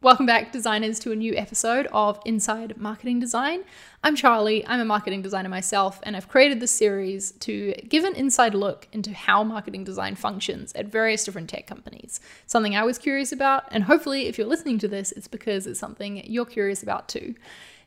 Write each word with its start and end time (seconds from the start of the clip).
Welcome 0.00 0.26
back, 0.26 0.52
designers, 0.52 1.00
to 1.00 1.10
a 1.10 1.16
new 1.16 1.34
episode 1.34 1.88
of 1.92 2.20
Inside 2.24 2.76
Marketing 2.76 3.18
Design. 3.18 3.64
I'm 4.04 4.14
Charlie, 4.14 4.64
I'm 4.64 4.78
a 4.78 4.84
marketing 4.84 5.22
designer 5.22 5.48
myself, 5.48 5.98
and 6.04 6.16
I've 6.16 6.28
created 6.28 6.60
this 6.60 6.70
series 6.70 7.32
to 7.32 7.74
give 7.88 8.04
an 8.04 8.14
inside 8.14 8.54
look 8.54 8.86
into 8.92 9.12
how 9.12 9.42
marketing 9.42 9.82
design 9.82 10.14
functions 10.14 10.72
at 10.74 10.86
various 10.86 11.24
different 11.24 11.50
tech 11.50 11.66
companies. 11.66 12.20
Something 12.46 12.76
I 12.76 12.84
was 12.84 12.96
curious 12.96 13.32
about, 13.32 13.64
and 13.72 13.82
hopefully, 13.82 14.28
if 14.28 14.38
you're 14.38 14.46
listening 14.46 14.78
to 14.78 14.88
this, 14.88 15.10
it's 15.10 15.26
because 15.26 15.66
it's 15.66 15.80
something 15.80 16.24
you're 16.24 16.46
curious 16.46 16.84
about 16.84 17.08
too. 17.08 17.34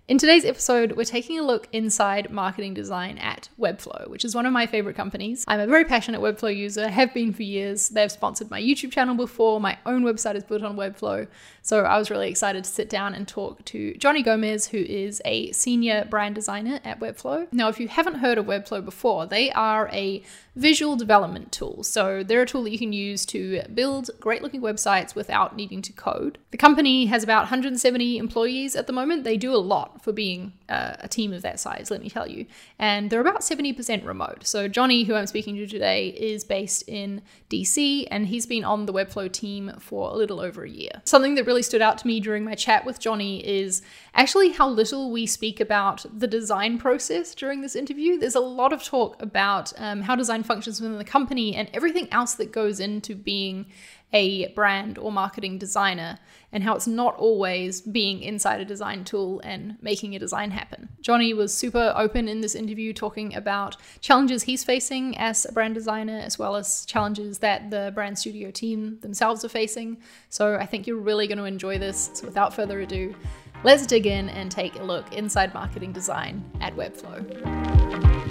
In 0.07 0.17
today's 0.17 0.43
episode, 0.43 0.97
we're 0.97 1.05
taking 1.05 1.39
a 1.39 1.43
look 1.43 1.69
inside 1.71 2.31
marketing 2.31 2.73
design 2.73 3.17
at 3.19 3.47
Webflow, 3.57 4.09
which 4.09 4.25
is 4.25 4.35
one 4.35 4.45
of 4.45 4.51
my 4.51 4.65
favorite 4.65 4.97
companies. 4.97 5.45
I'm 5.47 5.61
a 5.61 5.67
very 5.67 5.85
passionate 5.85 6.19
Webflow 6.19 6.53
user, 6.53 6.89
have 6.89 7.13
been 7.13 7.31
for 7.31 7.43
years. 7.43 7.87
They've 7.87 8.11
sponsored 8.11 8.51
my 8.51 8.61
YouTube 8.61 8.91
channel 8.91 9.15
before, 9.15 9.61
my 9.61 9.77
own 9.85 10.03
website 10.03 10.35
is 10.35 10.43
built 10.43 10.63
on 10.63 10.75
Webflow. 10.75 11.27
So 11.61 11.83
I 11.83 11.97
was 11.97 12.09
really 12.09 12.29
excited 12.29 12.63
to 12.63 12.69
sit 12.69 12.89
down 12.89 13.13
and 13.13 13.27
talk 13.27 13.63
to 13.65 13.93
Johnny 13.95 14.23
Gomez, 14.23 14.67
who 14.67 14.79
is 14.79 15.21
a 15.25 15.51
senior 15.51 16.05
brand 16.05 16.35
designer 16.35 16.79
at 16.83 16.99
Webflow. 16.99 17.47
Now, 17.51 17.69
if 17.69 17.79
you 17.79 17.87
haven't 17.87 18.15
heard 18.15 18.37
of 18.37 18.45
Webflow 18.45 18.83
before, 18.83 19.25
they 19.25 19.51
are 19.51 19.89
a 19.93 20.23
visual 20.55 20.95
development 20.95 21.51
tool. 21.51 21.83
So 21.83 22.23
they're 22.23 22.41
a 22.41 22.45
tool 22.45 22.63
that 22.63 22.71
you 22.71 22.79
can 22.79 22.93
use 22.93 23.25
to 23.27 23.61
build 23.73 24.09
great 24.19 24.41
looking 24.41 24.61
websites 24.61 25.15
without 25.15 25.55
needing 25.55 25.81
to 25.83 25.93
code. 25.93 26.39
The 26.51 26.57
company 26.57 27.05
has 27.05 27.23
about 27.23 27.43
170 27.43 28.17
employees 28.17 28.75
at 28.75 28.87
the 28.87 28.93
moment. 28.93 29.23
They 29.23 29.37
do 29.37 29.55
a 29.55 29.57
lot 29.57 30.03
for 30.03 30.11
being 30.11 30.53
a 30.71 31.07
team 31.07 31.33
of 31.33 31.41
that 31.41 31.59
size, 31.59 31.91
let 31.91 32.01
me 32.01 32.09
tell 32.09 32.27
you. 32.27 32.45
And 32.79 33.09
they're 33.09 33.21
about 33.21 33.41
70% 33.41 34.05
remote. 34.05 34.45
So 34.45 34.67
Johnny, 34.67 35.03
who 35.03 35.15
I'm 35.15 35.27
speaking 35.27 35.55
to 35.57 35.67
today, 35.67 36.09
is 36.09 36.43
based 36.43 36.83
in 36.87 37.21
DC 37.49 38.07
and 38.09 38.27
he's 38.27 38.45
been 38.45 38.63
on 38.63 38.85
the 38.85 38.93
Webflow 38.93 39.31
team 39.31 39.73
for 39.79 40.09
a 40.09 40.13
little 40.13 40.39
over 40.39 40.63
a 40.63 40.69
year. 40.69 41.01
Something 41.03 41.35
that 41.35 41.45
really 41.45 41.63
stood 41.63 41.81
out 41.81 41.97
to 41.99 42.07
me 42.07 42.19
during 42.19 42.43
my 42.43 42.55
chat 42.55 42.85
with 42.85 42.99
Johnny 42.99 43.45
is 43.45 43.81
actually 44.13 44.51
how 44.51 44.69
little 44.69 45.11
we 45.11 45.25
speak 45.25 45.59
about 45.59 46.05
the 46.17 46.27
design 46.27 46.77
process 46.77 47.35
during 47.35 47.61
this 47.61 47.75
interview. 47.75 48.17
There's 48.17 48.35
a 48.35 48.39
lot 48.39 48.73
of 48.73 48.83
talk 48.83 49.21
about 49.21 49.73
um, 49.77 50.01
how 50.01 50.15
design 50.15 50.43
functions 50.43 50.79
within 50.79 50.97
the 50.97 51.03
company 51.03 51.55
and 51.55 51.69
everything 51.73 52.07
else 52.11 52.35
that 52.35 52.51
goes 52.51 52.79
into 52.79 53.15
being 53.15 53.65
a 54.13 54.47
brand 54.53 54.97
or 54.97 55.11
marketing 55.11 55.57
designer 55.57 56.19
and 56.51 56.63
how 56.63 56.75
it's 56.75 56.87
not 56.87 57.15
always 57.15 57.81
being 57.81 58.21
inside 58.21 58.59
a 58.59 58.65
design 58.65 59.03
tool 59.03 59.39
and 59.43 59.77
making 59.81 60.15
a 60.15 60.19
design 60.19 60.51
happen. 60.51 60.89
Johnny 61.01 61.33
was 61.33 61.53
super 61.53 61.93
open 61.95 62.27
in 62.27 62.41
this 62.41 62.55
interview 62.55 62.91
talking 62.93 63.33
about 63.35 63.77
challenges 64.01 64.43
he's 64.43 64.63
facing 64.63 65.17
as 65.17 65.45
a 65.45 65.51
brand 65.51 65.73
designer 65.73 66.19
as 66.19 66.37
well 66.37 66.55
as 66.55 66.85
challenges 66.85 67.39
that 67.39 67.69
the 67.69 67.91
brand 67.95 68.17
studio 68.19 68.51
team 68.51 68.99
themselves 68.99 69.45
are 69.45 69.49
facing. 69.49 69.97
So 70.29 70.55
I 70.55 70.65
think 70.65 70.87
you're 70.87 70.97
really 70.97 71.27
going 71.27 71.37
to 71.37 71.45
enjoy 71.45 71.77
this. 71.77 72.11
So 72.13 72.25
without 72.25 72.53
further 72.53 72.81
ado, 72.81 73.15
let's 73.63 73.85
dig 73.85 74.05
in 74.05 74.29
and 74.29 74.51
take 74.51 74.77
a 74.77 74.83
look 74.83 75.13
inside 75.13 75.53
marketing 75.53 75.93
design 75.93 76.43
at 76.59 76.75
Webflow. 76.75 78.30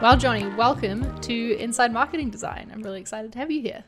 Well, 0.00 0.16
Johnny, 0.16 0.46
welcome 0.54 1.20
to 1.22 1.56
Inside 1.58 1.92
Marketing 1.92 2.30
Design. 2.30 2.70
I'm 2.72 2.82
really 2.82 3.00
excited 3.00 3.32
to 3.32 3.38
have 3.40 3.50
you 3.50 3.60
here. 3.60 3.84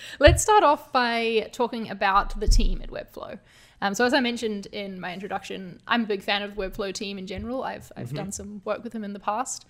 Let's 0.20 0.40
start 0.40 0.62
off 0.62 0.92
by 0.92 1.48
talking 1.50 1.90
about 1.90 2.38
the 2.38 2.46
team 2.46 2.80
at 2.80 2.88
Webflow. 2.88 3.40
Um, 3.80 3.96
so, 3.96 4.04
as 4.04 4.14
I 4.14 4.20
mentioned 4.20 4.66
in 4.66 5.00
my 5.00 5.12
introduction, 5.12 5.80
I'm 5.88 6.04
a 6.04 6.06
big 6.06 6.22
fan 6.22 6.42
of 6.42 6.54
the 6.54 6.62
Webflow 6.62 6.94
team 6.94 7.18
in 7.18 7.26
general. 7.26 7.64
I've, 7.64 7.90
I've 7.96 8.06
mm-hmm. 8.06 8.16
done 8.16 8.30
some 8.30 8.62
work 8.64 8.84
with 8.84 8.92
them 8.92 9.02
in 9.02 9.14
the 9.14 9.18
past. 9.18 9.66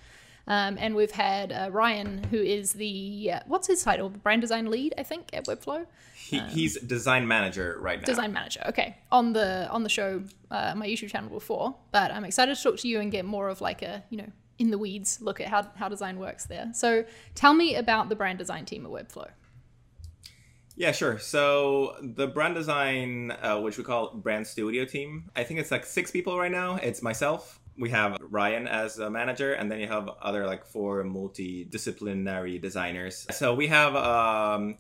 Um, 0.46 0.76
and 0.78 0.94
we've 0.94 1.10
had 1.10 1.52
uh, 1.52 1.70
Ryan, 1.72 2.24
who 2.24 2.36
is 2.36 2.74
the, 2.74 3.30
uh, 3.32 3.40
what's 3.46 3.68
his 3.68 3.82
title? 3.82 4.10
Brand 4.10 4.42
design 4.42 4.70
lead, 4.70 4.92
I 4.98 5.04
think, 5.04 5.30
at 5.32 5.46
Webflow. 5.46 5.86
He, 6.14 6.38
um, 6.38 6.50
he's 6.50 6.78
design 6.78 7.26
manager 7.26 7.78
right 7.80 7.98
now. 7.98 8.04
Design 8.04 8.34
manager, 8.34 8.60
okay. 8.66 8.98
On 9.10 9.32
the 9.32 9.70
on 9.70 9.84
the 9.84 9.88
show, 9.88 10.22
uh, 10.50 10.75
my 10.76 10.86
YouTube 10.86 11.10
channel 11.10 11.31
before. 11.31 11.76
But 11.92 12.10
I'm 12.10 12.26
excited 12.26 12.54
to 12.54 12.62
talk 12.62 12.76
to 12.81 12.88
you 12.88 13.00
and 13.00 13.10
get 13.10 13.25
more 13.25 13.48
of 13.48 13.62
like 13.62 13.81
a, 13.81 14.04
you 14.10 14.19
know, 14.19 14.28
in 14.58 14.70
the 14.70 14.78
weeds 14.78 15.20
look 15.20 15.40
at 15.40 15.48
how, 15.48 15.66
how 15.76 15.88
design 15.88 16.18
works 16.18 16.46
there. 16.46 16.70
So 16.74 17.04
tell 17.34 17.54
me 17.54 17.74
about 17.74 18.08
the 18.08 18.16
brand 18.16 18.38
design 18.38 18.64
team 18.64 18.86
at 18.86 18.92
Webflow. 18.92 19.30
Yeah, 20.74 20.92
sure. 20.92 21.18
So 21.18 21.96
the 22.00 22.26
brand 22.26 22.54
design, 22.54 23.30
uh, 23.30 23.60
which 23.60 23.76
we 23.76 23.84
call 23.84 24.14
brand 24.14 24.46
studio 24.46 24.84
team, 24.84 25.30
I 25.36 25.44
think 25.44 25.60
it's 25.60 25.70
like 25.70 25.84
six 25.84 26.10
people 26.10 26.38
right 26.38 26.50
now. 26.50 26.76
It's 26.76 27.02
myself. 27.02 27.60
We 27.76 27.90
have 27.90 28.16
Ryan 28.20 28.66
as 28.66 28.98
a 28.98 29.10
manager, 29.10 29.54
and 29.54 29.70
then 29.70 29.80
you 29.80 29.88
have 29.88 30.08
other 30.20 30.46
like 30.46 30.64
four 30.64 31.04
multidisciplinary 31.04 32.60
designers. 32.60 33.26
So 33.30 33.54
we 33.54 33.66
have 33.69 33.96
um, 33.96 34.78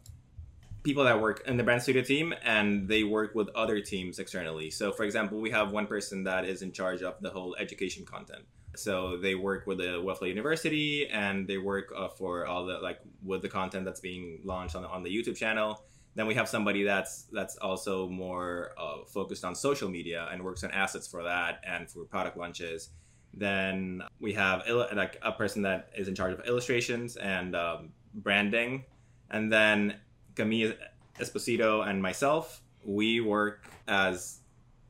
people 0.82 1.04
that 1.04 1.20
work 1.20 1.42
in 1.46 1.56
the 1.56 1.62
brand 1.62 1.82
studio 1.82 2.02
team, 2.02 2.34
and 2.42 2.88
they 2.88 3.04
work 3.04 3.34
with 3.34 3.48
other 3.54 3.80
teams 3.80 4.18
externally. 4.18 4.70
So, 4.70 4.92
for 4.92 5.04
example, 5.04 5.40
we 5.40 5.50
have 5.50 5.72
one 5.72 5.86
person 5.86 6.24
that 6.24 6.44
is 6.44 6.62
in 6.62 6.72
charge 6.72 7.02
of 7.02 7.14
the 7.20 7.30
whole 7.30 7.56
education 7.58 8.04
content. 8.04 8.44
So 8.74 9.18
they 9.18 9.34
work 9.34 9.66
with 9.66 9.78
the 9.78 10.02
Webflow 10.02 10.28
University, 10.28 11.06
and 11.08 11.46
they 11.46 11.58
work 11.58 11.92
uh, 11.96 12.08
for 12.08 12.46
all 12.46 12.64
the 12.64 12.78
like 12.78 13.00
with 13.22 13.42
the 13.42 13.48
content 13.48 13.84
that's 13.84 14.00
being 14.00 14.40
launched 14.44 14.76
on 14.76 14.84
on 14.84 15.02
the 15.02 15.10
YouTube 15.10 15.36
channel. 15.36 15.82
Then 16.14 16.26
we 16.26 16.34
have 16.34 16.48
somebody 16.48 16.82
that's 16.84 17.24
that's 17.32 17.56
also 17.56 18.08
more 18.08 18.72
uh, 18.78 19.04
focused 19.06 19.44
on 19.44 19.54
social 19.54 19.88
media 19.88 20.28
and 20.32 20.42
works 20.42 20.64
on 20.64 20.70
assets 20.70 21.06
for 21.06 21.22
that 21.22 21.60
and 21.66 21.90
for 21.90 22.04
product 22.04 22.36
launches. 22.36 22.90
Then 23.34 24.02
we 24.20 24.32
have 24.34 24.62
like 24.94 25.18
a 25.22 25.32
person 25.32 25.62
that 25.62 25.90
is 25.96 26.08
in 26.08 26.14
charge 26.14 26.32
of 26.32 26.46
illustrations 26.46 27.16
and 27.16 27.56
um, 27.56 27.90
branding, 28.14 28.84
and 29.30 29.52
then 29.52 29.96
Camille 30.34 30.74
Esposito 31.18 31.86
and 31.86 32.02
myself. 32.02 32.62
We 32.84 33.20
work 33.20 33.64
as 33.86 34.40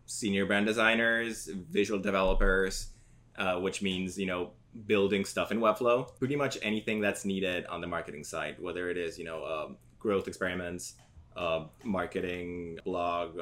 senior 0.07 0.47
brand 0.47 0.67
designers, 0.67 1.47
visual 1.71 2.01
developers, 2.01 2.92
uh, 3.37 3.59
which 3.61 3.83
means 3.83 4.19
you 4.19 4.27
know 4.27 4.51
building 4.87 5.25
stuff 5.25 5.51
in 5.51 5.61
Webflow. 5.61 6.09
Pretty 6.19 6.37
much 6.37 6.59
anything 6.63 7.01
that's 7.01 7.25
needed 7.25 7.67
on 7.67 7.81
the 7.81 7.87
marketing 7.87 8.25
side, 8.25 8.57
whether 8.61 8.91
it 8.91 8.97
is 8.97 9.19
you 9.19 9.25
know 9.25 9.45
um, 9.45 9.77
growth 9.99 10.29
experiments, 10.29 10.95
uh, 11.37 11.65
marketing, 11.85 12.79
blog, 12.85 13.39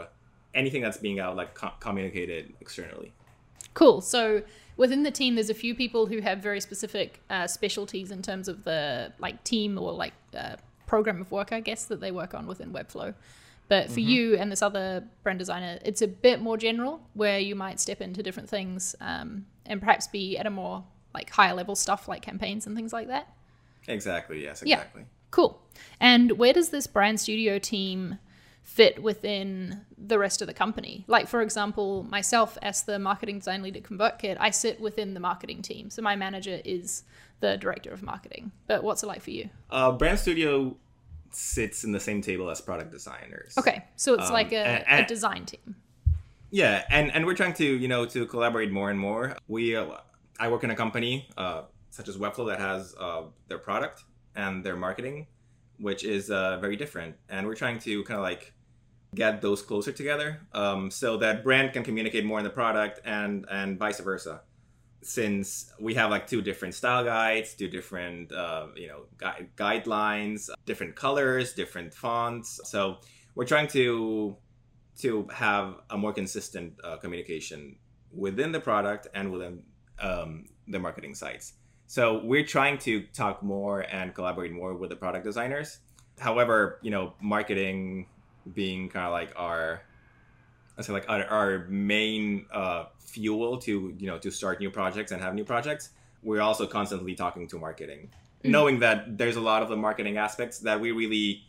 anything 0.55 0.83
that's 0.83 0.99
being 0.99 1.21
out 1.21 1.37
like 1.37 1.55
co- 1.55 1.73
communicated 1.81 2.53
externally. 2.61 3.13
Cool. 3.75 4.01
So 4.01 4.43
within 4.77 5.03
the 5.03 5.11
team, 5.11 5.35
there's 5.35 5.51
a 5.51 5.55
few 5.55 5.75
people 5.75 6.07
who 6.07 6.21
have 6.21 6.39
very 6.39 6.61
specific 6.61 7.21
uh, 7.31 7.47
specialties 7.47 8.11
in 8.11 8.23
terms 8.23 8.49
of 8.49 8.65
the 8.65 9.13
like 9.19 9.43
team 9.45 9.79
or 9.79 9.93
like 9.93 10.15
uh, 10.37 10.57
program 10.87 11.21
of 11.21 11.31
work, 11.31 11.53
I 11.53 11.61
guess, 11.61 11.85
that 11.87 12.01
they 12.01 12.11
work 12.11 12.35
on 12.35 12.47
within 12.47 12.73
Webflow. 12.73 13.15
But 13.71 13.87
for 13.87 14.01
mm-hmm. 14.01 14.09
you 14.11 14.37
and 14.37 14.51
this 14.51 14.63
other 14.63 15.05
brand 15.23 15.39
designer, 15.39 15.79
it's 15.85 16.03
a 16.03 16.09
bit 16.09 16.43
more 16.43 16.57
general 16.57 17.01
where 17.15 17.39
you 17.39 17.55
might 17.55 17.79
step 17.79 18.01
into 18.01 18.21
different 18.21 18.49
things 18.49 18.97
um, 19.01 19.47
and 19.65 19.79
perhaps 19.79 20.09
be 20.09 20.37
at 20.37 20.45
a 20.45 20.51
more 20.51 20.83
like 21.15 21.31
higher 21.31 21.55
level 21.55 21.77
stuff 21.77 22.09
like 22.09 22.21
campaigns 22.21 22.67
and 22.67 22.75
things 22.75 22.93
like 22.93 23.07
that. 23.07 23.33
Exactly. 23.87 24.43
Yes. 24.43 24.63
Exactly. 24.63 25.03
Yeah. 25.03 25.07
Cool. 25.31 25.63
And 26.01 26.33
where 26.33 26.53
does 26.53 26.71
this 26.71 26.89
brand 26.89 27.21
studio 27.21 27.61
team 27.61 28.19
fit 28.65 29.01
within 29.01 29.83
the 29.97 30.19
rest 30.19 30.43
of 30.43 30.49
the 30.49 30.55
company? 30.55 31.05
Like, 31.07 31.29
for 31.29 31.41
example, 31.41 32.03
myself 32.03 32.59
as 32.63 32.83
the 32.83 32.99
marketing 32.99 33.39
design 33.39 33.63
lead 33.63 33.77
at 33.77 33.85
ConvertKit, 33.85 34.37
I 34.41 34.51
sit 34.51 34.81
within 34.81 35.15
the 35.15 35.21
marketing 35.21 35.63
team. 35.63 35.91
So 35.91 36.03
my 36.03 36.17
manager 36.17 36.61
is 36.65 37.05
the 37.39 37.57
director 37.57 37.93
of 37.93 38.03
marketing. 38.03 38.51
But 38.67 38.83
what's 38.83 39.05
it 39.05 39.07
like 39.07 39.23
for 39.23 39.31
you? 39.31 39.49
Uh, 39.71 39.93
brand 39.93 40.19
studio 40.19 40.77
sits 41.31 41.85
in 41.85 41.93
the 41.93 42.01
same 42.01 42.23
table 42.23 42.51
as 42.51 42.61
product 42.61 42.91
designers. 42.91 43.55
Okay, 43.59 43.85
so 43.97 44.15
it's 44.15 44.29
um, 44.29 44.33
like 44.33 44.53
a, 44.53 44.59
and, 44.59 44.85
and, 44.89 45.05
a, 45.05 45.09
design 45.09 45.45
team. 45.47 45.77
Yeah, 46.51 46.85
and 46.91 47.13
and 47.13 47.27
we're 47.27 47.35
trying 47.35 47.55
to 47.55 47.65
you 47.65 47.89
know 47.89 48.07
to 48.07 48.27
collaborate 48.27 48.71
more 48.71 48.91
and 48.91 48.99
more. 48.99 49.37
We 49.49 49.77
uh, 49.77 49.87
I 50.39 50.49
work 50.49 50.65
in 50.65 50.71
a 50.71 50.77
company 50.77 51.29
uh, 51.37 51.63
such 51.91 52.09
as 52.09 52.17
Webflow 52.17 52.49
that 52.49 52.59
has 52.59 52.95
uh, 52.99 53.23
their 53.49 53.59
product 53.59 54.05
and 54.35 54.65
their 54.65 54.77
marketing, 54.77 55.27
which 55.79 56.05
is 56.05 56.31
uh, 56.31 56.59
very 56.59 56.77
different, 56.77 57.17
and 57.29 57.47
we're 57.47 57.55
trying 57.55 57.79
to 57.81 58.03
kind 58.05 58.19
of 58.19 58.23
like 58.23 58.53
get 59.15 59.43
those 59.43 59.61
closer 59.61 59.91
together 59.91 60.41
um, 60.53 60.91
so 60.91 61.17
that 61.17 61.43
brand 61.43 61.73
can 61.73 61.83
communicate 61.83 62.25
more 62.25 62.39
in 62.39 62.45
the 62.45 62.51
product 62.51 63.01
and 63.05 63.45
and 63.51 63.79
vice 63.79 64.01
versa 64.01 64.41
since 65.03 65.73
we 65.81 65.95
have 65.95 66.11
like 66.11 66.27
two 66.27 66.43
different 66.43 66.75
style 66.75 67.05
guides, 67.05 67.55
two 67.55 67.69
different 67.69 68.33
uh, 68.33 68.67
you 68.77 68.89
know 68.89 69.03
gu- 69.17 69.47
guidelines, 69.57 70.51
different 70.67 70.97
colors, 70.97 71.53
different 71.55 71.95
fonts. 71.95 72.61
So 72.65 72.99
we're 73.35 73.47
trying 73.47 73.69
to 73.69 74.37
to 74.99 75.27
have 75.33 75.77
a 75.91 75.97
more 75.97 76.13
consistent 76.13 76.75
uh, 76.85 76.97
communication 76.97 77.77
within 78.13 78.53
the 78.53 78.61
product 78.61 79.07
and 79.15 79.33
within 79.33 79.63
um, 79.99 80.45
the 80.69 80.79
marketing 80.79 81.15
sites. 81.15 81.55
So 81.87 82.21
we're 82.23 82.45
trying 82.45 82.79
to 82.79 83.03
talk 83.13 83.43
more 83.43 83.81
and 83.81 84.15
collaborate 84.15 84.53
more 84.53 84.75
with 84.75 84.91
the 84.91 84.97
product 84.97 85.25
designers. 85.25 85.79
However, 86.19 86.79
you 86.83 86.91
know, 86.91 87.15
marketing 87.21 88.07
being 88.55 88.89
kind 88.89 89.07
of 89.07 89.13
like 89.13 89.33
our 89.37 89.83
I 90.81 90.83
say 90.83 90.93
like 90.93 91.09
our, 91.09 91.25
our 91.27 91.67
main 91.69 92.47
uh, 92.53 92.87
fuel 92.99 93.59
to 93.59 93.95
you 93.99 94.07
know 94.07 94.19
to 94.19 94.31
start 94.31 94.61
new 94.61 94.71
projects 94.71 95.13
and 95.13 95.23
have 95.23 95.35
new 95.35 95.45
projects. 95.45 95.91
We're 96.23 96.43
also 96.43 96.67
constantly 96.67 97.15
talking 97.15 97.47
to 97.49 97.59
marketing 97.59 98.11
knowing 98.45 98.79
that 98.81 99.19
there's 99.19 99.37
a 99.37 99.41
lot 99.41 99.63
of 99.63 99.69
the 99.69 99.77
marketing 99.77 100.17
aspects 100.17 100.59
that 100.61 100.81
we 100.81 100.93
really 100.93 101.45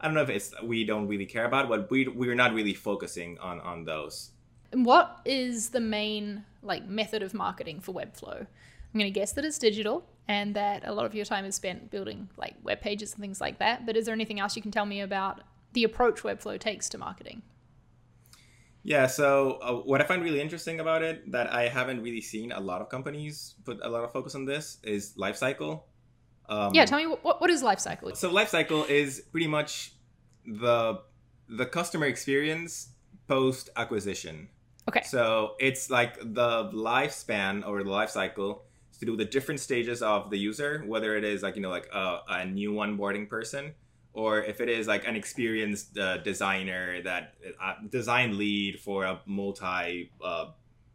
I 0.00 0.06
don't 0.06 0.14
know 0.14 0.22
if 0.22 0.28
it's 0.28 0.52
we 0.62 0.84
don't 0.84 1.08
really 1.08 1.26
care 1.26 1.46
about, 1.46 1.68
but 1.68 1.90
we 1.90 2.06
we're 2.06 2.34
not 2.34 2.52
really 2.52 2.74
focusing 2.74 3.38
on 3.38 3.60
on 3.60 3.84
those. 3.84 4.30
And 4.72 4.84
what 4.84 5.20
is 5.24 5.70
the 5.70 5.80
main 5.80 6.44
like 6.62 6.86
method 6.86 7.22
of 7.22 7.32
marketing 7.32 7.80
for 7.80 7.92
Webflow? 7.92 8.40
I'm 8.40 9.00
going 9.00 9.12
to 9.12 9.20
guess 9.20 9.32
that 9.32 9.44
it's 9.44 9.58
digital 9.58 10.06
and 10.28 10.54
that 10.54 10.82
a 10.86 10.92
lot 10.92 11.06
of 11.06 11.14
your 11.14 11.24
time 11.24 11.44
is 11.44 11.54
spent 11.54 11.90
building 11.90 12.28
like 12.36 12.54
web 12.62 12.80
pages 12.80 13.12
and 13.12 13.20
things 13.20 13.40
like 13.40 13.58
that. 13.58 13.86
But 13.86 13.96
is 13.96 14.06
there 14.06 14.14
anything 14.14 14.40
else 14.40 14.56
you 14.56 14.62
can 14.62 14.70
tell 14.70 14.86
me 14.86 15.00
about 15.00 15.42
the 15.72 15.84
approach 15.84 16.22
Webflow 16.22 16.58
takes 16.58 16.88
to 16.90 16.98
marketing? 16.98 17.42
Yeah, 18.86 19.08
so 19.08 19.58
uh, 19.62 19.72
what 19.82 20.00
I 20.00 20.04
find 20.04 20.22
really 20.22 20.40
interesting 20.40 20.78
about 20.78 21.02
it 21.02 21.32
that 21.32 21.52
I 21.52 21.66
haven't 21.66 22.02
really 22.02 22.20
seen 22.20 22.52
a 22.52 22.60
lot 22.60 22.80
of 22.80 22.88
companies 22.88 23.56
put 23.64 23.80
a 23.82 23.88
lot 23.88 24.04
of 24.04 24.12
focus 24.12 24.36
on 24.36 24.44
this 24.44 24.78
is 24.84 25.14
lifecycle. 25.18 25.82
Um, 26.48 26.72
yeah, 26.72 26.84
tell 26.84 27.00
me 27.00 27.06
what 27.06 27.40
what 27.40 27.50
is 27.50 27.64
lifecycle? 27.64 28.16
So 28.16 28.30
lifecycle 28.30 28.88
is 28.88 29.24
pretty 29.32 29.48
much 29.48 29.96
the 30.46 31.00
the 31.48 31.66
customer 31.66 32.06
experience 32.06 32.90
post 33.26 33.70
acquisition. 33.74 34.48
Okay. 34.88 35.02
So 35.02 35.56
it's 35.58 35.90
like 35.90 36.20
the 36.20 36.70
lifespan 36.70 37.66
or 37.66 37.82
the 37.82 37.90
life 37.90 38.10
cycle 38.10 38.66
to 39.00 39.04
do 39.04 39.16
the 39.16 39.24
different 39.24 39.58
stages 39.58 40.00
of 40.00 40.30
the 40.30 40.38
user, 40.38 40.84
whether 40.86 41.16
it 41.16 41.24
is 41.24 41.42
like 41.42 41.56
you 41.56 41.62
know 41.62 41.70
like 41.70 41.88
a, 41.92 42.20
a 42.28 42.44
new 42.46 42.74
onboarding 42.74 43.28
person, 43.28 43.74
or 44.16 44.42
if 44.42 44.62
it 44.62 44.70
is 44.70 44.86
like 44.86 45.06
an 45.06 45.14
experienced 45.14 45.96
uh, 45.98 46.16
designer 46.16 47.02
that 47.02 47.34
uh, 47.62 47.74
design 47.90 48.38
lead 48.38 48.80
for 48.80 49.04
a 49.04 49.20
multi 49.26 50.10
uh, 50.24 50.46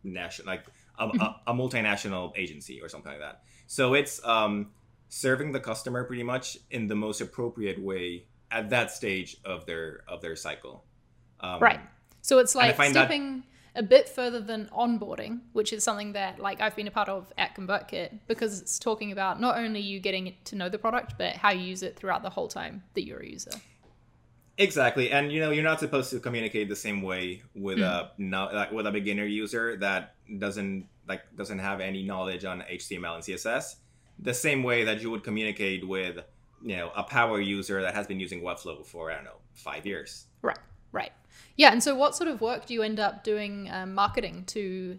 national 0.04 0.48
like 0.48 0.66
a, 0.98 1.06
a, 1.06 1.42
a, 1.48 1.54
multinational 1.54 2.36
agency 2.36 2.82
or 2.82 2.90
something 2.90 3.12
like 3.12 3.22
that. 3.22 3.44
So 3.68 3.94
it's 3.94 4.26
um, 4.26 4.72
serving 5.10 5.52
the 5.52 5.60
customer 5.60 6.04
pretty 6.04 6.24
much 6.24 6.58
in 6.72 6.88
the 6.88 6.96
most 6.96 7.22
appropriate 7.22 7.80
way 7.80 8.26
at 8.50 8.72
that 8.72 8.90
stage 8.90 9.38
of 9.46 9.68
their 9.68 10.02
of 10.08 10.22
their 10.22 10.36
cycle. 10.36 10.84
Um, 11.40 11.60
right. 11.60 11.80
So 12.24 12.40
it's 12.40 12.56
like 12.56 12.76
stepping. 12.76 13.44
A 13.76 13.84
bit 13.84 14.10
further 14.10 14.40
than 14.40 14.70
onboarding, 14.76 15.40
which 15.54 15.72
is 15.72 15.84
something 15.84 16.14
that 16.14 16.40
like 16.40 16.62
I've 16.62 16.76
been 16.76 16.88
a 16.88 16.92
part 16.92 17.10
of 17.10 17.32
at 17.38 17.56
ConvertKit 17.56 18.20
because 18.28 18.62
it's 18.62 18.78
talking 18.78 19.12
about 19.12 19.40
not 19.40 19.58
only 19.58 19.80
you 19.80 20.00
getting 20.00 20.34
to 20.46 20.56
know 20.56 20.70
the 20.70 20.78
product, 20.78 21.16
but 21.18 21.36
how 21.36 21.52
you 21.52 21.62
use 21.62 21.84
it 21.84 21.96
throughout 21.96 22.24
the 22.24 22.30
whole 22.30 22.48
time 22.48 22.84
that 22.94 23.06
you're 23.06 23.20
a 23.20 23.28
user. 23.28 23.52
Exactly, 24.58 25.12
and 25.12 25.32
you 25.32 25.40
know 25.40 25.52
you're 25.52 25.64
not 25.64 25.80
supposed 25.80 26.10
to 26.12 26.20
communicate 26.20 26.68
the 26.70 26.76
same 26.76 27.02
way 27.02 27.42
with 27.56 27.80
mm. 27.80 27.84
a 27.84 28.12
no, 28.18 28.50
like 28.54 28.72
with 28.72 28.86
a 28.86 28.92
beginner 28.92 29.26
user 29.26 29.78
that 29.78 30.16
doesn't 30.38 30.88
like 31.08 31.22
doesn't 31.36 31.60
have 31.60 31.80
any 31.80 32.04
knowledge 32.04 32.46
on 32.46 32.62
HTML 32.62 33.16
and 33.16 33.24
CSS. 33.24 33.76
The 34.20 34.34
same 34.34 34.62
way 34.64 34.84
that 34.84 35.02
you 35.02 35.10
would 35.10 35.24
communicate 35.24 35.88
with 35.88 36.20
you 36.62 36.76
know 36.76 36.92
a 36.96 37.04
power 37.04 37.40
user 37.40 37.82
that 37.82 37.96
has 37.96 38.06
been 38.06 38.20
using 38.20 38.42
Webflow 38.42 38.86
for 38.86 39.10
I 39.10 39.16
don't 39.16 39.24
know 39.24 39.40
five 39.54 39.86
years. 39.86 40.26
Right, 40.42 40.60
right, 40.92 41.14
yeah. 41.58 41.72
And 41.72 41.84
so, 41.84 41.96
what 41.96 42.16
sort 42.16 42.30
of 42.30 42.42
work 42.42 42.66
do 42.66 42.74
you 42.74 42.84
end 42.84 43.00
up 43.00 43.24
doing 43.24 43.70
um, 43.72 43.94
marketing 43.94 44.46
to 44.48 44.98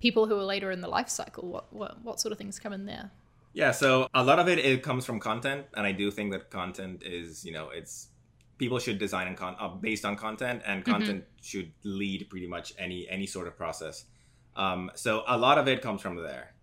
people 0.00 0.26
who 0.26 0.38
are 0.38 0.44
later 0.44 0.70
in 0.70 0.80
the 0.80 0.88
life 0.88 1.08
cycle? 1.08 1.48
What, 1.48 1.72
what 1.72 2.02
what 2.02 2.20
sort 2.20 2.32
of 2.32 2.38
things 2.38 2.58
come 2.58 2.72
in 2.72 2.86
there? 2.86 3.10
Yeah, 3.54 3.70
so 3.70 4.08
a 4.12 4.24
lot 4.24 4.40
of 4.40 4.48
it 4.48 4.58
it 4.58 4.82
comes 4.82 5.06
from 5.06 5.20
content, 5.20 5.66
and 5.74 5.86
I 5.86 5.92
do 5.92 6.10
think 6.10 6.32
that 6.32 6.50
content 6.50 7.02
is 7.04 7.44
you 7.44 7.52
know 7.52 7.70
it's 7.70 8.08
people 8.58 8.78
should 8.78 8.98
design 8.98 9.28
and 9.28 9.36
con- 9.36 9.56
uh, 9.58 9.68
based 9.68 10.04
on 10.04 10.16
content, 10.16 10.62
and 10.66 10.82
mm-hmm. 10.82 10.92
content 10.92 11.20
mm-hmm. 11.22 11.42
should 11.42 11.72
lead 11.84 12.28
pretty 12.28 12.48
much 12.48 12.74
any 12.78 13.08
any 13.08 13.26
sort 13.26 13.46
of 13.46 13.56
process. 13.56 14.04
Um, 14.56 14.90
so 14.94 15.22
a 15.26 15.38
lot 15.38 15.58
of 15.58 15.68
it 15.68 15.82
comes 15.82 16.00
from 16.00 16.16
there. 16.16 16.54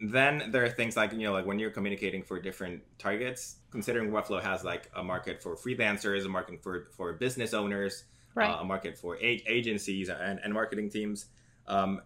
Then 0.00 0.50
there 0.50 0.64
are 0.64 0.68
things 0.68 0.96
like 0.96 1.12
you 1.12 1.24
know 1.24 1.32
like 1.32 1.46
when 1.46 1.58
you're 1.58 1.70
communicating 1.70 2.22
for 2.22 2.40
different 2.40 2.82
targets, 2.98 3.56
considering 3.70 4.10
Webflow 4.10 4.40
has 4.40 4.62
like 4.62 4.88
a 4.94 5.02
market 5.02 5.42
for 5.42 5.56
freelancers, 5.56 6.24
a 6.24 6.28
market 6.28 6.62
for 6.62 6.88
for 6.96 7.12
business 7.14 7.54
owners, 7.54 8.04
right. 8.36 8.48
uh, 8.50 8.60
a 8.60 8.64
market 8.64 8.96
for 8.96 9.16
a- 9.16 9.42
agencies 9.46 10.08
and, 10.08 10.38
and 10.42 10.54
marketing 10.54 10.90
teams. 10.90 11.26
Um, 11.66 12.02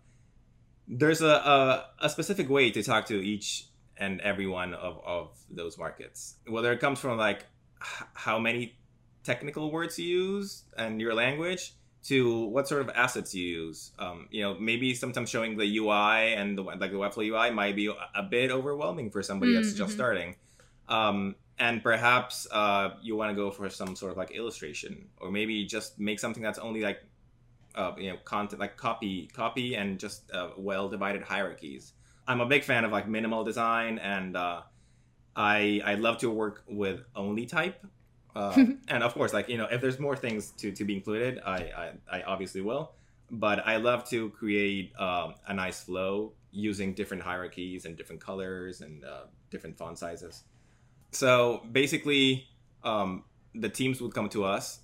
there's 0.89 1.21
a, 1.21 1.27
a, 1.29 1.87
a 2.03 2.09
specific 2.09 2.49
way 2.49 2.71
to 2.71 2.83
talk 2.83 3.07
to 3.07 3.15
each 3.23 3.67
and 3.99 4.21
every 4.23 4.47
one 4.47 4.73
of, 4.73 4.99
of 5.05 5.39
those 5.51 5.77
markets. 5.77 6.37
Whether 6.47 6.73
it 6.73 6.81
comes 6.81 6.99
from 6.99 7.19
like 7.19 7.45
h- 7.83 8.07
how 8.15 8.39
many 8.39 8.79
technical 9.25 9.71
words 9.71 9.99
you 9.99 10.09
use 10.09 10.65
and 10.79 11.01
your 11.01 11.15
language, 11.15 11.75
to 12.03 12.47
what 12.47 12.67
sort 12.67 12.81
of 12.81 12.89
assets 12.91 13.35
you 13.35 13.45
use. 13.45 13.93
Um, 13.99 14.29
you 14.31 14.43
know, 14.43 14.55
maybe 14.59 14.95
sometimes 14.95 15.29
showing 15.29 15.57
the 15.57 15.79
UI 15.79 16.35
and 16.35 16.57
the 16.57 16.63
like 16.63 16.79
the 16.79 16.97
Webflow 16.97 17.27
UI 17.27 17.51
might 17.51 17.77
be 17.77 17.93
a 18.15 18.23
bit 18.23 18.51
overwhelming 18.51 19.11
for 19.11 19.23
somebody 19.23 19.53
mm-hmm. 19.53 19.63
that's 19.63 19.75
just 19.75 19.93
starting. 19.93 20.37
Um, 20.89 21.37
and 21.61 21.83
perhaps 21.83 22.49
uh, 22.51 22.91
you 23.01 23.15
want 23.15 23.31
to 23.31 23.37
go 23.37 23.51
for 23.53 23.71
some 23.71 23.95
sort 23.95 24.11
of 24.11 24.19
like 24.19 24.33
illustration, 24.33 25.07
or 25.19 25.31
maybe 25.31 25.65
just 25.65 26.01
make 26.01 26.19
something 26.19 26.43
that's 26.43 26.59
only 26.59 26.81
like 26.81 26.99
uh, 27.77 27.93
you 27.97 28.11
know 28.11 28.17
content 28.25 28.59
like 28.59 28.77
copy 28.77 29.29
copy 29.33 29.77
and 29.77 30.01
just 30.01 30.29
uh, 30.33 30.51
well 30.57 30.89
divided 30.89 31.23
hierarchies. 31.23 31.93
I'm 32.27 32.41
a 32.41 32.47
big 32.47 32.65
fan 32.65 32.85
of 32.85 32.91
like 32.91 33.07
minimal 33.07 33.45
design, 33.45 33.99
and 33.99 34.37
uh, 34.37 34.63
I 35.37 35.81
I 35.85 35.95
love 35.95 36.19
to 36.19 36.31
work 36.31 36.65
with 36.67 37.05
only 37.15 37.47
type 37.47 37.87
uh, 38.35 38.55
and 38.89 39.03
of 39.03 39.15
course, 39.15 39.33
like 39.33 39.49
you 39.49 39.59
know, 39.59 39.67
if 39.71 39.81
there's 39.81 39.99
more 39.99 40.17
things 40.17 40.51
to, 40.53 40.73
to 40.73 40.85
be 40.85 40.95
included, 40.95 41.41
I, 41.45 41.57
I, 41.57 42.19
I 42.19 42.23
obviously 42.23 42.61
will. 42.61 42.93
But 43.31 43.67
I 43.67 43.77
love 43.77 44.09
to 44.11 44.31
create 44.31 44.93
um, 44.99 45.35
a 45.47 45.55
nice 45.55 45.85
flow 45.85 46.33
using 46.51 46.95
different 46.95 47.23
hierarchies 47.23 47.85
and 47.85 47.97
different 47.97 48.21
colors 48.21 48.81
and 48.81 49.05
uh, 49.05 49.23
different 49.51 49.79
font 49.79 49.99
sizes. 49.99 50.45
So 51.13 51.63
basically, 51.71 52.49
um, 52.85 53.25
the 53.55 53.69
teams 53.69 54.01
would 54.01 54.15
come 54.15 54.29
to 54.31 54.45
us. 54.45 54.81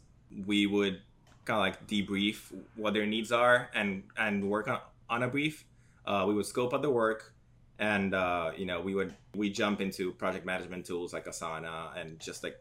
We 0.46 0.66
would 0.66 1.00
kind 1.44 1.58
of 1.58 1.60
like 1.60 1.86
debrief 1.86 2.52
what 2.74 2.94
their 2.94 3.06
needs 3.06 3.30
are 3.30 3.70
and 3.74 4.02
and 4.16 4.50
work 4.50 4.68
on, 4.68 4.80
on 5.08 5.22
a 5.22 5.28
brief. 5.28 5.64
Uh, 6.04 6.24
we 6.26 6.34
would 6.34 6.46
scope 6.46 6.74
out 6.74 6.82
the 6.82 6.90
work, 6.90 7.32
and 7.78 8.14
uh, 8.14 8.50
you 8.56 8.66
know 8.66 8.80
we 8.80 8.94
would 8.94 9.14
we 9.34 9.50
jump 9.50 9.80
into 9.80 10.12
project 10.12 10.44
management 10.44 10.84
tools 10.84 11.12
like 11.12 11.26
Asana 11.26 11.96
and 11.96 12.18
just 12.18 12.42
like 12.42 12.56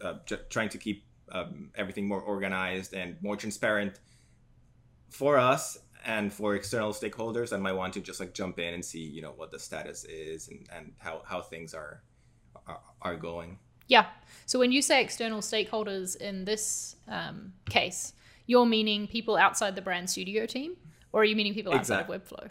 uh, 0.00 0.14
j- 0.26 0.40
trying 0.48 0.68
to 0.70 0.78
keep 0.78 1.04
um, 1.32 1.70
everything 1.74 2.06
more 2.06 2.20
organized 2.20 2.94
and 2.94 3.16
more 3.22 3.36
transparent 3.36 3.98
for 5.10 5.38
us 5.38 5.78
and 6.04 6.32
for 6.32 6.54
external 6.54 6.92
stakeholders 6.92 7.50
that 7.50 7.60
might 7.60 7.72
want 7.72 7.94
to 7.94 8.00
just 8.00 8.20
like 8.20 8.32
jump 8.34 8.58
in 8.58 8.74
and 8.74 8.84
see 8.84 9.00
you 9.00 9.22
know 9.22 9.32
what 9.32 9.50
the 9.50 9.58
status 9.58 10.04
is 10.04 10.48
and, 10.48 10.66
and 10.74 10.92
how, 10.98 11.22
how 11.24 11.40
things 11.42 11.74
are, 11.74 12.02
are, 12.68 12.80
are 13.02 13.16
going 13.16 13.58
yeah 13.86 14.06
so 14.46 14.58
when 14.58 14.72
you 14.72 14.82
say 14.82 15.02
external 15.02 15.40
stakeholders 15.40 16.16
in 16.16 16.44
this 16.44 16.96
um, 17.08 17.52
case 17.68 18.12
you're 18.46 18.66
meaning 18.66 19.06
people 19.06 19.36
outside 19.36 19.74
the 19.74 19.82
brand 19.82 20.08
studio 20.08 20.46
team 20.46 20.76
or 21.12 21.22
are 21.22 21.24
you 21.24 21.36
meaning 21.36 21.54
people 21.54 21.72
outside 21.72 22.00
exactly. 22.00 22.16
of 22.16 22.22
webflow 22.22 22.50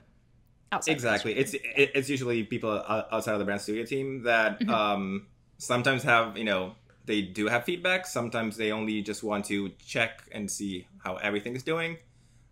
outside 0.72 0.92
exactly 0.92 1.34
it's 1.36 1.56
it's 1.64 2.10
usually 2.10 2.44
people 2.44 2.84
outside 3.12 3.34
of 3.34 3.40
the 3.40 3.46
brand 3.46 3.62
studio 3.62 3.86
team 3.86 4.24
that 4.24 4.60
mm-hmm. 4.60 4.70
um, 4.70 5.28
sometimes 5.58 6.04
have 6.04 6.38
you 6.38 6.44
know 6.44 6.76
they 7.08 7.22
do 7.22 7.48
have 7.48 7.64
feedback. 7.64 8.06
Sometimes 8.06 8.58
they 8.58 8.72
only 8.72 9.02
just 9.02 9.24
want 9.24 9.46
to 9.46 9.70
check 9.84 10.24
and 10.32 10.52
see 10.52 10.86
how 11.04 11.16
everything 11.16 11.56
is 11.56 11.64
doing, 11.64 11.98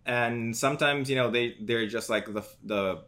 and 0.04 0.56
sometimes 0.56 1.08
you 1.08 1.14
know 1.14 1.30
they 1.30 1.56
they're 1.60 1.86
just 1.86 2.10
like 2.10 2.24
the 2.32 2.42
the 2.64 3.02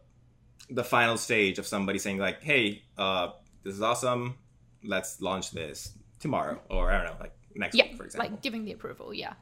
the 0.69 0.83
final 0.83 1.17
stage 1.17 1.59
of 1.59 1.67
somebody 1.67 1.99
saying 1.99 2.19
like, 2.19 2.41
"Hey, 2.41 2.83
uh, 2.97 3.31
this 3.63 3.73
is 3.73 3.81
awesome. 3.81 4.35
Let's 4.83 5.21
launch 5.21 5.51
this 5.51 5.93
tomorrow," 6.19 6.61
or 6.69 6.91
I 6.91 6.97
don't 6.97 7.07
know, 7.07 7.17
like 7.19 7.33
next 7.55 7.75
yeah, 7.75 7.85
week, 7.85 7.97
for 7.97 8.05
example. 8.05 8.31
Like 8.31 8.41
giving 8.41 8.65
the 8.65 8.71
approval. 8.71 9.13
Yeah. 9.13 9.33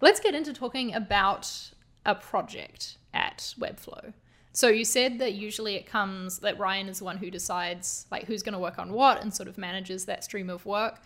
Let's 0.00 0.20
get 0.20 0.34
into 0.34 0.52
talking 0.52 0.94
about 0.94 1.70
a 2.04 2.14
project 2.14 2.98
at 3.14 3.54
Webflow. 3.58 4.12
So 4.52 4.68
you 4.68 4.84
said 4.84 5.18
that 5.20 5.32
usually 5.34 5.76
it 5.76 5.86
comes 5.86 6.40
that 6.40 6.58
Ryan 6.58 6.88
is 6.88 6.98
the 6.98 7.04
one 7.04 7.16
who 7.16 7.30
decides 7.30 8.06
like 8.10 8.24
who's 8.24 8.42
going 8.42 8.52
to 8.52 8.58
work 8.58 8.78
on 8.78 8.92
what 8.92 9.22
and 9.22 9.32
sort 9.32 9.48
of 9.48 9.56
manages 9.56 10.04
that 10.06 10.24
stream 10.24 10.50
of 10.50 10.66
work 10.66 11.00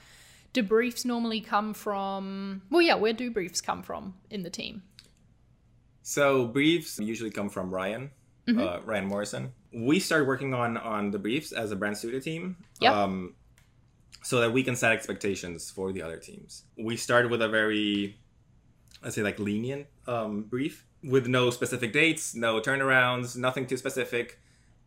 do 0.57 0.63
briefs 0.63 1.05
normally 1.05 1.41
come 1.41 1.75
from 1.75 2.63
well 2.71 2.81
yeah 2.81 2.95
where 2.95 3.13
do 3.13 3.31
briefs 3.31 3.61
come 3.61 3.83
from 3.83 4.15
in 4.31 4.43
the 4.43 4.49
team 4.49 4.83
so 6.03 6.47
briefs 6.47 6.99
usually 6.99 7.31
come 7.31 7.51
from 7.51 7.71
ryan 7.71 8.11
mm-hmm. 8.49 8.59
uh, 8.59 8.81
ryan 8.87 9.05
morrison 9.05 9.53
we 9.73 10.01
started 10.01 10.27
working 10.27 10.55
on 10.55 10.79
on 10.79 11.11
the 11.11 11.19
briefs 11.19 11.53
as 11.53 11.73
a 11.73 11.77
brand 11.77 11.97
studio 11.97 12.19
team 12.19 12.57
yep. 12.81 12.95
um, 12.95 13.35
so 14.27 14.41
that 14.41 14.53
we 14.53 14.63
can 14.63 14.77
set 14.77 14.93
expectations 14.93 15.71
for 15.71 15.93
the 15.93 16.03
other 16.03 16.17
teams 16.17 16.65
we 16.77 16.97
started 16.97 17.31
with 17.31 17.43
a 17.43 17.49
very 17.49 18.19
let's 19.03 19.15
say 19.15 19.23
like 19.23 19.39
lenient 19.39 19.87
um, 20.07 20.43
brief 20.43 20.87
with 21.03 21.27
no 21.27 21.51
specific 21.51 21.93
dates 21.93 22.35
no 22.35 22.61
turnarounds 22.61 23.37
nothing 23.37 23.67
too 23.67 23.77
specific 23.77 24.39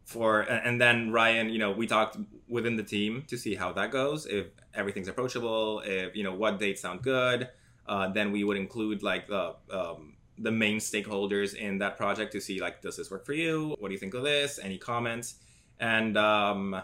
for 0.10 0.42
and 0.42 0.82
then 0.82 1.12
Ryan, 1.12 1.50
you 1.50 1.60
know, 1.60 1.72
we 1.72 1.86
talked 1.86 2.18
within 2.48 2.76
the 2.76 2.84
team 2.84 3.24
to 3.28 3.38
see 3.38 3.54
how 3.54 3.72
that 3.74 3.92
goes. 3.92 4.26
If 4.26 4.48
everything's 4.74 5.08
approachable, 5.08 5.84
if 5.86 6.16
you 6.16 6.24
know 6.24 6.34
what 6.34 6.58
dates 6.58 6.82
sound 6.82 7.04
good, 7.04 7.48
uh, 7.86 8.08
then 8.10 8.32
we 8.32 8.44
would 8.44 8.58
include 8.58 9.04
like 9.04 9.28
the 9.28 9.56
um, 9.72 10.16
the 10.40 10.52
main 10.52 10.80
stakeholders 10.80 11.54
in 11.54 11.78
that 11.78 11.96
project 11.96 12.32
to 12.32 12.42
see 12.42 12.60
like 12.60 12.82
does 12.82 12.98
this 12.98 13.12
work 13.12 13.24
for 13.24 13.34
you? 13.34 13.76
What 13.78 13.90
do 13.90 13.94
you 13.94 14.00
think 14.00 14.16
of 14.16 14.24
this? 14.24 14.60
Any 14.62 14.80
comments? 14.80 15.36
And 15.80 16.18
um, 16.18 16.82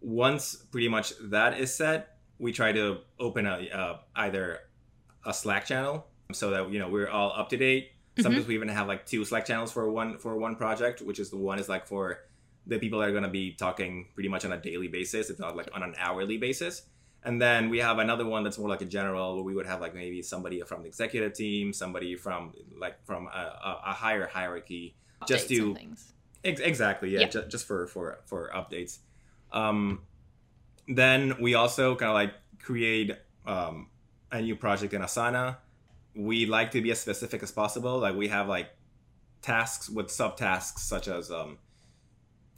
once 0.00 0.56
pretty 0.56 0.88
much 0.88 1.12
that 1.22 1.58
is 1.58 1.74
set, 1.74 2.16
we 2.38 2.52
try 2.52 2.72
to 2.72 2.98
open 3.18 3.46
a 3.46 3.68
uh, 3.70 3.98
either 4.16 4.60
a 5.24 5.34
Slack 5.34 5.66
channel 5.66 6.06
so 6.32 6.50
that 6.50 6.70
you 6.70 6.78
know 6.78 6.88
we're 6.88 7.08
all 7.08 7.32
up 7.32 7.48
to 7.50 7.56
date. 7.56 7.92
Sometimes 8.18 8.46
we 8.46 8.54
even 8.54 8.68
have 8.68 8.86
like 8.86 9.06
two 9.06 9.24
Slack 9.24 9.46
channels 9.46 9.72
for 9.72 9.90
one 9.90 10.18
for 10.18 10.36
one 10.36 10.56
project, 10.56 11.00
which 11.00 11.18
is 11.18 11.30
the 11.30 11.36
one 11.36 11.58
is 11.58 11.68
like 11.68 11.86
for 11.86 12.20
the 12.66 12.78
people 12.78 12.98
that 13.00 13.08
are 13.08 13.12
going 13.12 13.24
to 13.24 13.30
be 13.30 13.52
talking 13.52 14.08
pretty 14.14 14.28
much 14.28 14.44
on 14.44 14.52
a 14.52 14.58
daily 14.58 14.88
basis, 14.88 15.30
if 15.30 15.38
not 15.38 15.56
like 15.56 15.68
on 15.74 15.82
an 15.82 15.94
hourly 15.98 16.36
basis. 16.36 16.82
And 17.22 17.40
then 17.40 17.68
we 17.68 17.78
have 17.78 17.98
another 17.98 18.26
one 18.26 18.44
that's 18.44 18.58
more 18.58 18.68
like 18.68 18.80
a 18.80 18.86
general, 18.86 19.34
where 19.34 19.44
we 19.44 19.54
would 19.54 19.66
have 19.66 19.80
like 19.80 19.94
maybe 19.94 20.22
somebody 20.22 20.60
from 20.62 20.82
the 20.82 20.88
executive 20.88 21.34
team, 21.34 21.72
somebody 21.72 22.16
from 22.16 22.52
like 22.78 23.04
from 23.04 23.26
a, 23.26 23.80
a, 23.86 23.92
higher 23.92 24.26
hierarchy, 24.26 24.96
just 25.26 25.48
Updates 25.48 25.56
to 25.56 25.74
things. 25.74 26.12
Ex- 26.44 26.60
exactly, 26.60 27.10
yeah, 27.10 27.20
Yeah. 27.20 27.28
Ju- 27.28 27.46
just 27.48 27.66
for 27.66 27.86
for 27.86 28.20
for 28.24 28.50
updates. 28.54 28.98
Um, 29.52 30.00
then 30.88 31.34
we 31.40 31.54
also 31.54 31.94
kind 31.94 32.10
of 32.10 32.14
like 32.14 32.34
create 32.62 33.12
um, 33.46 33.88
a 34.30 34.40
new 34.40 34.56
project 34.56 34.94
in 34.94 35.02
Asana. 35.02 35.56
We 36.14 36.46
like 36.46 36.72
to 36.72 36.80
be 36.80 36.90
as 36.90 37.00
specific 37.00 37.42
as 37.42 37.52
possible. 37.52 37.98
Like 37.98 38.16
we 38.16 38.28
have 38.28 38.48
like 38.48 38.68
tasks 39.42 39.88
with 39.88 40.08
subtasks 40.08 40.78
such 40.80 41.08
as 41.08 41.30
um, 41.30 41.58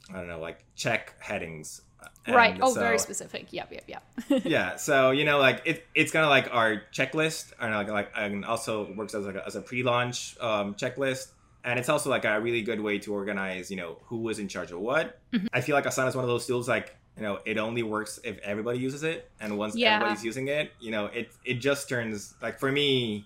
I 0.09 0.17
don't 0.17 0.27
know, 0.27 0.39
like 0.39 0.65
check 0.75 1.15
headings. 1.19 1.81
right. 2.27 2.57
Oh, 2.61 2.73
so- 2.73 2.79
very 2.79 2.99
specific. 2.99 3.47
Yep, 3.51 3.71
yep, 3.71 3.83
yep. 3.87 4.03
yeah 4.45 4.75
so 4.75 5.11
you 5.11 5.23
know 5.25 5.37
like 5.39 5.61
it, 5.65 5.85
it's 5.95 6.11
kind 6.11 6.25
of 6.25 6.29
like 6.29 6.53
our 6.53 6.81
checklist 6.91 7.53
and 7.59 7.73
like, 7.73 7.87
like 7.89 8.11
and 8.15 8.43
also 8.45 8.91
works 8.93 9.13
as 9.13 9.25
like 9.25 9.35
a, 9.35 9.45
as 9.45 9.55
a 9.55 9.61
pre-launch 9.61 10.35
um, 10.41 10.73
checklist 10.75 11.27
and 11.63 11.79
it's 11.79 11.89
also 11.89 12.09
like 12.09 12.25
a 12.25 12.39
really 12.41 12.61
good 12.61 12.79
way 12.79 12.99
to 12.99 13.13
organize 13.13 13.69
you 13.71 13.77
know 13.77 13.97
who 14.05 14.17
was 14.17 14.39
in 14.39 14.47
charge 14.47 14.71
of 14.71 14.79
what 14.79 15.19
Mm-hmm. 15.33 15.47
i 15.53 15.61
feel 15.61 15.75
like 15.75 15.85
asana 15.85 16.07
is 16.09 16.15
one 16.15 16.23
of 16.23 16.29
those 16.29 16.45
tools 16.45 16.67
like 16.67 16.95
you 17.17 17.23
know 17.23 17.39
it 17.45 17.57
only 17.57 17.83
works 17.83 18.19
if 18.23 18.37
everybody 18.39 18.79
uses 18.79 19.03
it 19.03 19.29
and 19.39 19.57
once 19.57 19.75
Yeah. 19.75 19.95
everybody's 19.95 20.23
using 20.23 20.47
it 20.47 20.71
you 20.79 20.91
know 20.91 21.05
it 21.07 21.31
it 21.45 21.55
just 21.55 21.87
turns 21.89 22.35
like 22.41 22.59
for 22.59 22.71
me 22.71 23.25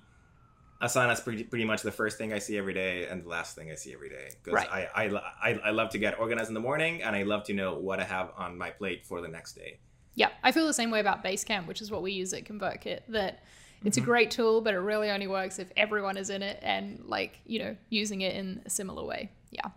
asana 0.82 1.12
is 1.14 1.20
pretty, 1.20 1.44
pretty 1.44 1.66
much 1.66 1.82
the 1.82 1.92
first 1.92 2.18
thing 2.18 2.32
i 2.34 2.40
see 2.40 2.58
every 2.58 2.74
day 2.74 3.08
and 3.08 3.24
the 3.24 3.30
last 3.30 3.56
thing 3.56 3.72
i 3.72 3.76
see 3.76 3.94
every 3.94 4.10
day 4.10 4.30
because 4.44 4.54
Right. 4.54 4.70
I, 4.96 5.06
I 5.06 5.50
i 5.50 5.60
i 5.66 5.70
love 5.72 5.90
to 5.92 5.98
get 5.98 6.20
organized 6.20 6.50
in 6.50 6.54
the 6.54 6.60
morning 6.60 7.02
and 7.02 7.16
i 7.16 7.24
love 7.24 7.44
to 7.46 7.54
know 7.54 7.78
what 7.80 8.00
i 8.00 8.04
have 8.04 8.32
on 8.38 8.58
my 8.58 8.70
plate 8.70 9.06
for 9.06 9.20
the 9.22 9.28
next 9.28 9.54
day 9.54 9.80
Yeah, 10.16 10.30
I 10.44 10.52
feel 10.52 10.66
the 10.68 10.74
same 10.82 10.90
way 10.92 11.00
about 11.00 11.24
Basecamp, 11.24 11.68
which 11.68 11.80
is 11.82 11.92
what 11.92 12.02
we 12.02 12.12
use 12.12 12.34
at 12.34 12.44
ConvertKit. 12.44 13.02
That 13.10 13.44
it's 13.86 13.98
Mm-hmm. 13.98 14.04
a 14.04 14.06
great 14.06 14.32
tool, 14.32 14.62
but 14.62 14.74
it 14.74 14.80
really 14.80 15.10
only 15.10 15.28
works 15.28 15.60
if 15.60 15.72
everyone 15.78 16.18
is 16.18 16.30
in 16.30 16.42
it 16.42 16.60
and 16.62 17.04
like 17.06 17.40
you 17.46 17.60
know 17.60 17.76
using 17.90 18.22
it 18.22 18.36
in 18.36 18.62
a 18.66 18.70
similar 18.70 19.04
way. 19.04 19.32
Yeah. 19.52 19.70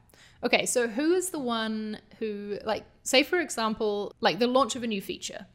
Okay, 0.43 0.65
so 0.67 0.89
who 0.89 1.13
is 1.13 1.31
the 1.31 1.39
one 1.39 1.99
who 2.19 2.59
like 2.65 2.85
say 3.03 3.23
for 3.23 3.39
example 3.41 4.15
like 4.21 4.39
the 4.39 4.47
launch 4.47 4.75
of 4.77 4.83
a 4.83 4.87
new 4.87 5.01
feature? 5.03 5.47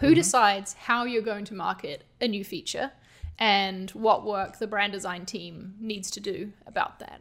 Who 0.00 0.06
Mm-hmm. 0.08 0.14
decides 0.14 0.72
how 0.74 1.04
you're 1.04 1.22
going 1.22 1.44
to 1.46 1.54
market 1.54 2.04
a 2.20 2.26
new 2.28 2.44
feature 2.44 2.90
and 3.38 3.90
what 3.90 4.24
work 4.24 4.58
the 4.58 4.66
brand 4.66 4.92
design 4.92 5.24
team 5.26 5.74
needs 5.80 6.10
to 6.12 6.20
do 6.20 6.52
about 6.66 6.98
that? 7.00 7.20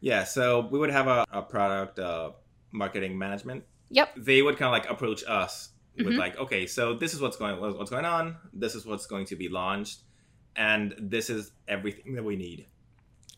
Yeah, 0.00 0.24
so 0.24 0.60
we 0.70 0.78
would 0.78 0.90
have 0.90 1.06
a, 1.08 1.24
a 1.30 1.42
product 1.42 1.98
uh, 1.98 2.30
marketing 2.70 3.18
management. 3.18 3.64
Yep. 3.90 4.10
They 4.16 4.42
would 4.42 4.56
kind 4.58 4.66
of 4.66 4.72
like 4.72 4.90
approach 4.90 5.24
us 5.26 5.70
with 5.96 6.06
Mhm. 6.08 6.18
like, 6.18 6.36
okay, 6.38 6.66
so 6.66 6.94
this 6.94 7.14
is 7.14 7.20
what's 7.20 7.36
going 7.36 7.60
what's 7.60 7.90
going 7.90 8.04
on. 8.04 8.36
This 8.52 8.74
is 8.74 8.84
what's 8.86 9.06
going 9.06 9.26
to 9.26 9.36
be 9.36 9.48
launched, 9.48 10.00
and 10.54 10.94
this 10.98 11.30
is 11.30 11.52
everything 11.68 12.14
that 12.14 12.24
we 12.24 12.36
need. 12.36 12.66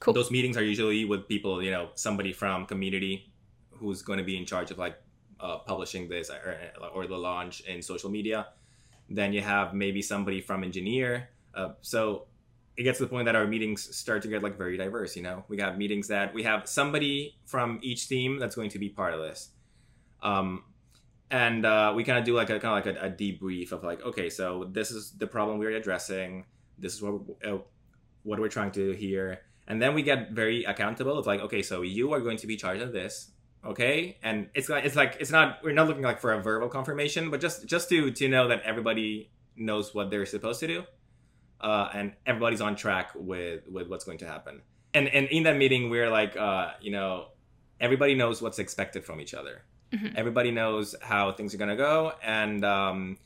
Cool. 0.00 0.14
Those 0.14 0.30
meetings 0.30 0.56
are 0.56 0.62
usually 0.64 1.04
with 1.04 1.26
people, 1.28 1.62
you 1.62 1.70
know, 1.70 1.90
somebody 1.94 2.32
from 2.32 2.66
community 2.66 3.32
who's 3.70 4.02
going 4.02 4.18
to 4.18 4.24
be 4.24 4.36
in 4.36 4.44
charge 4.46 4.70
of 4.70 4.78
like 4.78 4.96
uh, 5.40 5.58
publishing 5.58 6.08
this 6.08 6.30
or, 6.30 6.56
or 6.94 7.06
the 7.06 7.16
launch 7.16 7.60
in 7.62 7.80
social 7.82 8.10
media. 8.10 8.48
Then 9.08 9.32
you 9.32 9.40
have 9.40 9.72
maybe 9.74 10.02
somebody 10.02 10.40
from 10.40 10.62
engineer. 10.64 11.28
Uh, 11.54 11.70
so 11.80 12.26
it 12.76 12.82
gets 12.84 12.98
to 12.98 13.04
the 13.04 13.10
point 13.10 13.24
that 13.26 13.34
our 13.34 13.46
meetings 13.46 13.96
start 13.96 14.22
to 14.22 14.28
get 14.28 14.42
like 14.42 14.56
very 14.56 14.76
diverse. 14.76 15.16
You 15.16 15.22
know, 15.22 15.44
we 15.48 15.58
have 15.58 15.76
meetings 15.78 16.08
that 16.08 16.32
we 16.34 16.42
have 16.44 16.68
somebody 16.68 17.36
from 17.46 17.78
each 17.82 18.08
team 18.08 18.38
that's 18.38 18.54
going 18.54 18.70
to 18.70 18.78
be 18.78 18.88
part 18.88 19.14
of 19.14 19.20
this. 19.20 19.50
Um, 20.22 20.64
and 21.30 21.66
uh, 21.66 21.92
we 21.94 22.04
kind 22.04 22.18
of 22.18 22.24
do 22.24 22.34
like 22.34 22.50
a 22.50 22.58
kind 22.58 22.78
of 22.78 22.86
like 22.86 23.02
a, 23.02 23.06
a 23.06 23.10
debrief 23.10 23.72
of 23.72 23.84
like, 23.84 24.02
okay, 24.02 24.30
so 24.30 24.68
this 24.70 24.90
is 24.90 25.12
the 25.12 25.26
problem 25.26 25.58
we're 25.58 25.72
addressing. 25.72 26.44
This 26.78 26.94
is 26.94 27.02
what 27.02 27.20
uh, 27.44 27.58
what 28.22 28.38
we're 28.38 28.48
trying 28.48 28.70
to 28.72 28.92
do 28.92 28.98
here, 28.98 29.40
and 29.66 29.80
then 29.80 29.94
we 29.94 30.02
get 30.02 30.30
very 30.32 30.64
accountable. 30.64 31.18
Of 31.18 31.26
like, 31.26 31.40
okay, 31.40 31.62
so 31.62 31.82
you 31.82 32.12
are 32.12 32.20
going 32.20 32.38
to 32.38 32.46
be 32.46 32.56
charged 32.56 32.82
of 32.82 32.92
this, 32.92 33.30
okay? 33.64 34.18
And 34.22 34.48
it's 34.54 34.68
like 34.68 34.84
it's 34.84 34.96
like 34.96 35.16
it's 35.20 35.30
not 35.30 35.58
we're 35.62 35.72
not 35.72 35.86
looking 35.86 36.02
like 36.02 36.20
for 36.20 36.32
a 36.32 36.40
verbal 36.40 36.68
confirmation, 36.68 37.30
but 37.30 37.40
just 37.40 37.66
just 37.66 37.88
to 37.90 38.10
to 38.10 38.28
know 38.28 38.48
that 38.48 38.62
everybody 38.62 39.30
knows 39.56 39.94
what 39.94 40.10
they're 40.10 40.26
supposed 40.26 40.60
to 40.60 40.66
do, 40.66 40.84
uh, 41.60 41.88
and 41.92 42.14
everybody's 42.24 42.60
on 42.60 42.74
track 42.74 43.10
with 43.14 43.68
with 43.68 43.88
what's 43.88 44.04
going 44.04 44.18
to 44.18 44.26
happen. 44.26 44.62
And 44.94 45.08
and 45.08 45.26
in 45.28 45.42
that 45.42 45.56
meeting, 45.56 45.90
we're 45.90 46.10
like, 46.10 46.36
uh, 46.36 46.72
you 46.80 46.90
know, 46.90 47.28
everybody 47.80 48.14
knows 48.14 48.40
what's 48.40 48.58
expected 48.58 49.04
from 49.04 49.20
each 49.20 49.34
other. 49.34 49.62
Mhm. 49.92 50.14
Everybody 50.16 50.50
knows 50.50 50.94
how 51.00 51.32
things 51.32 51.54
are 51.54 51.58
gonna 51.58 51.76
go, 51.76 52.12
and 52.22 52.64
um, 52.64 53.18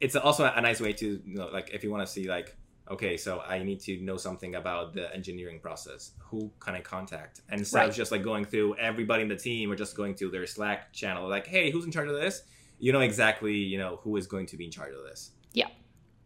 it's 0.00 0.16
also 0.16 0.44
a 0.44 0.60
nice 0.60 0.80
way 0.80 0.92
to 0.94 1.06
you 1.24 1.34
know, 1.36 1.48
like 1.48 1.70
if 1.72 1.82
you 1.84 1.90
want 1.90 2.06
to 2.06 2.12
see 2.12 2.28
like 2.28 2.56
okay 2.90 3.18
so 3.18 3.40
i 3.40 3.58
need 3.62 3.78
to 3.80 4.00
know 4.00 4.16
something 4.16 4.54
about 4.54 4.94
the 4.94 5.14
engineering 5.14 5.60
process 5.60 6.12
who 6.18 6.50
can 6.58 6.74
i 6.74 6.80
contact 6.80 7.42
and 7.50 7.58
instead 7.60 7.80
Right. 7.80 7.88
of 7.90 7.94
just 7.94 8.10
like 8.10 8.22
going 8.22 8.46
through 8.46 8.76
everybody 8.76 9.22
in 9.22 9.28
the 9.28 9.36
team 9.36 9.70
or 9.70 9.76
just 9.76 9.94
going 9.94 10.14
to 10.14 10.30
their 10.30 10.46
slack 10.46 10.90
channel 10.94 11.28
like 11.28 11.46
hey 11.46 11.70
who's 11.70 11.84
in 11.84 11.90
charge 11.92 12.08
of 12.08 12.14
this 12.14 12.44
you 12.78 12.90
know 12.94 13.00
exactly 13.00 13.52
you 13.56 13.76
know 13.76 14.00
who 14.04 14.16
is 14.16 14.26
going 14.26 14.46
to 14.46 14.56
be 14.56 14.64
in 14.64 14.70
charge 14.70 14.94
of 14.94 15.02
this 15.04 15.32
Yeah, 15.52 15.66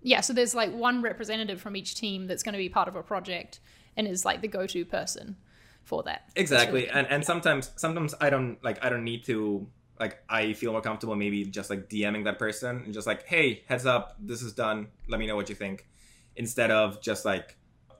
Yeah. 0.02 0.20
so 0.20 0.32
there's 0.32 0.54
like 0.54 0.72
one 0.72 1.02
representative 1.02 1.60
from 1.60 1.74
each 1.74 1.96
team 1.96 2.28
that's 2.28 2.44
going 2.44 2.52
to 2.52 2.58
be 2.58 2.68
part 2.68 2.86
of 2.86 2.94
a 2.94 3.02
project 3.02 3.58
and 3.96 4.06
is 4.06 4.24
like 4.24 4.40
the 4.40 4.46
go-to 4.48 4.84
person 4.84 5.36
for 5.82 6.04
that. 6.04 6.30
Exactly 6.36 6.82
really 6.82 6.90
and 6.90 7.08
and 7.08 7.24
sometimes 7.24 7.72
sometimes 7.74 8.14
i 8.20 8.30
don't 8.30 8.62
like 8.62 8.78
i 8.84 8.88
don't 8.88 9.02
need 9.02 9.24
to 9.24 9.66
like 10.02 10.14
i 10.40 10.42
feel 10.60 10.72
more 10.76 10.80
comfortable 10.88 11.14
maybe 11.24 11.38
just 11.58 11.68
like 11.72 11.82
dming 11.92 12.24
that 12.28 12.38
person 12.46 12.72
and 12.84 12.90
just 12.98 13.06
like 13.12 13.20
hey 13.32 13.46
heads 13.70 13.86
up 13.94 14.04
this 14.30 14.40
is 14.46 14.52
done. 14.64 14.78
Let 15.12 15.18
me 15.20 15.26
know 15.28 15.36
what 15.40 15.48
you 15.52 15.56
think. 15.64 15.76
Instead 16.44 16.70
of 16.80 16.86
just 17.08 17.22
like 17.32 17.46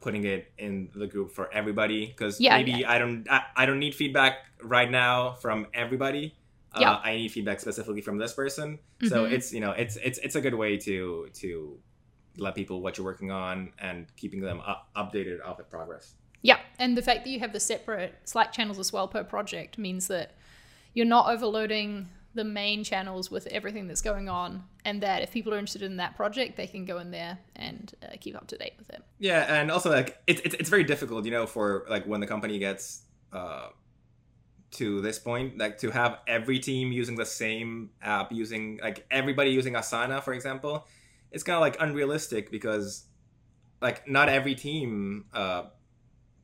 putting 0.04 0.24
it 0.34 0.42
in 0.58 0.74
the 1.02 1.06
group 1.14 1.28
for 1.38 1.44
everybody 1.60 2.00
because 2.06 2.34
Yeah, 2.46 2.56
maybe 2.58 2.84
i 2.94 2.96
don't 3.02 3.18
I, 3.36 3.40
I 3.60 3.62
don't 3.66 3.78
need 3.86 3.94
feedback 4.02 4.34
right 4.76 4.90
now 4.90 5.14
from 5.44 5.58
everybody. 5.84 6.24
Yeah. 6.80 6.92
uh, 6.92 7.00
i 7.08 7.10
need 7.20 7.30
feedback 7.36 7.58
specifically 7.66 8.02
from 8.08 8.16
this 8.22 8.32
person. 8.42 8.68
So 9.12 9.16
Mhm. 9.24 9.32
it's 9.36 9.48
you 9.56 9.60
know 9.64 9.72
it's 9.82 9.94
it's 10.08 10.18
it's 10.26 10.36
a 10.40 10.42
good 10.46 10.56
way 10.64 10.72
to 10.88 10.94
to 11.42 11.48
let 12.46 12.52
people 12.60 12.76
what 12.84 12.92
you're 12.96 13.04
working 13.12 13.30
on 13.30 13.56
and 13.86 13.98
keeping 14.20 14.40
them 14.48 14.58
up, 14.72 14.80
updated 15.02 15.38
of 15.48 15.54
the 15.60 15.66
progress. 15.74 16.04
Yeah, 16.50 16.58
and 16.82 16.90
the 17.00 17.04
fact 17.08 17.20
that 17.24 17.30
you 17.34 17.40
have 17.44 17.52
the 17.58 17.60
separate 17.72 18.12
Slack 18.32 18.50
channels 18.56 18.78
as 18.84 18.90
well 18.94 19.06
per 19.14 19.22
project 19.36 19.72
means 19.86 20.04
that 20.14 20.28
you're 20.94 21.06
not 21.06 21.28
overloading 21.28 22.08
the 22.34 22.44
main 22.44 22.82
channels 22.82 23.30
with 23.30 23.46
everything 23.48 23.86
that's 23.86 24.00
going 24.00 24.28
on, 24.28 24.64
and 24.84 25.02
that 25.02 25.22
if 25.22 25.30
people 25.30 25.52
are 25.52 25.58
interested 25.58 25.82
in 25.82 25.96
that 25.98 26.16
project, 26.16 26.56
they 26.56 26.66
can 26.66 26.84
go 26.84 26.98
in 26.98 27.10
there 27.10 27.38
and 27.56 27.94
uh, 28.02 28.16
keep 28.20 28.34
up 28.34 28.46
to 28.48 28.56
date 28.56 28.72
with 28.78 28.88
it. 28.90 29.02
Yeah, 29.18 29.60
and 29.60 29.70
also 29.70 29.90
like 29.90 30.18
it's 30.26 30.40
it's 30.44 30.54
it's 30.54 30.70
very 30.70 30.84
difficult, 30.84 31.24
you 31.24 31.30
know, 31.30 31.46
for 31.46 31.84
like 31.88 32.06
when 32.06 32.20
the 32.20 32.26
company 32.26 32.58
gets 32.58 33.02
uh 33.32 33.68
to 34.72 35.02
this 35.02 35.18
point, 35.18 35.58
like 35.58 35.76
to 35.78 35.90
have 35.90 36.20
every 36.26 36.58
team 36.58 36.92
using 36.92 37.14
the 37.16 37.26
same 37.26 37.90
app, 38.00 38.32
using 38.32 38.80
like 38.82 39.06
everybody 39.10 39.50
using 39.50 39.74
Asana, 39.74 40.22
for 40.22 40.32
example, 40.32 40.86
it's 41.30 41.42
kind 41.42 41.56
of 41.56 41.60
like 41.60 41.76
unrealistic 41.80 42.50
because 42.50 43.04
like 43.82 44.08
not 44.08 44.30
every 44.30 44.54
team 44.54 45.26
uh 45.34 45.64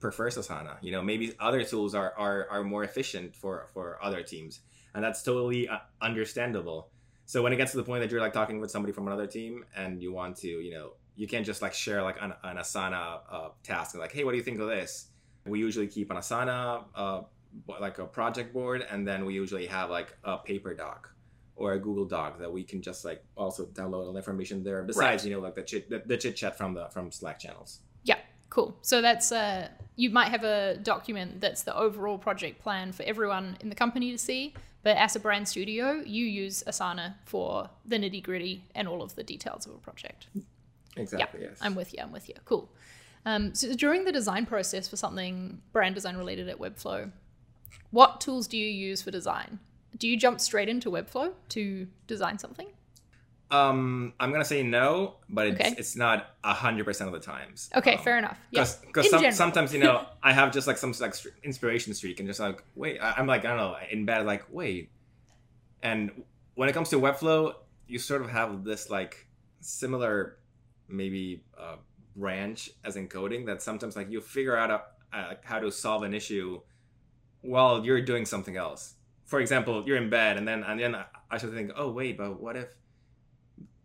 prefers 0.01 0.37
Asana. 0.37 0.77
You 0.81 0.93
know, 0.93 1.03
maybe 1.03 1.35
other 1.41 1.65
tools 1.65 1.95
are 1.95 2.13
are 2.17 2.47
are 2.51 2.65
more 2.65 2.85
efficient 2.85 3.35
for 3.35 3.69
for 3.73 3.99
other 4.03 4.23
teams, 4.23 4.61
and 4.95 5.03
that's 5.03 5.23
totally 5.23 5.69
uh, 5.69 5.79
understandable. 6.01 6.91
So 7.27 7.43
when 7.43 7.53
it 7.53 7.57
gets 7.57 7.73
to 7.73 7.77
the 7.77 7.85
point 7.85 8.01
that 8.03 8.11
you're 8.11 8.21
like 8.23 8.33
talking 8.33 8.59
with 8.59 8.71
somebody 8.71 8.93
from 8.93 9.07
another 9.07 9.27
team 9.27 9.65
and 9.77 10.03
you 10.03 10.15
want 10.15 10.37
to, 10.39 10.49
you 10.49 10.71
know, 10.71 10.93
you 11.15 11.27
can't 11.27 11.45
just 11.45 11.61
like 11.61 11.75
share 11.75 12.03
like 12.03 12.17
an, 12.23 12.33
an 12.43 12.57
Asana 12.57 13.21
uh, 13.31 13.49
task 13.63 13.93
and 13.93 14.01
like, 14.01 14.13
hey, 14.13 14.25
what 14.25 14.31
do 14.31 14.39
you 14.39 14.43
think 14.43 14.59
of 14.61 14.69
this? 14.69 15.09
We 15.45 15.59
usually 15.59 15.89
keep 15.89 16.11
an 16.11 16.17
Asana 16.17 16.85
uh, 16.95 17.23
like 17.81 17.99
a 17.99 18.07
project 18.07 18.55
board, 18.55 18.87
and 18.91 19.07
then 19.07 19.27
we 19.27 19.35
usually 19.35 19.67
have 19.67 19.91
like 19.91 20.17
a 20.25 20.39
paper 20.39 20.73
doc 20.75 21.11
or 21.59 21.73
a 21.73 21.79
Google 21.79 22.05
Doc 22.05 22.39
that 22.39 22.51
we 22.51 22.63
can 22.63 22.81
just 22.81 23.05
like 23.05 23.23
also 23.37 23.67
download 23.67 24.07
all 24.07 24.13
the 24.13 24.19
information 24.19 24.63
there. 24.63 24.83
Besides, 24.83 25.27
you 25.27 25.35
know, 25.35 25.41
like 25.41 25.55
the 25.55 25.63
chit 25.63 25.91
the, 25.91 26.03
the 26.07 26.17
chit 26.17 26.37
chat 26.37 26.57
from 26.57 26.75
the 26.75 26.89
from 26.89 27.11
Slack 27.11 27.39
channels. 27.39 27.81
Yeah, 28.05 28.19
cool. 28.49 28.77
So 28.81 29.03
that's 29.03 29.33
uh, 29.33 29.69
you 29.99 30.11
might 30.11 30.29
have 30.29 30.45
a 30.45 30.79
document 30.83 31.41
that's 31.41 31.63
the 31.63 31.77
overall 31.77 32.17
project 32.17 32.61
plan 32.63 32.93
for 32.93 33.03
everyone 33.03 33.59
in 33.61 33.69
the 33.69 33.75
company 33.75 34.11
to 34.13 34.19
see, 34.19 34.55
but 34.83 34.97
as 34.97 35.15
a 35.15 35.21
brand 35.21 35.47
studio, 35.47 36.03
you 36.07 36.25
use 36.25 36.63
Asana 36.67 37.15
for 37.27 37.69
the 37.85 37.97
nitty 37.97 38.23
gritty 38.23 38.65
and 38.75 38.89
all 38.89 39.03
of 39.03 39.15
the 39.15 39.23
details 39.23 39.67
of 39.67 39.75
a 39.75 39.79
project. 39.79 40.29
Exactly. 40.97 41.43
yeah, 41.43 41.49
yes. 41.51 41.59
I'm 41.61 41.75
with 41.75 41.93
you. 41.93 42.01
I'm 42.03 42.13
with 42.13 42.29
you. 42.29 42.35
Cool. 42.45 42.71
Um, 43.27 43.55
so 43.55 43.75
during 43.75 44.05
the 44.05 44.13
design 44.13 44.47
process 44.47 44.89
for 44.89 44.97
something 44.97 45.61
brand 45.73 45.95
design 45.95 46.17
related 46.17 46.49
at 46.49 46.59
Webflow, 46.59 47.13
what 47.91 48.21
tools 48.21 48.47
do 48.47 48.57
you 48.57 48.67
use 48.67 49.03
for 49.03 49.11
design? 49.11 49.59
do 49.97 50.09
you 50.09 50.17
jump 50.17 50.41
straight 50.41 50.69
into 50.69 50.91
Webflow 50.91 51.33
to 51.51 51.87
design 52.07 52.39
something? 52.39 52.69
Um, 53.51 54.13
I'm 54.21 54.31
gonna 54.31 54.45
say 54.45 54.63
no, 54.63 55.17
but 55.31 55.47
it's 55.49 55.61
Okay. 55.61 55.75
it's 55.79 55.97
not 55.97 56.35
a 56.45 56.53
hundred 56.53 56.85
percent 56.85 57.09
of 57.09 57.15
the 57.15 57.21
times. 57.21 57.71
Okay, 57.75 57.95
Um, 57.97 58.03
fair 58.05 58.19
enough. 58.19 58.37
Because 58.51 59.11
some, 59.11 59.33
sometimes 59.33 59.73
you 59.73 59.81
know 59.81 60.05
I 60.23 60.33
have 60.35 60.53
just 60.53 60.67
like 60.67 60.77
some 60.77 60.93
like 61.01 61.15
inspiration 61.43 61.95
streak 61.95 62.21
and 62.21 62.29
just 62.29 62.41
like 62.41 62.63
wait 62.75 63.01
I- 63.01 63.15
I'm 63.17 63.27
like 63.27 63.45
I 63.47 63.49
don't 63.49 63.57
know 63.57 63.77
in 63.91 64.05
bed 64.05 64.27
like 64.27 64.45
wait, 64.51 64.91
and 65.83 66.11
when 66.57 66.69
it 66.69 66.73
comes 66.73 66.91
to 66.91 66.97
Webflow, 67.01 67.55
you 67.87 67.99
sort 67.99 68.21
of 68.21 68.29
have 68.31 68.65
this 68.65 68.91
like 68.91 69.27
similar 69.61 70.37
maybe 70.89 71.43
uh, 71.59 71.77
branch 72.17 72.71
as 72.85 72.97
encoding 72.97 73.47
that 73.47 73.63
sometimes 73.63 73.97
like 73.97 74.11
you 74.11 74.21
figure 74.21 74.57
out 74.57 74.71
a, 74.71 75.17
uh, 75.17 75.35
how 75.45 75.59
to 75.59 75.71
solve 75.71 76.03
an 76.03 76.13
issue 76.15 76.61
while 77.43 77.85
you're 77.85 78.01
doing 78.03 78.25
something 78.27 78.57
else. 78.57 78.95
For 79.25 79.41
example, 79.41 79.85
you're 79.87 79.97
in 79.97 80.11
bed 80.11 80.37
and 80.37 80.47
then 80.49 80.63
and 80.65 80.79
then 80.81 80.97
I 81.31 81.39
should 81.39 81.53
think 81.55 81.71
oh 81.77 81.91
wait 81.91 82.19
but 82.19 82.41
what 82.41 82.57
if 82.57 82.75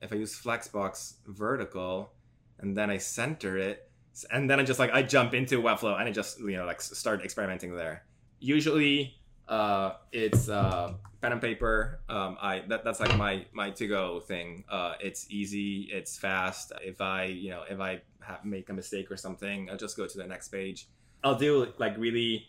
if 0.04 0.14
I 0.14 0.18
use 0.18 0.40
Flexbox 0.40 1.16
vertical 1.26 2.14
and 2.60 2.76
then 2.78 2.90
I 2.90 2.98
center 2.98 3.58
it, 3.58 3.90
and 4.32 4.50
then 4.50 4.60
I 4.60 4.64
just 4.64 4.80
like 4.80 4.92
I 4.92 5.02
jump 5.02 5.34
into 5.34 5.62
Webflow 5.62 6.00
and 6.00 6.08
I 6.08 6.12
just 6.12 6.40
you 6.40 6.58
know 6.58 6.66
like 6.66 6.82
start 6.82 7.24
experimenting 7.24 7.76
there. 7.76 8.06
Usually, 8.40 9.16
uh, 9.48 9.94
it's 10.12 10.50
uh, 10.50 10.94
pen 11.22 11.32
and 11.32 11.42
paper. 11.42 12.02
Um, 12.10 12.38
I 12.42 12.64
that, 12.68 12.84
that's 12.84 13.00
like 13.00 13.18
my 13.18 13.46
my 13.54 13.72
to 13.72 13.88
go 13.88 14.20
thing. 14.20 14.66
Uh, 14.70 14.94
it's 15.00 15.30
easy, 15.30 15.90
it's 15.92 16.18
fast. 16.18 16.72
If 16.82 17.02
I 17.02 17.26
you 17.26 17.50
know 17.50 17.64
if 17.70 17.80
I 17.80 18.02
ha- 18.22 18.42
make 18.44 18.70
a 18.70 18.74
mistake 18.74 19.10
or 19.10 19.18
something, 19.18 19.70
I'll 19.70 19.78
just 19.78 19.98
go 19.98 20.06
to 20.06 20.18
the 20.18 20.28
next 20.28 20.50
page. 20.50 20.88
I'll 21.24 21.38
do 21.38 21.74
like 21.80 21.98
really 21.98 22.48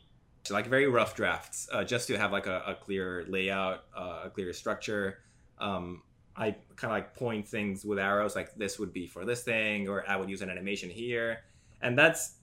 like 0.50 0.66
very 0.66 0.87
rough 0.87 1.14
drafts 1.14 1.68
uh, 1.73 1.84
just 1.84 2.06
to 2.08 2.18
have 2.18 2.32
like 2.32 2.46
a, 2.46 2.62
a 2.66 2.75
clear 2.75 3.25
layout, 3.28 3.84
uh, 3.96 4.23
a 4.25 4.30
clear 4.30 4.52
structure. 4.52 5.20
Um, 5.58 6.02
I 6.36 6.52
kind 6.76 6.90
of 6.90 6.96
like 6.96 7.14
point 7.14 7.46
things 7.46 7.84
with 7.84 7.98
arrows, 7.98 8.34
like 8.34 8.54
this 8.56 8.78
would 8.78 8.92
be 8.92 9.06
for 9.06 9.24
this 9.24 9.42
thing, 9.42 9.88
or 9.88 10.04
I 10.08 10.16
would 10.16 10.28
use 10.28 10.42
an 10.42 10.50
animation 10.50 10.90
here, 10.90 11.40
and 11.80 11.96
that's 11.98 12.34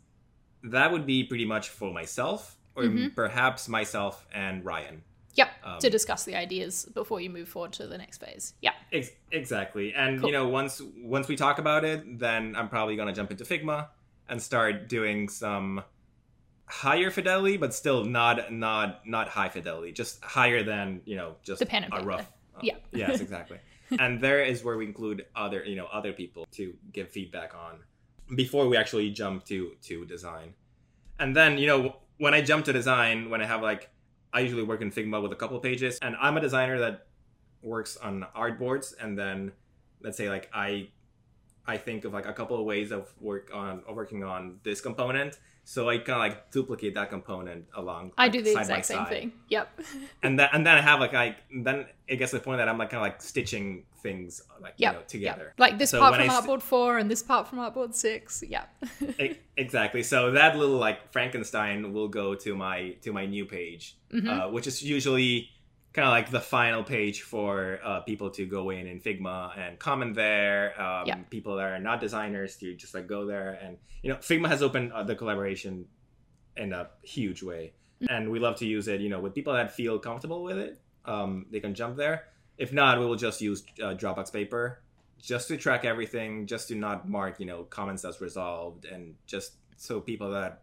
that 0.64 0.92
would 0.92 1.06
be 1.06 1.24
pretty 1.24 1.46
much 1.46 1.70
for 1.70 1.92
myself, 1.92 2.58
or 2.76 2.84
Mhm. 2.84 3.16
perhaps 3.16 3.68
myself 3.68 4.26
and 4.34 4.64
Ryan. 4.64 5.04
Yep. 5.34 5.50
Um, 5.64 5.80
to 5.80 5.90
discuss 5.90 6.24
the 6.26 6.36
ideas 6.36 6.86
before 6.94 7.20
you 7.22 7.30
move 7.30 7.48
forward 7.50 7.72
to 7.74 7.88
the 7.88 7.98
next 7.98 8.18
phase. 8.20 8.54
Yeah. 8.62 8.74
Ex- 8.92 9.12
exactly, 9.32 9.94
and 9.94 10.20
Cool. 10.20 10.28
you 10.28 10.34
know 10.34 10.48
once 10.48 10.82
once 10.98 11.28
we 11.28 11.36
talk 11.36 11.58
about 11.60 11.84
it, 11.86 12.20
then 12.20 12.56
I'm 12.56 12.70
probably 12.70 12.96
gonna 12.96 13.14
jump 13.14 13.32
into 13.32 13.44
Figma 13.46 13.88
and 14.30 14.42
start 14.42 14.88
doing 14.88 15.28
some 15.30 15.84
higher 16.66 17.12
fidelity, 17.12 17.58
but 17.58 17.74
still 17.74 18.06
not 18.06 18.52
not 18.54 19.06
not 19.08 19.28
high 19.30 19.50
fidelity, 19.50 19.92
just 19.92 20.24
higher 20.24 20.64
than 20.64 21.02
you 21.06 21.16
know 21.16 21.36
just 21.44 21.60
The 21.60 21.66
pen 21.66 21.84
and 21.84 21.94
a 21.94 21.98
paper. 21.98 22.08
rough. 22.08 22.32
uh, 22.56 22.60
Yeah. 22.62 22.76
yes, 22.92 23.20
exactly. 23.22 23.58
and 24.00 24.22
there 24.22 24.44
is 24.44 24.64
where 24.64 24.78
we 24.78 24.86
include 24.86 25.26
other 25.36 25.64
you 25.64 25.76
know 25.76 25.88
other 25.92 26.14
people 26.14 26.46
to 26.52 26.74
give 26.92 27.10
feedback 27.10 27.54
on 27.56 27.80
before 28.36 28.68
we 28.68 28.78
actually 28.78 29.10
jump 29.10 29.46
to 29.46 29.72
to 29.82 30.06
design. 30.06 30.54
And 31.20 31.36
then 31.36 31.58
you 31.58 31.68
know 31.68 31.96
when 32.18 32.34
I 32.34 32.42
jump 32.42 32.66
to 32.66 32.74
design, 32.74 33.30
when 33.30 33.42
I 33.42 33.46
have 33.46 33.62
like 33.62 33.90
I 34.34 34.40
usually 34.42 34.64
work 34.64 34.82
in 34.82 34.92
Figma 34.92 35.22
with 35.22 35.32
a 35.32 35.36
couple 35.36 35.60
pages, 35.60 36.00
and 36.02 36.16
I'm 36.22 36.38
a 36.38 36.42
designer 36.42 36.80
that 36.80 37.08
works 37.62 37.98
on 37.98 38.26
artboards, 38.36 38.94
and 39.00 39.18
then 39.18 39.52
let's 40.02 40.18
say 40.18 40.30
like 40.30 40.50
I 40.54 40.90
I 41.66 41.78
think 41.78 42.06
of 42.06 42.14
like 42.14 42.26
a 42.26 42.34
couple 42.34 42.58
of 42.58 42.66
ways 42.66 42.92
of 42.92 43.12
work 43.20 43.52
on 43.54 43.84
of 43.88 43.96
working 43.96 44.24
on 44.24 44.60
this 44.64 44.82
component. 44.82 45.40
So 45.64 45.90
I 45.90 45.98
kind 46.00 46.10
of 46.12 46.18
like 46.20 46.52
duplicate 46.52 46.96
that 46.96 47.10
component 47.10 47.66
along. 47.76 48.12
I 48.18 48.24
like, 48.24 48.32
do 48.34 48.42
the 48.42 48.52
exact 48.58 48.86
same 48.86 48.98
side. 48.98 49.08
thing. 49.10 49.32
Yep. 49.50 49.80
And 50.24 50.38
then 50.40 50.50
and 50.54 50.66
then 50.66 50.76
I 50.78 50.82
have 50.82 51.00
like 51.00 51.14
I 51.14 51.36
then 51.64 51.86
it 52.08 52.18
gets 52.18 52.32
to 52.32 52.38
the 52.38 52.44
point 52.44 52.58
that 52.58 52.68
I'm 52.68 52.78
like 52.78 52.90
kind 52.90 53.00
of 53.00 53.04
like 53.04 53.22
stitching 53.22 53.86
things 54.04 54.42
like 54.62 54.74
Yep. 54.78 54.94
you 54.94 55.00
know 55.00 55.06
together. 55.08 55.44
Yep. 55.54 55.60
Like 55.60 55.78
this 55.78 55.92
So 55.92 56.00
part 56.00 56.16
from 56.16 56.24
I 56.24 56.34
s- 56.34 56.42
Artboard 56.42 56.62
4 56.62 56.98
and 56.98 57.10
this 57.12 57.22
part 57.24 57.48
from 57.48 57.60
Artboard 57.60 57.94
6. 57.94 58.44
Yeah. 58.50 58.66
E- 59.20 59.38
exactly. 59.56 60.04
So 60.04 60.32
that 60.32 60.58
little 60.58 60.78
like 60.78 61.12
Frankenstein 61.14 61.94
will 61.94 62.08
go 62.10 62.34
to 62.36 62.56
my 62.56 62.96
to 63.04 63.14
my 63.14 63.26
new 63.26 63.46
page, 63.46 63.96
Mhm. 64.12 64.28
uh, 64.28 64.50
which 64.50 64.66
is 64.68 64.84
usually 64.84 65.50
kind 65.94 66.08
of 66.08 66.12
like 66.12 66.30
the 66.32 66.40
final 66.40 66.84
page 66.84 67.22
for 67.22 67.80
uh, 67.84 68.00
people 68.02 68.30
to 68.32 68.46
go 68.46 68.70
in 68.70 68.88
in 68.88 69.00
Figma 69.00 69.58
and 69.58 69.78
comment 69.78 70.16
there. 70.16 70.80
Um, 70.82 71.06
Yeah. 71.08 71.16
People 71.30 71.56
that 71.58 71.66
are 71.66 71.80
not 71.80 72.00
designers 72.00 72.56
to 72.58 72.74
just 72.76 72.94
like 72.94 73.08
go 73.08 73.26
there 73.26 73.60
and 73.62 73.78
you 74.04 74.10
know 74.12 74.18
Figma 74.18 74.48
has 74.48 74.62
opened 74.62 74.94
uh, 74.94 75.04
the 75.04 75.16
collaboration 75.16 75.86
in 76.58 76.74
a 76.74 76.90
huge 77.04 77.44
way, 77.44 77.74
and 78.10 78.30
we 78.32 78.40
love 78.40 78.58
to 78.58 78.66
use 78.66 78.88
it. 78.88 79.02
You 79.02 79.10
know, 79.10 79.20
with 79.20 79.34
people 79.34 79.54
that 79.54 79.74
feel 79.74 80.00
comfortable 80.00 80.44
with 80.44 80.58
it, 80.58 80.82
um, 81.06 81.46
they 81.52 81.60
can 81.60 81.74
jump 81.74 81.98
there. 81.98 82.26
If 82.58 82.74
not, 82.74 83.00
we 83.00 83.06
will 83.06 83.16
just 83.16 83.42
use 83.42 83.64
uh, 83.82 83.94
Dropbox 83.96 84.32
paper 84.32 84.82
just 85.20 85.48
to 85.50 85.58
track 85.58 85.86
everything, 85.86 86.48
just 86.48 86.68
to 86.70 86.76
not 86.76 87.08
mark, 87.08 87.40
you 87.40 87.46
know, 87.46 87.64
comments 87.64 88.04
as 88.06 88.22
resolved, 88.22 88.86
and 88.86 89.16
just 89.28 89.54
so 89.78 90.00
people 90.02 90.32
that 90.32 90.62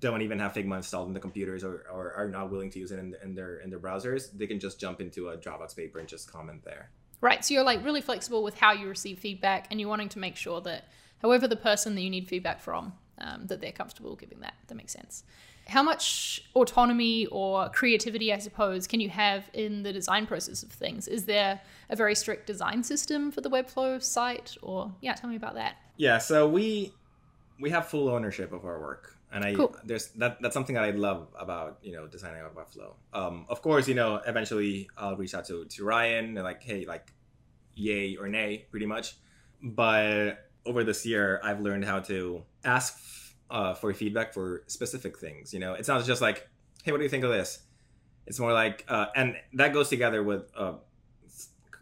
don't 0.00 0.22
even 0.22 0.38
have 0.38 0.52
Figma 0.52 0.76
installed 0.76 1.08
in 1.08 1.14
the 1.14 1.20
computers 1.20 1.64
or, 1.64 1.84
or 1.92 2.12
are 2.16 2.28
not 2.28 2.50
willing 2.50 2.70
to 2.70 2.78
use 2.78 2.90
it 2.90 2.98
in, 2.98 3.14
in 3.22 3.34
their 3.34 3.58
in 3.58 3.70
their 3.70 3.78
browsers, 3.78 4.30
they 4.36 4.46
can 4.46 4.58
just 4.58 4.80
jump 4.80 5.00
into 5.00 5.28
a 5.28 5.36
Dropbox 5.36 5.76
paper 5.76 5.98
and 5.98 6.08
just 6.08 6.30
comment 6.32 6.64
there. 6.64 6.90
Right. 7.20 7.44
So 7.44 7.54
you're 7.54 7.64
like 7.64 7.84
really 7.84 8.00
flexible 8.00 8.42
with 8.42 8.58
how 8.58 8.72
you 8.72 8.88
receive 8.88 9.18
feedback 9.18 9.68
and 9.70 9.80
you're 9.80 9.88
wanting 9.88 10.10
to 10.10 10.18
make 10.18 10.36
sure 10.36 10.60
that 10.62 10.88
however 11.22 11.48
the 11.48 11.56
person 11.56 11.94
that 11.94 12.02
you 12.02 12.10
need 12.10 12.28
feedback 12.28 12.60
from, 12.60 12.92
um, 13.18 13.46
that 13.46 13.60
they're 13.60 13.72
comfortable 13.72 14.16
giving 14.16 14.40
that. 14.40 14.54
That 14.66 14.74
makes 14.74 14.92
sense. 14.92 15.24
How 15.66 15.82
much 15.82 16.44
autonomy 16.54 17.24
or 17.26 17.70
creativity, 17.70 18.32
I 18.34 18.38
suppose, 18.38 18.86
can 18.86 19.00
you 19.00 19.08
have 19.08 19.48
in 19.54 19.82
the 19.82 19.92
design 19.94 20.26
process 20.26 20.62
of 20.62 20.70
things? 20.70 21.08
Is 21.08 21.24
there 21.24 21.60
a 21.88 21.96
very 21.96 22.14
strict 22.14 22.46
design 22.46 22.82
system 22.82 23.30
for 23.30 23.40
the 23.40 23.48
Webflow 23.48 24.02
site? 24.02 24.56
Or, 24.60 24.92
yeah, 25.00 25.14
tell 25.14 25.30
me 25.30 25.36
about 25.36 25.54
that. 25.54 25.76
Yeah, 25.96 26.18
so 26.18 26.46
we 26.46 26.92
we 27.58 27.70
have 27.70 27.86
full 27.86 28.08
ownership 28.08 28.52
of 28.52 28.64
our 28.66 28.78
work, 28.78 29.13
and 29.34 29.44
I 29.44 29.54
Cool. 29.54 29.76
there's 29.84 30.08
that 30.22 30.40
that's 30.40 30.54
something 30.54 30.76
that 30.76 30.84
I 30.84 30.90
love 30.92 31.28
about 31.38 31.78
you 31.82 31.92
know 31.92 32.06
designing 32.06 32.40
a 32.40 32.48
Webflow. 32.48 32.94
Um, 33.12 33.44
of 33.48 33.60
course, 33.60 33.88
you 33.88 33.94
know 33.94 34.20
eventually 34.26 34.88
I'll 34.96 35.16
reach 35.16 35.34
out 35.34 35.44
to 35.46 35.64
to 35.64 35.84
Ryan 35.84 36.36
and 36.36 36.44
like, 36.44 36.62
hey, 36.62 36.86
like, 36.86 37.12
yay 37.74 38.16
or 38.16 38.28
nay, 38.28 38.66
pretty 38.70 38.86
much. 38.86 39.16
But 39.60 40.48
over 40.64 40.84
this 40.84 41.04
year, 41.04 41.40
I've 41.42 41.60
learned 41.60 41.84
how 41.84 42.00
to 42.00 42.44
ask 42.64 42.98
uh, 43.50 43.74
for 43.74 43.92
feedback 43.92 44.32
for 44.32 44.62
specific 44.68 45.18
things. 45.18 45.52
You 45.52 45.60
know, 45.60 45.74
it's 45.74 45.88
not 45.88 46.04
just 46.04 46.22
like, 46.22 46.48
hey, 46.84 46.92
what 46.92 46.98
do 46.98 47.04
you 47.04 47.10
think 47.10 47.24
of 47.24 47.30
this? 47.30 47.58
It's 48.26 48.38
more 48.40 48.52
like, 48.52 48.84
uh, 48.88 49.06
and 49.16 49.36
that 49.54 49.74
goes 49.74 49.88
together 49.88 50.22
with 50.22 50.50
uh, 50.56 50.74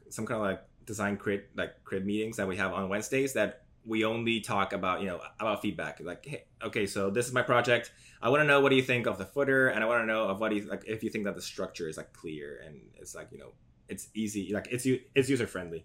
some 0.09 0.27
kind 0.27 0.41
of 0.41 0.47
like 0.47 0.63
design 0.85 1.17
crit 1.17 1.49
like 1.55 1.85
crit 1.85 2.05
meetings 2.05 2.37
that 2.39 2.49
we 2.49 2.57
have 2.57 2.73
on 2.73 2.89
Wednesdays 2.89 3.35
that 3.35 3.62
we 3.85 4.05
only 4.05 4.41
talk 4.41 4.73
about 4.73 5.01
you 5.01 5.07
know 5.07 5.21
about 5.41 5.63
feedback. 5.63 6.01
Like 6.01 6.25
hey 6.25 6.45
okay 6.63 6.87
so 6.87 7.11
this 7.11 7.27
is 7.27 7.33
my 7.33 7.43
project. 7.43 7.93
I 8.21 8.29
want 8.29 8.41
to 8.41 8.47
know 8.47 8.61
what 8.61 8.71
do 8.71 8.77
you 8.77 8.83
think 8.83 9.07
of 9.07 9.19
the 9.19 9.27
footer 9.27 9.69
and 9.69 9.83
i 9.83 9.87
want 9.87 10.03
to 10.03 10.07
know 10.07 10.29
of 10.29 10.41
what 10.41 10.51
do 10.51 10.57
you 10.57 10.69
like 10.69 10.85
if 10.87 11.03
you 11.03 11.11
think 11.11 11.25
that 11.25 11.35
the 11.35 11.43
structure 11.43 11.89
is 11.89 11.97
like 11.97 12.13
clear 12.13 12.63
and 12.65 12.81
it's 12.97 13.17
like 13.17 13.29
you 13.33 13.39
know 13.39 13.53
it's 13.89 14.09
easy 14.15 14.53
like 14.55 14.69
it's 14.71 14.87
it's 15.15 15.29
user 15.29 15.47
friendly 15.47 15.85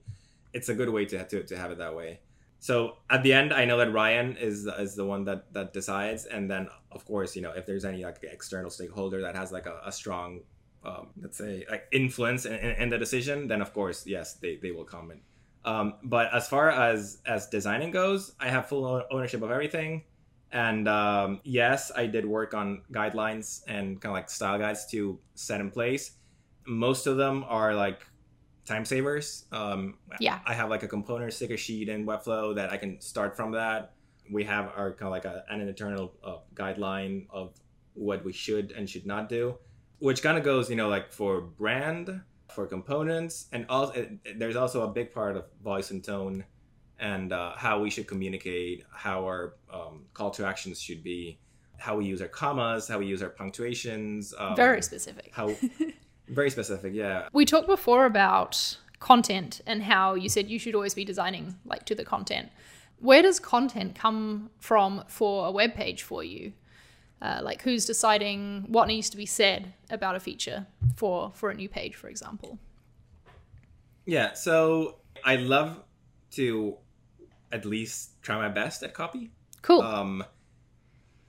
it's 0.54 0.70
a 0.70 0.74
good 0.74 0.90
way 0.90 1.06
to, 1.06 1.24
to, 1.26 1.44
to 1.44 1.58
have 1.58 1.72
it 1.72 1.78
that 1.78 1.96
way. 1.96 2.20
So 2.60 2.98
at 3.10 3.22
the 3.22 3.34
end 3.34 3.54
i 3.54 3.66
know 3.66 3.78
that 3.78 3.94
ryan 3.94 4.36
is 4.36 4.66
is 4.66 4.96
the 4.96 5.06
one 5.06 5.24
that 5.26 5.54
that 5.54 5.74
decides 5.74 6.26
and 6.26 6.50
then 6.50 6.68
of 6.92 7.06
course 7.06 7.36
you 7.36 7.42
know 7.44 7.52
if 7.52 7.68
there's 7.68 7.86
any 7.86 8.04
like 8.04 8.18
external 8.24 8.72
stakeholder 8.72 9.22
that 9.22 9.36
has 9.36 9.52
like 9.52 9.68
a, 9.68 9.80
a 9.86 9.92
strong 9.92 10.42
um, 10.84 11.10
let's 11.22 11.38
say 11.38 11.66
like 11.70 11.86
influence 11.92 12.46
in, 12.46 12.54
in, 12.54 12.72
in 12.82 12.90
the 12.90 12.98
decision 12.98 13.48
then 13.48 13.62
of 13.62 13.74
course 13.74 14.08
yes 14.08 14.34
they, 14.34 14.56
they 14.56 14.72
will 14.72 14.86
comment 14.86 15.22
um, 15.70 15.88
but 16.04 16.26
as 16.34 16.48
far 16.54 16.68
as 16.72 17.00
as 17.26 17.42
designing 17.58 17.92
goes 17.92 18.22
i 18.40 18.48
have 18.56 18.64
full 18.72 18.86
ownership 19.12 19.42
of 19.48 19.52
everything. 19.52 19.92
And 20.68 20.88
um, 20.88 21.30
yes 21.44 21.92
i 22.02 22.04
did 22.16 22.26
work 22.26 22.52
on 22.62 22.68
guidelines 22.98 23.48
and 23.68 23.86
kind 24.02 24.12
of 24.12 24.18
like 24.20 24.30
style 24.30 24.58
guides 24.64 24.82
to 24.94 25.20
set 25.36 25.60
in 25.60 25.70
place. 25.78 26.04
Most 26.66 27.04
of 27.12 27.16
them 27.18 27.44
are 27.58 27.72
like 27.86 28.00
time 28.72 28.86
savers. 28.94 29.28
Um, 29.52 29.82
Yeah. 30.28 30.40
i 30.52 30.54
have 30.60 30.70
like 30.76 30.84
a 30.84 30.92
component 30.98 31.34
sticker 31.38 31.60
sheet 31.66 31.88
in 31.94 32.00
webflow 32.12 32.56
that 32.56 32.72
i 32.76 32.78
can 32.84 32.92
start 33.02 33.36
from 33.40 33.50
that. 33.60 33.82
We 34.38 34.44
have 34.54 34.66
our 34.80 34.90
kind 35.00 35.08
of 35.10 35.14
like 35.18 35.26
a, 35.34 35.44
an 35.54 35.60
internal 35.62 36.06
uh, 36.24 36.40
guideline 36.62 37.16
of 37.30 37.48
what 38.08 38.20
we 38.28 38.34
should 38.44 38.68
and 38.78 38.84
should 38.92 39.06
not 39.14 39.24
do 39.38 39.44
which 40.00 40.22
kind 40.22 40.38
of 40.40 40.44
goes 40.52 40.70
you 40.70 40.76
know 40.82 40.90
like 40.96 41.08
for 41.20 41.32
brand 41.42 42.06
for 42.52 42.66
components 42.66 43.48
and 43.52 43.66
also 43.70 44.08
there's 44.38 44.56
also 44.56 44.84
a 44.84 44.88
big 44.88 45.14
part 45.14 45.36
of 45.36 45.46
voice 45.64 45.92
and 45.92 46.04
tone 46.04 46.44
and 47.00 47.32
uh, 47.32 47.54
how 47.56 47.80
we 47.80 47.90
should 47.90 48.08
communicate 48.08 48.84
how 48.92 49.24
our 49.24 49.56
um, 49.72 50.06
call 50.14 50.32
to 50.32 50.46
actions 50.46 50.82
should 50.82 51.04
be 51.04 51.38
how 51.78 51.96
we 51.96 52.06
use 52.06 52.22
our 52.22 52.28
commas 52.28 52.88
how 52.88 52.98
we 53.00 53.06
use 53.06 53.22
our 53.22 53.30
punctuations 53.30 54.34
um, 54.38 54.56
Very 54.56 54.82
specific. 54.82 55.32
how 55.34 55.54
very 56.30 56.50
specific 56.50 56.94
yeah 56.94 57.28
We 57.34 57.46
talked 57.46 57.68
before 57.68 58.06
about 58.06 58.78
content 59.00 59.62
and 59.66 59.84
how 59.84 60.16
you 60.16 60.30
said 60.30 60.50
you 60.50 60.60
should 60.60 60.76
always 60.76 60.94
be 60.94 61.06
designing 61.06 61.56
like 61.66 61.86
to 61.86 61.96
the 61.96 62.04
content. 62.04 62.50
Where 63.00 63.22
does 63.22 63.40
content 63.40 63.96
come 63.96 64.50
from 64.60 65.04
for 65.08 65.48
a 65.48 65.52
web 65.52 65.76
page 65.76 66.02
for 66.04 66.24
you? 66.24 66.54
Uh, 67.22 67.40
like 67.42 67.64
who's 67.64 67.86
deciding 67.86 68.66
what 68.68 68.88
needs 68.88 69.10
to 69.10 69.18
be 69.18 69.26
said 69.26 69.74
about 69.90 70.16
a 70.16 70.20
feature 70.20 70.68
for 70.96 71.32
for 71.34 71.50
a 71.50 71.54
new 71.56 71.68
page, 71.68 71.96
for 71.96 72.10
example. 72.10 72.60
Yeah, 74.06 74.34
so 74.34 74.98
I 75.26 75.36
love 75.38 75.84
to 76.32 76.78
at 77.52 77.66
least 77.66 78.22
try 78.22 78.38
my 78.38 78.50
best 78.50 78.84
at 78.84 78.94
copy. 78.94 79.32
Cool. 79.62 79.82
Um, 79.82 80.24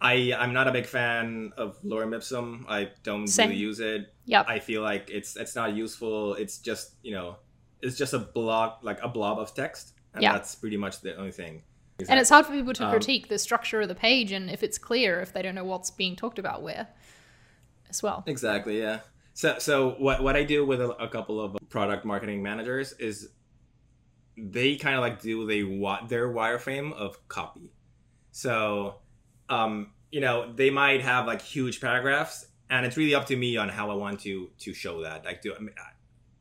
I 0.00 0.32
I'm 0.38 0.52
not 0.52 0.68
a 0.68 0.72
big 0.72 0.86
fan 0.86 1.52
of 1.56 1.80
lorem 1.82 2.14
ipsum. 2.14 2.66
I 2.68 2.90
don't 3.02 3.26
Same. 3.26 3.48
really 3.50 3.60
use 3.60 3.80
it. 3.80 4.12
Yeah. 4.26 4.44
I 4.46 4.58
feel 4.60 4.82
like 4.82 5.10
it's 5.10 5.36
it's 5.36 5.56
not 5.56 5.74
useful. 5.74 6.34
It's 6.34 6.58
just 6.58 6.94
you 7.02 7.12
know 7.14 7.36
it's 7.82 7.96
just 7.96 8.12
a 8.12 8.18
block 8.18 8.80
like 8.82 9.00
a 9.02 9.08
blob 9.08 9.38
of 9.38 9.54
text, 9.54 9.94
and 10.14 10.22
Yeah. 10.22 10.32
that's 10.34 10.54
pretty 10.54 10.76
much 10.76 11.00
the 11.00 11.16
only 11.16 11.32
thing. 11.32 11.62
And 12.08 12.20
it's 12.20 12.30
hard 12.30 12.46
for 12.46 12.52
people 12.52 12.72
to 12.74 12.84
Um, 12.84 12.90
critique 12.90 13.28
the 13.28 13.38
structure 13.38 13.80
of 13.80 13.88
the 13.88 13.94
page 13.94 14.30
and 14.30 14.50
if 14.50 14.62
it's 14.62 14.78
clear, 14.78 15.20
if 15.20 15.32
they 15.32 15.42
don't 15.42 15.54
know 15.54 15.64
what's 15.64 15.90
being 15.90 16.14
talked 16.14 16.38
about 16.38 16.62
where 16.62 16.88
as 17.90 18.02
well. 18.02 18.22
Exactly. 18.26 18.78
Yeah. 18.80 19.00
So 19.34 19.58
so 19.58 19.90
what 19.98 20.22
what 20.22 20.36
I 20.36 20.44
do 20.44 20.64
with 20.64 20.80
a, 20.80 20.90
a 21.02 21.08
couple 21.08 21.40
of 21.40 21.56
product 21.68 22.04
marketing 22.04 22.42
managers 22.42 22.92
is 22.94 23.30
they 24.36 24.76
kind 24.76 24.94
of 24.94 25.00
like 25.00 25.20
do 25.20 25.46
they 25.46 25.64
wa- 25.64 26.06
their 26.06 26.28
wireframe 26.32 26.92
of 26.92 27.26
copy. 27.28 27.72
So 28.30 28.96
um 29.48 29.92
you 30.12 30.20
know 30.20 30.52
they 30.52 30.70
might 30.70 31.02
have 31.02 31.26
like 31.26 31.42
huge 31.42 31.80
paragraphs 31.80 32.46
and 32.70 32.86
it's 32.86 32.96
really 32.96 33.14
up 33.14 33.26
to 33.26 33.36
me 33.36 33.56
on 33.56 33.68
how 33.68 33.90
I 33.90 33.94
want 33.94 34.20
to 34.20 34.50
to 34.58 34.72
show 34.72 35.02
that. 35.02 35.24
Like 35.24 35.42
do 35.42 35.52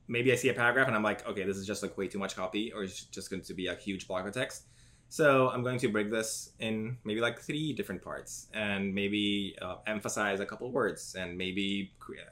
maybe 0.07 0.31
I 0.31 0.35
see 0.35 0.49
a 0.49 0.53
paragraph 0.53 0.87
and 0.87 0.95
I'm 0.95 1.03
like 1.03 1.27
okay 1.27 1.43
this 1.45 1.57
is 1.57 1.65
just 1.65 1.81
like 1.81 1.97
way 1.97 2.07
too 2.07 2.19
much 2.19 2.35
copy 2.35 2.71
or 2.73 2.83
it's 2.83 3.05
just 3.05 3.31
going 3.31 3.41
to 3.41 3.53
be 3.55 3.67
a 3.67 3.75
huge 3.75 4.07
block 4.07 4.27
of 4.27 4.33
text. 4.33 4.65
So 5.09 5.49
I'm 5.49 5.63
going 5.63 5.79
to 5.79 5.87
break 5.87 6.11
this 6.11 6.51
in 6.59 6.97
maybe 7.03 7.21
like 7.21 7.39
three 7.39 7.73
different 7.73 8.01
parts, 8.01 8.47
and 8.53 8.93
maybe 8.93 9.55
uh, 9.61 9.77
emphasize 9.87 10.39
a 10.39 10.45
couple 10.45 10.71
words, 10.71 11.15
and 11.17 11.37
maybe 11.37 11.91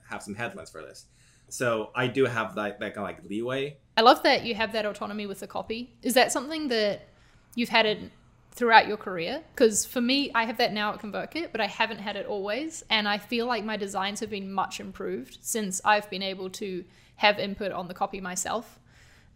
have 0.10 0.22
some 0.22 0.36
headlines 0.36 0.70
for 0.70 0.82
this. 0.82 1.06
So 1.48 1.92
I 1.96 2.08
do 2.08 2.26
have 2.26 2.56
that, 2.56 2.80
that 2.80 2.96
kind 2.96 3.10
of 3.10 3.16
like 3.16 3.30
leeway. 3.30 3.78
I 3.98 4.02
love 4.02 4.24
that 4.24 4.46
you 4.46 4.56
have 4.56 4.72
that 4.74 4.86
autonomy 4.86 5.26
with 5.26 5.40
the 5.40 5.48
copy. 5.48 5.94
Is 6.02 6.14
that 6.16 6.32
something 6.32 6.68
that 6.70 7.08
you've 7.56 7.70
had 7.70 7.86
it 7.86 8.12
throughout 8.52 8.88
your 8.88 8.98
career? 8.98 9.44
Because 9.54 9.86
for 9.86 10.02
me, 10.02 10.32
I 10.34 10.46
have 10.46 10.58
that 10.58 10.74
now 10.74 10.94
at 10.94 11.02
ConvertKit, 11.02 11.52
but 11.52 11.62
I 11.62 11.68
haven't 11.68 12.00
had 12.00 12.16
it 12.16 12.26
always. 12.26 12.84
And 12.90 13.08
I 13.08 13.18
feel 13.20 13.46
like 13.46 13.64
my 13.64 13.78
designs 13.78 14.20
have 14.20 14.30
been 14.30 14.52
much 14.52 14.80
improved 14.80 15.38
since 15.42 15.82
I've 15.86 16.10
been 16.10 16.24
able 16.24 16.50
to 16.52 16.84
have 17.18 17.40
input 17.40 17.72
on 17.72 17.88
the 17.88 17.94
copy 17.94 18.20
myself. 18.20 18.80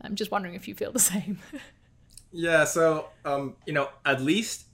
I'm 0.02 0.16
just 0.16 0.32
wondering 0.32 0.56
if 0.56 0.68
you 0.68 0.76
feel 0.76 0.92
the 0.92 1.00
same. 1.14 1.40
Yeah. 2.32 2.64
So 2.66 3.10
um, 3.26 3.56
you 3.66 3.74
know, 3.74 3.90
at 4.06 4.22
least 4.22 4.66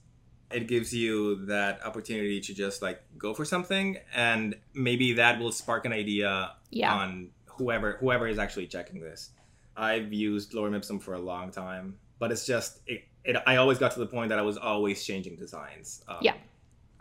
it 0.50 0.68
gives 0.68 0.94
you 0.94 1.46
that 1.46 1.84
opportunity 1.84 2.40
to 2.40 2.54
just 2.54 2.82
like 2.82 3.02
go 3.18 3.34
for 3.34 3.44
something, 3.44 3.98
and 4.14 4.54
maybe 4.74 5.14
that 5.14 5.38
will 5.40 5.52
spark 5.52 5.84
an 5.86 5.92
idea 5.92 6.52
Yeah. 6.70 6.94
on 6.94 7.30
whoever 7.46 7.96
whoever 8.00 8.26
is 8.28 8.38
actually 8.38 8.66
checking 8.66 9.00
this. 9.00 9.30
I've 9.76 10.12
used 10.12 10.52
lorem 10.52 10.74
ipsum 10.76 10.98
for 11.00 11.14
a 11.14 11.18
long 11.18 11.50
time, 11.50 11.98
but 12.18 12.30
it's 12.32 12.46
just 12.46 12.80
it, 12.86 13.04
it. 13.24 13.36
I 13.46 13.56
always 13.56 13.78
got 13.78 13.90
to 13.92 13.98
the 13.98 14.06
point 14.06 14.28
that 14.30 14.38
I 14.38 14.42
was 14.42 14.56
always 14.56 15.04
changing 15.04 15.36
designs. 15.36 16.02
Um, 16.08 16.18
Yeah. 16.22 16.34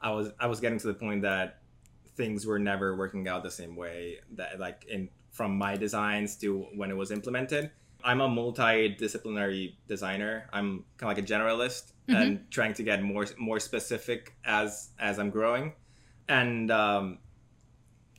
I 0.01 0.11
was 0.11 0.31
I 0.39 0.47
was 0.47 0.59
getting 0.59 0.79
to 0.79 0.87
the 0.87 0.93
point 0.93 1.21
that 1.23 1.59
things 2.15 2.45
were 2.45 2.59
never 2.59 2.95
working 2.95 3.27
out 3.27 3.43
the 3.43 3.51
same 3.51 3.75
way 3.75 4.19
that 4.35 4.59
like 4.59 4.85
in 4.89 5.09
from 5.31 5.57
my 5.57 5.75
designs 5.75 6.35
to 6.37 6.65
when 6.75 6.89
it 6.89 6.95
was 6.97 7.11
implemented. 7.11 7.71
I'm 8.03 8.21
a 8.21 8.27
multidisciplinary 8.29 9.75
designer. 9.87 10.47
I'm 10.53 10.85
kind 10.97 11.11
of 11.11 11.17
like 11.17 11.19
a 11.19 11.27
generalist 11.33 11.91
and 12.07 12.49
trying 12.51 12.73
to 12.75 12.83
get 12.83 13.01
more 13.01 13.25
more 13.37 13.59
specific 13.59 14.35
as 14.45 14.89
as 14.99 15.17
I'm 15.19 15.31
growing. 15.31 15.73
And 16.27 16.69
um, 16.71 17.17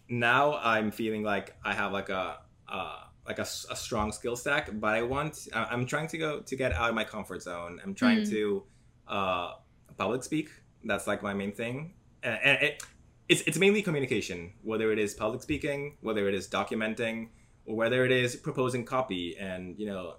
now 0.09 0.57
I'm 0.59 0.91
feeling 0.91 1.23
like 1.23 1.55
I 1.65 1.73
have 1.75 1.93
like 1.93 2.09
a 2.09 2.39
uh, 2.69 2.99
like 3.27 3.39
a 3.39 3.45
strong 3.45 4.13
skill 4.13 4.37
stack, 4.37 4.71
but 4.73 4.95
I 4.95 5.03
want 5.03 5.49
I'm 5.55 5.87
trying 5.87 6.09
to 6.09 6.19
go 6.19 6.41
to 6.41 6.57
get 6.57 6.73
out 6.73 6.89
of 6.89 6.95
my 6.95 7.05
comfort 7.05 7.43
zone. 7.43 7.81
I'm 7.83 7.95
trying 7.95 8.19
Mm. 8.21 8.31
to 8.31 8.63
uh, 9.09 9.53
public 9.97 10.23
speak. 10.25 10.49
That's 10.85 11.07
like 11.07 11.23
my 11.23 11.35
main 11.35 11.53
thing, 11.53 11.95
and, 12.23 12.39
and 12.43 12.63
it, 12.63 12.83
it's 13.29 13.43
it's 13.43 13.59
mainly 13.59 13.83
communication. 13.83 14.53
Whether 14.63 14.93
it 14.93 14.99
is 14.99 15.15
public 15.15 15.43
speaking, 15.43 15.97
whether 16.01 16.29
it 16.29 16.35
is 16.35 16.49
documenting, 16.49 17.29
or 17.67 17.77
whether 17.77 18.05
it 18.05 18.13
is 18.13 18.37
proposing 18.37 18.85
copy, 18.85 19.37
and 19.39 19.79
you 19.79 19.87
know 19.87 20.17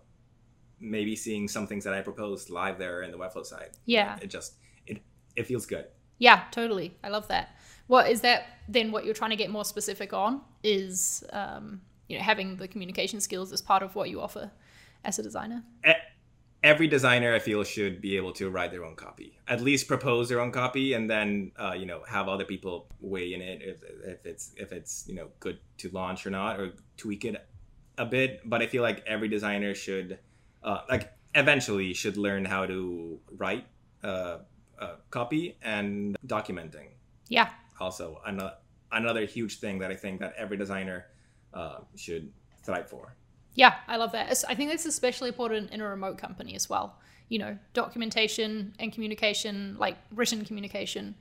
maybe 0.80 1.16
seeing 1.16 1.48
some 1.48 1.66
things 1.66 1.84
that 1.84 1.94
I 1.94 2.02
proposed 2.02 2.50
live 2.50 2.78
there 2.78 3.02
in 3.02 3.12
the 3.12 3.18
Webflow 3.18 3.46
side. 3.46 3.72
yeah. 3.86 4.18
It 4.22 4.30
just 4.30 4.54
it 4.86 5.02
it 5.36 5.48
feels 5.48 5.66
good. 5.66 5.86
Yeah, 6.20 6.44
totally. 6.52 6.96
I 7.04 7.10
love 7.10 7.28
that. 7.30 7.56
What 7.88 8.10
is 8.10 8.22
that 8.22 8.44
then 8.68 8.92
what 8.92 9.06
you're 9.06 9.14
trying 9.14 9.30
to 9.32 9.36
get 9.38 9.50
more 9.50 9.66
specific 9.66 10.14
on 10.14 10.42
is 10.64 11.24
um, 11.32 11.82
you 12.08 12.18
know, 12.18 12.24
having 12.24 12.58
the 12.58 12.68
communication 12.68 13.20
skills 13.22 13.52
as 13.54 13.62
part 13.62 13.82
of 13.84 13.96
what 13.96 14.10
you 14.10 14.20
offer 14.22 14.52
as 15.04 15.20
a 15.20 15.24
designer. 15.24 15.64
e- 15.88 15.92
every 16.68 16.88
designer 16.88 17.34
I 17.34 17.40
feel 17.40 17.64
should 17.64 18.02
be 18.02 18.18
able 18.18 18.34
to 18.34 18.50
write 18.50 18.72
their 18.72 18.84
own 18.84 18.96
copy, 18.96 19.40
at 19.48 19.62
least 19.62 19.88
propose 19.88 20.28
their 20.28 20.42
own 20.42 20.52
copy, 20.52 20.94
and 20.94 21.10
then 21.10 21.54
uh, 21.58 21.74
you 21.78 21.86
know 21.86 22.04
have 22.08 22.28
other 22.28 22.44
people 22.44 22.88
weigh 23.00 23.34
in 23.34 23.42
it 23.42 23.62
if, 23.62 23.78
if 24.06 24.26
it's 24.26 24.52
if 24.58 24.74
it's 24.74 25.06
you 25.08 25.16
know 25.16 25.30
good 25.40 25.60
to 25.78 25.90
launch 25.92 26.28
or 26.28 26.30
not, 26.30 26.60
or 26.60 26.74
tweak 26.98 27.24
it 27.24 27.36
a 27.98 28.06
bit. 28.06 28.42
But 28.44 28.62
I 28.62 28.68
feel 28.68 28.84
like 28.84 29.02
every 29.08 29.30
designer 29.30 29.74
should 29.74 30.20
uh, 30.62 30.82
like 30.90 31.14
eventually 31.34 31.94
should 31.94 32.18
learn 32.18 32.44
how 32.44 32.66
to 32.66 33.20
write 33.38 33.66
uh, 34.04 34.40
copy 35.10 35.58
and 35.62 36.18
documenting. 36.28 36.90
Yeah. 37.30 37.50
Also, 37.80 38.22
another 38.26 38.56
another 38.92 39.26
huge 39.26 39.60
thing 39.60 39.80
that 39.80 39.92
I 39.92 39.96
think 39.96 40.20
that 40.20 40.34
every 40.38 40.58
designer 40.58 41.06
uh, 41.54 41.80
should 41.96 42.32
thrive 42.64 42.90
for. 42.90 43.16
Yeah, 43.58 43.74
I 43.88 43.98
love 43.98 44.12
that. 44.14 44.44
I 44.48 44.56
think 44.56 44.70
that's 44.72 44.86
especially 44.86 45.30
important 45.30 45.72
in 45.72 45.82
a 45.82 45.88
remote 45.90 46.18
company 46.18 46.56
as 46.56 46.70
well. 46.70 46.88
You 47.28 47.40
know, 47.40 47.58
documentation 47.74 48.74
and 48.80 48.94
communication, 48.94 49.76
like 49.80 49.98
written 50.14 50.46
communication, 50.46 51.16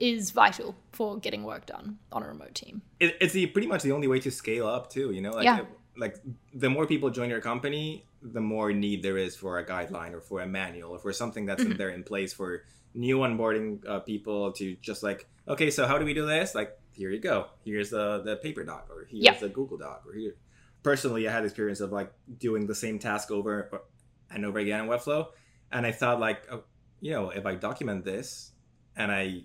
is 0.00 0.30
vital 0.32 0.74
for 0.92 1.18
getting 1.18 1.44
work 1.44 1.66
done 1.66 1.98
on 2.10 2.22
a 2.24 2.28
remote 2.28 2.54
team. 2.54 2.82
it, 2.98 3.14
it's 3.20 3.34
the 3.34 3.46
pretty 3.46 3.68
much 3.68 3.82
the 3.82 3.92
only 3.92 4.08
way 4.08 4.18
to 4.18 4.30
scale 4.30 4.66
up 4.66 4.90
too 4.90 5.12
you 5.12 5.20
know 5.20 5.30
like 5.32 5.44
Yeah. 5.44 5.60
like 6.04 6.16
the 6.54 6.70
more 6.76 6.86
people 6.92 7.08
join 7.10 7.28
your 7.30 7.42
company 7.42 8.04
the 8.36 8.40
more 8.40 8.72
need 8.72 9.02
there 9.06 9.18
is 9.26 9.36
for 9.36 9.52
a 9.58 9.64
guideline 9.64 10.12
or 10.14 10.20
for 10.20 10.40
a 10.40 10.46
manual 10.46 10.90
or 10.96 10.98
for 10.98 11.12
something 11.12 11.44
that's 11.46 11.62
Mm-hmm. 11.62 11.72
in 11.72 11.78
there 11.78 11.90
in 11.90 12.02
place 12.12 12.32
for 12.32 12.64
new 12.94 13.18
onboarding 13.18 13.86
uh, 13.86 14.00
people 14.00 14.50
to 14.52 14.74
just 14.88 15.02
like 15.08 15.20
okay 15.46 15.70
so 15.70 15.86
how 15.86 15.98
do 15.98 16.04
we 16.10 16.14
do 16.14 16.26
this 16.26 16.54
like 16.54 16.70
here 17.00 17.10
you 17.10 17.20
go 17.20 17.46
here's 17.64 17.90
the 17.90 18.22
the 18.24 18.36
paper 18.36 18.64
doc 18.64 18.88
or 18.90 19.04
here's 19.10 19.22
Yeah. 19.28 19.38
the 19.38 19.50
google 19.50 19.76
doc 19.78 20.02
or 20.08 20.14
here 20.14 20.34
personally 20.82 21.28
i 21.28 21.32
had 21.32 21.44
experience 21.44 21.80
of 21.80 21.92
like 21.92 22.12
doing 22.38 22.66
the 22.66 22.74
same 22.74 22.98
task 22.98 23.30
over 23.30 23.82
and 24.30 24.44
over 24.44 24.58
again 24.58 24.80
in 24.80 24.86
webflow 24.86 25.26
and 25.70 25.86
i 25.86 25.92
thought 25.92 26.20
like 26.20 26.46
oh, 26.50 26.62
you 27.00 27.12
know 27.12 27.30
if 27.30 27.46
i 27.46 27.54
document 27.54 28.04
this 28.04 28.52
and 28.96 29.10
i 29.12 29.42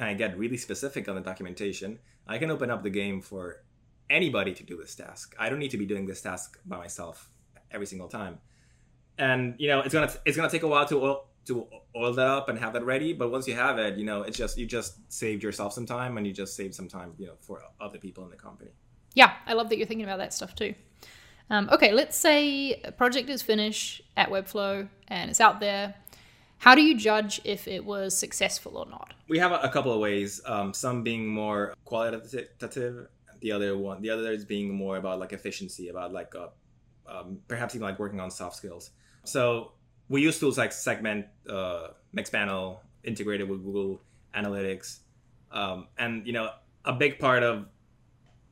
and 0.00 0.08
I 0.08 0.14
get 0.14 0.36
really 0.36 0.56
specific 0.56 1.08
on 1.08 1.14
the 1.14 1.20
documentation, 1.20 1.98
I 2.26 2.38
can 2.38 2.50
open 2.50 2.70
up 2.70 2.82
the 2.82 2.90
game 2.90 3.20
for 3.20 3.62
anybody 4.08 4.54
to 4.54 4.64
do 4.64 4.76
this 4.76 4.94
task. 4.94 5.36
I 5.38 5.50
don't 5.50 5.58
need 5.58 5.70
to 5.72 5.76
be 5.76 5.86
doing 5.86 6.06
this 6.06 6.22
task 6.22 6.58
by 6.64 6.78
myself 6.78 7.30
every 7.70 7.86
single 7.86 8.08
time. 8.08 8.38
And 9.18 9.54
you 9.58 9.68
know, 9.68 9.80
it's 9.80 9.92
gonna 9.92 10.10
it's 10.24 10.36
gonna 10.36 10.48
take 10.48 10.62
a 10.62 10.68
while 10.68 10.86
to 10.86 11.02
oil, 11.02 11.26
to 11.46 11.66
oil 11.94 12.14
that 12.14 12.26
up 12.26 12.48
and 12.48 12.58
have 12.58 12.72
that 12.72 12.84
ready. 12.84 13.12
But 13.12 13.30
once 13.30 13.46
you 13.46 13.54
have 13.54 13.78
it, 13.78 13.98
you 13.98 14.06
know, 14.06 14.22
it's 14.22 14.38
just 14.38 14.56
you 14.56 14.64
just 14.64 15.12
saved 15.12 15.42
yourself 15.42 15.74
some 15.74 15.84
time, 15.84 16.16
and 16.16 16.26
you 16.26 16.32
just 16.32 16.56
saved 16.56 16.74
some 16.74 16.88
time, 16.88 17.12
you 17.18 17.26
know, 17.26 17.34
for 17.40 17.62
other 17.78 17.98
people 17.98 18.24
in 18.24 18.30
the 18.30 18.36
company. 18.36 18.70
Yeah, 19.14 19.32
I 19.46 19.54
love 19.54 19.68
that 19.68 19.78
you're 19.78 19.86
thinking 19.86 20.04
about 20.04 20.18
that 20.18 20.32
stuff 20.32 20.54
too. 20.54 20.74
Um, 21.48 21.68
okay, 21.72 21.92
let's 21.92 22.16
say 22.16 22.80
a 22.84 22.92
project 22.92 23.28
is 23.28 23.42
finished 23.42 24.02
at 24.16 24.30
Webflow 24.30 24.88
and 25.08 25.30
it's 25.30 25.40
out 25.40 25.58
there. 25.60 25.94
How 26.58 26.74
do 26.74 26.82
you 26.82 26.96
judge 26.96 27.40
if 27.44 27.66
it 27.66 27.84
was 27.84 28.16
successful 28.16 28.76
or 28.76 28.86
not? 28.86 29.14
we 29.30 29.38
have 29.38 29.52
a, 29.52 29.60
a 29.60 29.68
couple 29.70 29.92
of 29.92 30.00
ways. 30.00 30.42
Um, 30.44 30.74
some 30.74 31.02
being 31.04 31.26
more 31.26 31.72
qualitative, 31.84 33.08
the 33.40 33.52
other 33.52 33.78
one, 33.78 34.02
the 34.02 34.10
other 34.10 34.30
is 34.32 34.44
being 34.44 34.74
more 34.74 34.96
about 34.96 35.20
like 35.20 35.32
efficiency, 35.32 35.88
about 35.88 36.12
like 36.12 36.34
uh, 36.34 36.48
um, 37.06 37.38
perhaps 37.46 37.74
even 37.74 37.86
like 37.86 37.98
working 37.98 38.20
on 38.20 38.30
soft 38.30 38.56
skills. 38.56 38.90
So 39.24 39.72
we 40.08 40.20
use 40.20 40.38
tools 40.40 40.58
like 40.58 40.72
Segment, 40.72 41.26
uh, 41.48 41.88
Mixpanel, 42.14 42.80
integrated 43.04 43.48
with 43.48 43.62
Google 43.62 44.02
Analytics, 44.36 44.98
um, 45.52 45.86
and 45.96 46.26
you 46.26 46.32
know 46.32 46.50
a 46.84 46.92
big 46.92 47.20
part 47.20 47.44
of 47.44 47.66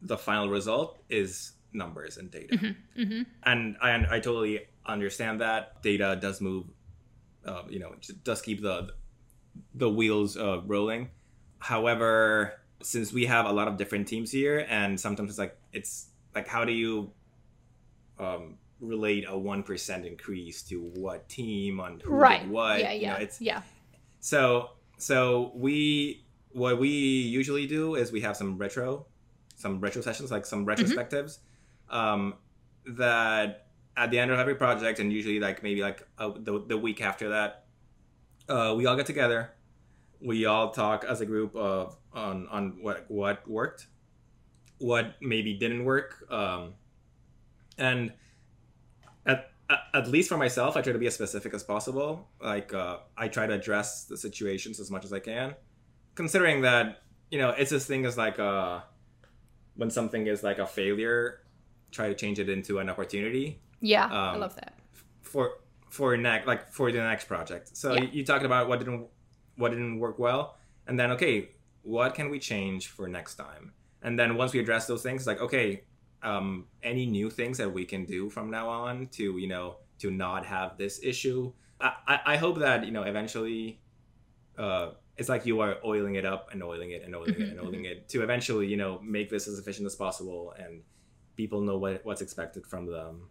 the 0.02 0.16
final 0.18 0.48
result 0.48 0.98
is 1.08 1.52
numbers 1.72 2.16
and 2.16 2.30
data. 2.30 2.56
Mm-hmm. 2.96 3.22
And 3.44 3.76
I 3.82 3.94
I 4.16 4.20
totally 4.20 4.60
understand 4.86 5.40
that 5.40 5.82
data 5.82 6.18
does 6.20 6.40
move. 6.40 6.66
Uh, 7.44 7.62
you 7.68 7.78
know, 7.78 7.92
it 7.92 8.24
does 8.24 8.42
keep 8.42 8.62
the 8.62 8.88
the 9.74 9.88
wheels 9.90 10.36
uh, 10.36 10.60
rolling. 10.66 11.10
However, 11.58 12.54
since 12.82 13.12
we 13.12 13.26
have 13.26 13.46
a 13.46 13.52
lot 13.52 13.68
of 13.68 13.76
different 13.76 14.06
teams 14.08 14.30
here, 14.30 14.64
and 14.68 14.98
sometimes 14.98 15.30
it's 15.30 15.38
like 15.38 15.58
it's 15.72 16.08
like 16.34 16.46
how 16.48 16.64
do 16.64 16.72
you 16.72 17.12
um, 18.18 18.56
relate 18.80 19.24
a 19.28 19.36
one 19.36 19.62
percent 19.62 20.04
increase 20.06 20.62
to 20.64 20.80
what 20.94 21.28
team 21.28 21.80
on 21.80 22.00
who 22.00 22.12
Right. 22.12 22.42
did 22.42 22.50
what? 22.50 22.80
yeah, 22.80 22.92
You 22.92 23.02
yeah, 23.02 23.12
know, 23.12 23.18
it's 23.18 23.40
yeah. 23.40 23.62
so 24.20 24.70
so 24.98 25.52
we 25.54 26.24
what 26.52 26.78
we 26.78 26.88
usually 26.88 27.66
do 27.66 27.94
is 27.94 28.10
we 28.10 28.20
have 28.22 28.36
some 28.36 28.56
retro, 28.58 29.06
some 29.58 29.80
retro 29.80 30.00
sessions, 30.00 30.30
like 30.30 30.46
some 30.46 30.64
retrospectives, 30.64 31.38
um, 31.90 32.34
that 32.86 33.66
at 33.96 34.10
the 34.10 34.18
end 34.18 34.30
of 34.30 34.38
every 34.38 34.54
project, 34.54 35.00
and 35.00 35.12
usually 35.12 35.40
like 35.40 35.62
maybe 35.62 35.82
like 35.82 36.06
uh, 36.18 36.30
the 36.36 36.64
the 36.66 36.78
week 36.78 37.02
after 37.02 37.30
that, 37.30 37.66
uh, 38.48 38.72
we 38.76 38.86
all 38.86 38.96
get 38.96 39.06
together. 39.06 39.50
We 40.20 40.46
all 40.46 40.70
talk 40.70 41.04
as 41.04 41.20
a 41.20 41.26
group 41.26 41.54
of 41.54 41.96
on 42.12 42.46
on 42.48 42.78
what 42.80 43.04
what 43.08 43.48
worked, 43.50 43.88
what 44.78 45.16
maybe 45.20 45.54
didn't 45.54 45.84
work, 45.84 46.24
um, 46.30 46.74
and 47.76 48.12
at 49.26 49.50
at 49.92 50.08
least 50.08 50.28
for 50.28 50.38
myself, 50.38 50.76
I 50.76 50.80
try 50.82 50.92
to 50.92 50.98
be 50.98 51.08
as 51.08 51.14
specific 51.14 51.52
as 51.52 51.64
possible. 51.64 52.28
Like 52.40 52.72
uh, 52.72 52.98
I 53.16 53.26
try 53.28 53.46
to 53.48 53.54
address 53.54 54.04
the 54.04 54.16
situations 54.16 54.78
as 54.78 54.90
much 54.90 55.04
as 55.04 55.12
I 55.12 55.18
can, 55.18 55.56
considering 56.14 56.62
that 56.62 57.02
you 57.30 57.38
know 57.38 57.50
it's 57.50 57.70
this 57.70 57.86
thing 57.86 58.06
as 58.06 58.16
like 58.16 58.38
uh, 58.38 58.80
when 59.78 59.90
something 59.90 60.26
is 60.26 60.42
like 60.42 60.58
a 60.58 60.66
failure, 60.66 61.40
try 61.90 62.08
to 62.08 62.14
change 62.14 62.38
it 62.38 62.48
into 62.50 62.78
an 62.80 62.90
opportunity. 62.90 63.62
Yeah, 63.80 64.06
I 64.10 64.36
love 64.36 64.54
that. 64.56 64.74
for 65.22 65.44
for 65.88 66.16
next 66.16 66.46
like 66.46 66.70
for 66.70 66.92
the 66.92 66.98
next 66.98 67.24
project. 67.24 67.76
So 67.76 67.94
Yeah. 67.94 68.02
you, 68.02 68.08
you 68.12 68.24
talked 68.24 68.44
about 68.44 68.68
what 68.68 68.78
didn't 68.80 69.06
what 69.56 69.70
didn't 69.70 69.98
work 69.98 70.18
well, 70.18 70.58
and 70.86 70.98
then 70.98 71.12
okay, 71.12 71.50
what 71.82 72.14
can 72.14 72.28
we 72.28 72.38
change 72.38 72.88
for 72.88 73.08
next 73.08 73.36
time? 73.36 73.72
And 74.02 74.18
then 74.18 74.36
once 74.36 74.52
we 74.52 74.60
address 74.60 74.86
those 74.86 75.02
things, 75.02 75.26
like 75.26 75.40
okay, 75.40 75.84
um, 76.22 76.66
any 76.82 77.06
new 77.06 77.30
things 77.30 77.56
that 77.58 77.72
we 77.72 77.84
can 77.84 78.04
do 78.04 78.28
from 78.28 78.50
now 78.50 78.68
on 78.68 79.06
to 79.18 79.38
you 79.38 79.46
know 79.48 79.76
to 80.00 80.10
not 80.10 80.44
have 80.46 80.76
this 80.76 81.00
issue. 81.02 81.52
I, 81.80 81.92
I, 82.06 82.20
I 82.32 82.36
hope 82.36 82.58
that 82.58 82.84
you 82.84 82.90
know 82.90 83.04
eventually, 83.04 83.80
uh, 84.58 84.90
it's 85.18 85.28
like 85.28 85.44
you 85.44 85.60
are 85.60 85.76
oiling 85.84 86.14
it 86.14 86.24
up 86.24 86.48
and 86.52 86.62
oiling 86.62 86.92
it 86.92 87.02
and 87.04 87.14
oiling 87.14 87.40
it 87.40 87.48
and 87.50 87.60
oiling 87.60 87.84
it 87.84 88.08
to 88.08 88.22
eventually 88.22 88.66
you 88.66 88.76
know 88.76 89.00
make 89.02 89.28
this 89.28 89.46
as 89.48 89.58
efficient 89.58 89.86
as 89.86 89.96
possible 89.96 90.54
and 90.58 90.82
people 91.36 91.60
know 91.60 91.78
what 91.78 92.04
what's 92.04 92.22
expected 92.22 92.66
from 92.66 92.86
them. 92.86 93.28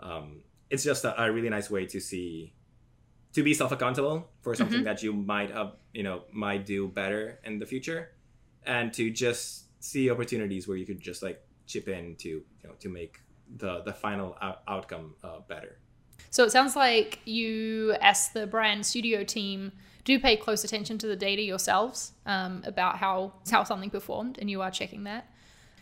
Um, 0.00 0.42
it's 0.70 0.82
just 0.82 1.04
a, 1.04 1.22
a 1.22 1.30
really 1.30 1.48
nice 1.48 1.70
way 1.70 1.86
to 1.86 2.00
see 2.00 2.52
to 3.32 3.42
be 3.42 3.54
self 3.54 3.72
accountable 3.72 4.28
for 4.40 4.54
something 4.54 4.84
that 4.84 5.02
you 5.02 5.12
might 5.12 5.50
have 5.50 5.72
you 5.92 6.02
know 6.02 6.22
might 6.32 6.64
do 6.66 6.88
better 6.88 7.38
in 7.44 7.58
the 7.58 7.66
future, 7.66 8.10
and 8.64 8.92
to 8.94 9.10
just 9.10 9.64
see 9.82 10.10
opportunities 10.10 10.66
where 10.66 10.76
you 10.76 10.86
could 10.86 11.00
just 11.00 11.22
like 11.22 11.40
chip 11.66 11.88
in 11.88 12.16
to 12.16 12.28
you 12.28 12.44
know 12.64 12.74
to 12.80 12.88
make 12.88 13.20
the 13.56 13.82
the 13.82 13.92
final 13.92 14.36
out- 14.40 14.62
outcome 14.68 15.14
uh, 15.22 15.40
better. 15.48 15.78
So 16.30 16.44
it 16.44 16.50
sounds 16.50 16.76
like 16.76 17.20
you, 17.24 17.94
as 18.00 18.30
the 18.30 18.46
brand 18.46 18.84
studio 18.84 19.24
team, 19.24 19.72
do 20.06 20.20
pay 20.20 20.36
close 20.36 20.64
attention 20.64 20.96
to 20.98 21.06
the 21.08 21.16
data 21.16 21.42
yourselves 21.42 22.12
um, 22.24 22.62
about 22.64 22.96
how 22.96 23.32
how 23.50 23.64
something 23.64 23.90
performed, 23.90 24.38
and 24.40 24.48
you 24.48 24.62
are 24.62 24.70
checking 24.70 25.04
that. 25.04 25.28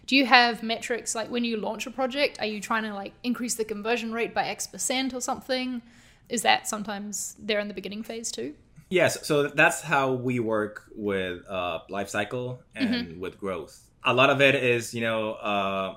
Do 0.06 0.16
you 0.16 0.26
have 0.26 0.62
metrics 0.62 1.14
like 1.14 1.30
when 1.30 1.44
you 1.44 1.56
launch 1.56 1.86
a 1.86 1.90
project? 1.90 2.38
Are 2.40 2.46
you 2.46 2.60
trying 2.60 2.82
to 2.84 2.94
like 2.94 3.12
increase 3.22 3.54
the 3.54 3.64
conversion 3.64 4.12
rate 4.12 4.34
by 4.34 4.46
X 4.46 4.66
percent 4.66 5.14
or 5.14 5.20
something? 5.20 5.82
Is 6.28 6.42
that 6.42 6.66
sometimes 6.66 7.36
there 7.38 7.60
in 7.60 7.68
the 7.68 7.74
beginning 7.74 8.02
phase 8.02 8.32
too? 8.32 8.54
Yes, 8.88 9.26
so 9.26 9.48
that's 9.48 9.82
how 9.82 10.12
we 10.12 10.40
work 10.40 10.84
with 10.94 11.46
uh, 11.48 11.80
life 11.90 12.08
cycle 12.08 12.62
and 12.74 13.20
with 13.20 13.38
growth. 13.38 13.78
A 14.04 14.12
lot 14.12 14.30
of 14.30 14.40
it 14.40 14.54
is, 14.54 14.94
you 14.94 15.00
know, 15.00 15.32
uh, 15.32 15.96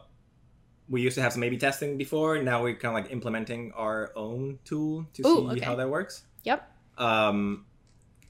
we 0.90 1.02
used 1.02 1.16
to 1.16 1.22
have 1.22 1.32
some 1.32 1.44
A/B 1.44 1.58
testing 1.58 1.98
before. 1.98 2.42
Now 2.42 2.64
we're 2.64 2.76
kind 2.76 2.98
of 2.98 3.04
like 3.04 3.12
implementing 3.12 3.72
our 3.74 4.12
own 4.16 4.60
tool 4.66 5.06
to 5.14 5.28
Ooh, 5.28 5.36
see 5.36 5.58
okay. 5.58 5.66
how 5.66 5.76
that 5.76 5.90
works. 5.90 6.24
Yep. 6.44 6.72
Um, 6.98 7.66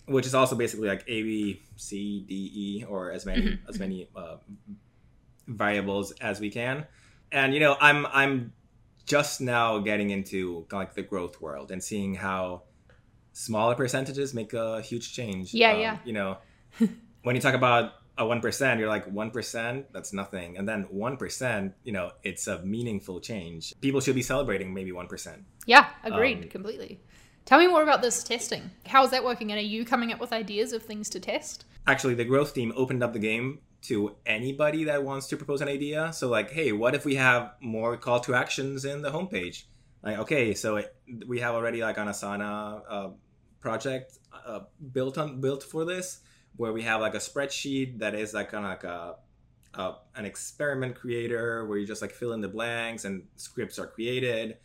which 0.08 0.26
is 0.26 0.34
also 0.34 0.56
basically 0.56 0.88
like 0.88 1.04
A, 1.08 1.22
B, 1.24 1.62
C, 1.76 2.26
D, 2.28 2.52
E, 2.56 2.84
or 2.86 3.12
as 3.12 3.26
many 3.26 3.60
as 3.67 3.80
many 3.80 4.10
uh, 4.15 4.38
variables 5.48 6.12
as 6.13 6.39
we 6.39 6.50
can. 6.50 6.86
And 7.32 7.54
you 7.54 7.60
know, 7.60 7.76
I'm 7.80 8.06
I'm 8.08 8.54
just 9.06 9.41
now 9.41 9.80
getting 9.80 10.10
into 10.10 10.65
like 10.72 10.93
the 10.93 11.02
growth 11.04 11.39
world 11.41 11.72
and 11.72 11.84
seeing 11.84 12.15
how 12.15 12.63
smaller 13.34 13.76
percentages 13.76 14.34
make 14.34 14.54
a 14.54 14.82
huge 14.82 15.13
change. 15.13 15.54
Yeah, 15.54 15.74
Um, 15.74 15.80
yeah. 15.80 15.98
You 16.06 16.13
know, 16.13 16.38
when 17.24 17.36
you 17.36 17.41
talk 17.41 17.54
about 17.54 17.93
a 18.17 18.26
one 18.26 18.41
percent, 18.41 18.80
you're 18.80 18.89
like 18.89 19.06
one 19.06 19.32
percent, 19.32 19.93
that's 19.93 20.12
nothing, 20.13 20.58
and 20.58 20.67
then 20.67 20.84
one 20.89 21.17
percent, 21.17 21.74
you 21.84 21.91
know, 21.91 22.12
it's 22.24 22.48
a 22.48 22.63
meaningful 22.63 23.20
change. 23.20 23.74
People 23.80 24.02
should 24.02 24.15
be 24.15 24.24
celebrating 24.24 24.74
maybe 24.74 24.91
one 24.91 25.08
percent. 25.08 25.43
Yeah, 25.65 25.89
agreed 26.04 26.43
Um, 26.43 26.50
completely. 26.50 27.00
Tell 27.47 27.57
me 27.57 27.65
more 27.67 27.81
about 27.81 28.03
this 28.03 28.23
testing. 28.23 28.69
How 28.86 29.03
is 29.03 29.10
that 29.10 29.23
working? 29.23 29.51
And 29.51 29.57
are 29.57 29.63
you 29.63 29.86
coming 29.86 30.13
up 30.13 30.19
with 30.19 30.31
ideas 30.31 30.71
of 30.73 30.83
things 30.83 31.10
to 31.10 31.19
test? 31.19 31.65
actually 31.88 32.13
the 32.13 32.25
growth 32.25 32.53
team 32.53 32.73
opened 32.75 33.01
up 33.01 33.13
the 33.13 33.19
game 33.19 33.60
to 33.81 34.15
anybody 34.25 34.83
that 34.83 35.03
wants 35.03 35.27
to 35.27 35.38
propose 35.38 35.62
an 35.62 35.67
idea 35.67 36.12
so 36.12 36.27
like 36.27 36.51
hey 36.51 36.71
what 36.71 36.93
if 36.93 37.05
we 37.05 37.15
have 37.15 37.53
more 37.62 37.95
call 37.95 38.19
to 38.19 38.36
actions 38.36 38.86
in 38.86 39.01
the 39.01 39.10
homepage 39.10 39.63
like 40.03 40.17
okay 40.19 40.53
so 40.53 40.75
it, 40.75 40.95
we 41.25 41.39
have 41.39 41.55
already 41.55 41.81
like 41.81 41.97
an 41.97 42.07
asana 42.07 42.81
uh, 42.89 43.10
project 43.62 44.19
uh, 44.45 44.60
built 44.91 45.17
on 45.17 45.39
built 45.39 45.63
for 45.63 45.86
this 45.86 46.19
where 46.57 46.73
we 46.73 46.81
have 46.81 46.99
like 46.99 47.13
a 47.13 47.19
spreadsheet 47.19 47.99
that 47.99 48.13
is 48.13 48.33
like 48.33 48.51
kind 48.51 48.65
of 48.65 48.71
like 48.71 48.83
a, 48.83 49.15
an 50.15 50.25
experiment 50.25 50.95
creator 50.95 51.65
where 51.67 51.77
you 51.77 51.86
just 51.86 52.01
like 52.01 52.12
fill 52.12 52.33
in 52.33 52.41
the 52.41 52.47
blanks 52.47 53.05
and 53.05 53.23
scripts 53.36 53.77
are 53.77 53.86
created 53.88 54.57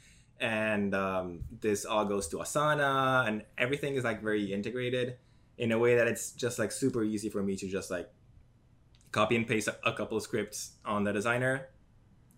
and 0.42 0.92
um, 0.92 1.38
this 1.60 1.84
all 1.84 2.04
goes 2.04 2.26
to 2.26 2.38
asana 2.38 3.26
and 3.28 3.44
everything 3.56 3.94
is 3.94 4.02
like 4.02 4.20
very 4.20 4.52
integrated 4.52 5.16
in 5.56 5.70
a 5.70 5.78
way 5.78 5.94
that 5.94 6.08
it's 6.08 6.32
just 6.32 6.58
like 6.58 6.72
super 6.72 7.04
easy 7.04 7.30
for 7.30 7.42
me 7.42 7.54
to 7.56 7.68
just 7.68 7.90
like 7.90 8.10
copy 9.12 9.36
and 9.36 9.46
paste 9.46 9.68
a, 9.68 9.92
couple 9.92 10.16
of 10.16 10.22
scripts 10.22 10.72
on 10.84 11.04
the 11.04 11.12
designer 11.12 11.68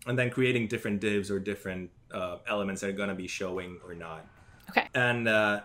and 0.05 0.19
then 0.19 0.29
creating 0.29 0.67
different 0.67 1.01
divs 1.01 1.31
or 1.31 1.39
different 1.39 1.89
uh, 2.11 2.37
elements 2.47 2.81
that 2.81 2.91
are 2.91 2.93
going 2.93 3.09
to 3.09 3.15
be 3.15 3.27
showing 3.27 3.79
or 3.83 3.95
not. 3.95 4.25
Okay. 4.69 4.87
and 4.93 5.27
uh, 5.27 5.61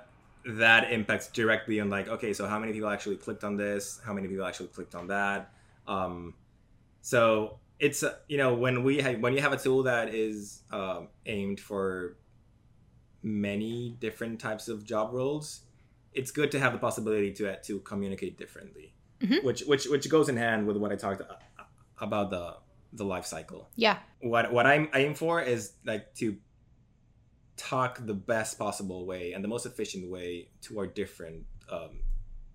that 0.46 0.90
impacts 0.90 1.28
directly 1.28 1.80
on 1.80 1.90
like 1.90 2.08
okay 2.08 2.32
so 2.32 2.46
how 2.46 2.58
many 2.58 2.72
people 2.72 2.88
actually 2.88 3.16
clicked 3.16 3.44
on 3.44 3.56
this? 3.56 4.00
How 4.04 4.14
many 4.14 4.28
people 4.28 4.46
actually 4.46 4.68
clicked 4.68 4.94
on 4.94 5.08
that? 5.08 5.52
Um, 5.86 6.32
so 7.02 7.58
it's 7.78 8.02
uh, 8.02 8.14
you 8.28 8.38
know 8.38 8.54
when 8.54 8.82
we 8.82 9.00
ha- 9.00 9.18
when 9.20 9.34
you 9.34 9.42
have 9.42 9.52
a 9.52 9.58
tool 9.58 9.82
that 9.82 10.14
is 10.14 10.62
um, 10.70 11.08
aimed 11.26 11.60
for 11.60 12.16
many 13.22 13.96
different 14.00 14.40
types 14.40 14.68
of 14.68 14.84
job 14.84 15.12
roles 15.12 15.60
it's 16.12 16.30
good 16.30 16.50
to 16.50 16.58
have 16.58 16.72
the 16.72 16.78
possibility 16.78 17.32
to 17.32 17.60
to 17.62 17.80
communicate 17.80 18.36
differently 18.38 18.94
Mhm. 19.20 19.44
which 19.44 19.60
which 19.62 19.86
which 19.86 20.08
goes 20.08 20.28
in 20.28 20.36
hand 20.36 20.66
with 20.66 20.76
what 20.78 20.90
i 20.92 20.96
talked 20.96 21.20
uh, 21.20 21.34
about 22.00 22.30
the 22.30 22.56
the 22.92 23.04
life 23.04 23.26
cycle 23.26 23.68
Yeah. 23.76 23.98
what 24.20 24.52
what 24.52 24.66
I'm 24.66 24.88
aim 24.94 25.14
for 25.14 25.40
is 25.42 25.72
like 25.84 26.14
to 26.16 26.36
talk 27.56 28.04
the 28.06 28.14
best 28.14 28.58
possible 28.58 29.04
way 29.06 29.32
and 29.32 29.44
the 29.44 29.48
most 29.48 29.66
efficient 29.66 30.10
way 30.10 30.48
to 30.62 30.78
our 30.78 30.86
different 30.86 31.44
um, 31.70 32.00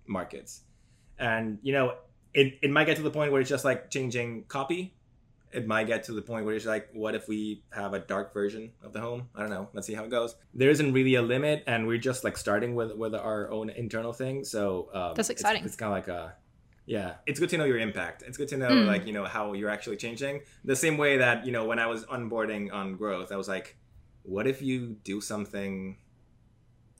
markets. 0.06 0.62
And 1.18 1.58
you 1.62 1.72
know, 1.72 1.94
it 2.34 2.58
it 2.60 2.70
might 2.70 2.84
get 2.86 2.96
to 2.96 3.02
the 3.02 3.10
point 3.10 3.30
where 3.32 3.40
it's 3.40 3.48
just 3.50 3.64
like 3.64 3.90
changing 3.90 4.44
copy. 4.48 4.95
It 5.52 5.66
might 5.66 5.86
get 5.86 6.04
to 6.04 6.12
the 6.12 6.22
point 6.22 6.44
where 6.44 6.54
it's 6.54 6.66
like, 6.66 6.88
what 6.92 7.14
if 7.14 7.28
we 7.28 7.62
have 7.72 7.94
a 7.94 7.98
dark 8.00 8.34
version 8.34 8.72
of 8.82 8.92
the 8.92 9.00
home? 9.00 9.28
I 9.34 9.40
don't 9.40 9.50
know. 9.50 9.68
Let's 9.72 9.86
see 9.86 9.94
how 9.94 10.04
it 10.04 10.10
goes. 10.10 10.34
There 10.52 10.68
isn't 10.70 10.92
really 10.92 11.14
a 11.14 11.22
limit, 11.22 11.64
and 11.66 11.86
we're 11.86 11.98
just 11.98 12.24
like 12.24 12.36
starting 12.36 12.74
with 12.74 12.92
with 12.96 13.14
our 13.14 13.50
own 13.50 13.70
internal 13.70 14.12
thing. 14.12 14.44
So 14.44 14.88
um, 14.92 15.14
That's 15.14 15.30
it's- 15.30 15.40
exciting. 15.40 15.64
It's, 15.64 15.76
kind 15.76 15.92
of 15.92 15.96
like 15.98 16.08
a 16.08 16.34
yeah, 16.84 17.14
it's 17.26 17.40
good 17.40 17.48
to 17.50 17.58
know 17.58 17.64
your 17.64 17.78
impact. 17.78 18.22
It's 18.26 18.36
good 18.36 18.48
to 18.48 18.56
know 18.56 18.68
Mm. 18.68 18.86
like 18.86 19.06
you 19.06 19.12
know 19.12 19.24
how 19.24 19.52
you're 19.54 19.70
actually 19.70 19.96
changing. 19.96 20.42
The 20.64 20.76
same 20.76 20.96
way 20.98 21.16
that 21.18 21.46
you 21.46 21.52
know 21.52 21.64
when 21.64 21.78
I 21.78 21.86
was 21.86 22.04
onboarding 22.06 22.72
on 22.72 22.96
growth, 22.96 23.32
I 23.32 23.36
was 23.36 23.48
like, 23.48 23.76
what 24.22 24.46
if 24.46 24.60
you 24.62 24.96
do 25.04 25.20
something, 25.20 25.96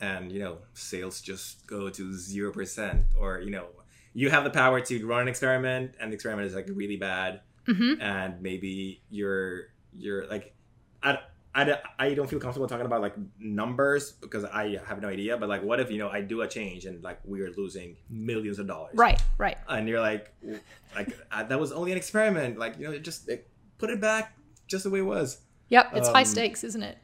and 0.00 0.30
you 0.32 0.38
know 0.40 0.59
sales 0.74 1.20
just 1.20 1.66
go 1.66 1.88
to 1.90 2.14
zero 2.14 2.52
percent, 2.52 3.04
or 3.18 3.40
you 3.40 3.50
know 3.50 3.66
you 4.14 4.30
have 4.30 4.44
the 4.44 4.50
power 4.50 4.80
to 4.80 5.06
run 5.06 5.22
an 5.22 5.28
experiment, 5.28 5.92
and 6.00 6.11
the 6.11 6.14
experiment 6.14 6.46
is 6.48 6.54
like 6.54 6.68
really 6.72 6.96
bad, 6.96 7.40
Mm-hmm. 7.68 8.00
and 8.00 8.40
maybe 8.42 9.02
you're 9.11 9.68
you're 9.96 10.26
like 10.29 10.55
I, 11.02 11.18
I, 11.55 11.79
I 11.98 12.14
don't 12.14 12.29
feel 12.29 12.38
comfortable 12.38 12.66
talking 12.68 12.85
about 12.87 13.00
like 13.00 13.14
numbers 13.38 14.12
because 14.12 14.44
I 14.44 14.79
have 14.87 15.00
no 15.00 15.09
idea. 15.09 15.37
But 15.38 15.48
like, 15.48 15.62
what 15.62 15.81
if 15.81 15.90
you 15.90 15.98
know 15.98 16.09
I 16.11 16.20
do 16.20 16.42
a 16.42 16.48
change 16.48 16.85
and 16.85 17.02
like 17.02 17.18
we're 17.24 17.50
losing 17.57 17.96
millions 18.11 18.59
of 18.59 18.66
dollars, 18.66 18.92
Right. 18.94 19.20
Right. 19.38 19.57
and 19.68 19.88
you're 19.88 20.00
like, 20.00 20.35
like 20.94 21.16
uh, 21.33 21.44
that 21.44 21.59
was 21.59 21.72
only 21.72 21.92
an 21.92 21.96
experiment. 21.98 22.59
Like 22.59 22.79
you 22.79 22.85
know, 22.90 22.98
just 22.98 23.29
like, 23.29 23.48
put 23.79 23.88
it 23.90 24.00
back 24.00 24.37
just 24.66 24.85
the 24.85 24.90
way 24.90 24.98
it 25.00 25.02
was. 25.02 25.38
Yep. 25.70 25.92
It's 25.96 26.09
high 26.09 26.20
Um, 26.20 26.24
stakes, 26.26 26.62
isn't 26.64 26.83
it? 26.83 26.98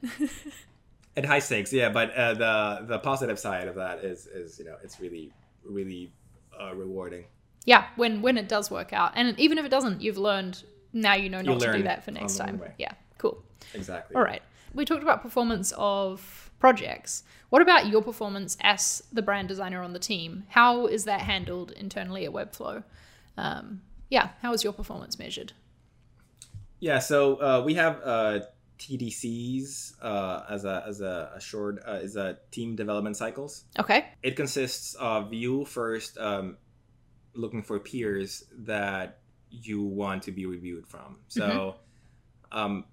At 1.16 1.24
high 1.26 1.40
stakes, 1.40 1.72
yeah. 1.72 1.88
But 1.90 2.14
uh, 2.14 2.34
the 2.34 2.86
the 2.86 2.98
positive 2.98 3.38
side 3.38 3.68
of 3.68 3.74
that 3.76 4.04
is 4.04 4.26
is 4.26 4.58
you 4.58 4.64
know 4.66 4.76
it's 4.82 5.00
really 5.00 5.32
really 5.64 6.12
uh, 6.60 6.74
rewarding. 6.74 7.24
Yeah. 7.64 7.86
When 7.96 8.22
when 8.22 8.38
it 8.38 8.48
does 8.48 8.70
work 8.70 8.92
out, 8.92 9.12
and 9.14 9.38
even 9.38 9.58
if 9.58 9.64
it 9.64 9.70
doesn't, 9.70 10.00
you've 10.00 10.18
learned. 10.18 10.62
Now 10.94 11.14
you 11.14 11.30
know 11.30 11.40
not 11.40 11.60
to 11.60 11.72
do 11.72 11.82
that 11.84 12.04
for 12.04 12.10
next 12.10 12.36
time. 12.36 12.60
Yeah. 12.76 12.92
Cool. 13.16 13.42
Exactly. 13.72 14.14
All 14.14 14.22
right. 14.22 14.42
We 14.74 14.84
talked 14.84 15.02
about 15.02 15.22
performance 15.22 15.72
of 15.76 16.50
projects. 16.58 17.24
What 17.48 17.62
about 17.62 17.88
your 17.88 18.02
performance 18.02 18.56
as 18.60 19.02
the 19.12 19.22
brand 19.22 19.48
designer 19.48 19.82
on 19.82 19.92
the 19.92 19.98
team? 19.98 20.44
How 20.48 20.86
is 20.86 21.04
that 21.04 21.22
handled 21.22 21.70
internally 21.72 22.24
at 22.24 22.32
Webflow? 22.32 22.84
Um, 23.36 23.82
yeah, 24.10 24.30
how 24.42 24.52
is 24.52 24.62
your 24.64 24.72
performance 24.72 25.18
measured? 25.18 25.52
Yeah, 26.80 26.98
so 26.98 27.36
uh, 27.36 27.62
we 27.64 27.74
have 27.74 28.00
uh, 28.04 28.40
TDCs 28.78 29.94
uh, 30.02 30.42
as 30.50 30.64
a 30.64 30.84
as 30.86 31.00
a, 31.00 31.32
a 31.36 31.40
short 31.40 31.82
uh, 31.86 31.92
is 31.92 32.16
a 32.16 32.38
team 32.50 32.74
development 32.74 33.16
cycles. 33.16 33.64
Okay. 33.78 34.06
It 34.22 34.36
consists 34.36 34.94
of 34.94 35.32
you 35.32 35.64
first 35.64 36.18
um, 36.18 36.56
looking 37.34 37.62
for 37.62 37.78
peers 37.78 38.44
that 38.58 39.18
you 39.50 39.82
want 39.82 40.22
to 40.24 40.32
be 40.32 40.46
reviewed 40.46 40.86
from. 40.86 41.18
So, 41.28 41.76
um, 42.50 42.84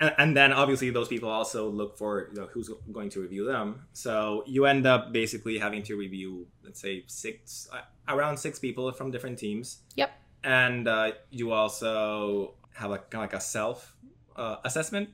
and, 0.00 0.14
and 0.18 0.36
then 0.36 0.52
obviously 0.52 0.90
those 0.90 1.08
people 1.08 1.28
also 1.28 1.68
look 1.68 1.98
for 1.98 2.28
you 2.32 2.40
know, 2.40 2.46
who's 2.46 2.70
going 2.92 3.10
to 3.10 3.20
review 3.20 3.44
them. 3.44 3.86
So 3.92 4.44
you 4.46 4.66
end 4.66 4.86
up 4.86 5.12
basically 5.12 5.58
having 5.58 5.82
to 5.84 5.96
review, 5.96 6.46
let's 6.64 6.80
say 6.80 7.04
six 7.06 7.68
uh, 7.72 7.80
around 8.12 8.36
six 8.36 8.58
people 8.58 8.90
from 8.92 9.10
different 9.10 9.38
teams. 9.38 9.78
Yep. 9.96 10.10
And 10.44 10.86
uh, 10.86 11.12
you 11.30 11.52
also 11.52 12.54
have 12.74 12.90
like 12.90 13.10
kind 13.10 13.24
of 13.24 13.32
like 13.32 13.38
a 13.38 13.42
self 13.42 13.96
uh, 14.36 14.56
assessment, 14.64 15.10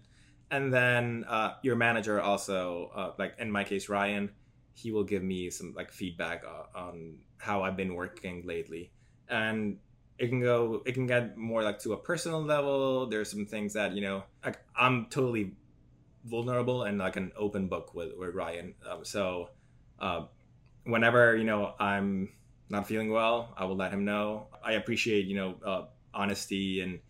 and 0.50 0.72
then 0.72 1.24
uh, 1.26 1.54
your 1.62 1.76
manager 1.76 2.20
also, 2.20 2.90
uh, 2.94 3.12
like 3.18 3.34
in 3.38 3.50
my 3.50 3.64
case, 3.64 3.88
Ryan, 3.88 4.30
he 4.74 4.92
will 4.92 5.02
give 5.02 5.22
me 5.22 5.48
some 5.48 5.72
like 5.74 5.90
feedback 5.90 6.44
uh, 6.44 6.78
on 6.78 7.14
how 7.38 7.62
I've 7.62 7.76
been 7.76 7.94
working 7.94 8.46
lately, 8.46 8.90
and 9.28 9.78
it 10.18 10.28
can 10.28 10.40
go, 10.40 10.82
it 10.86 10.92
can 10.92 11.06
get 11.06 11.36
more 11.36 11.62
like 11.62 11.80
to 11.80 11.92
a 11.92 11.96
personal 11.96 12.42
level. 12.42 13.06
There's 13.06 13.30
some 13.30 13.46
things 13.46 13.72
that 13.74 13.92
you 13.92 14.02
know, 14.02 14.24
like 14.44 14.58
I'm 14.76 15.06
totally 15.06 15.52
vulnerable 16.24 16.84
and 16.84 16.98
like 16.98 17.16
an 17.16 17.32
open 17.36 17.68
book 17.68 17.94
with 17.94 18.12
with 18.16 18.34
Ryan, 18.34 18.74
um, 18.88 19.04
so. 19.04 19.50
Uh, 20.00 20.24
whenever 20.84 21.36
you 21.36 21.44
know 21.44 21.74
I'm 21.78 22.30
not 22.68 22.86
feeling 22.86 23.10
well, 23.10 23.52
I 23.56 23.64
will 23.64 23.76
let 23.76 23.92
him 23.92 24.04
know. 24.04 24.48
I 24.62 24.72
appreciate 24.72 25.26
you 25.26 25.36
know 25.36 25.54
uh, 25.64 25.82
honesty 26.12 26.80
and 26.80 27.00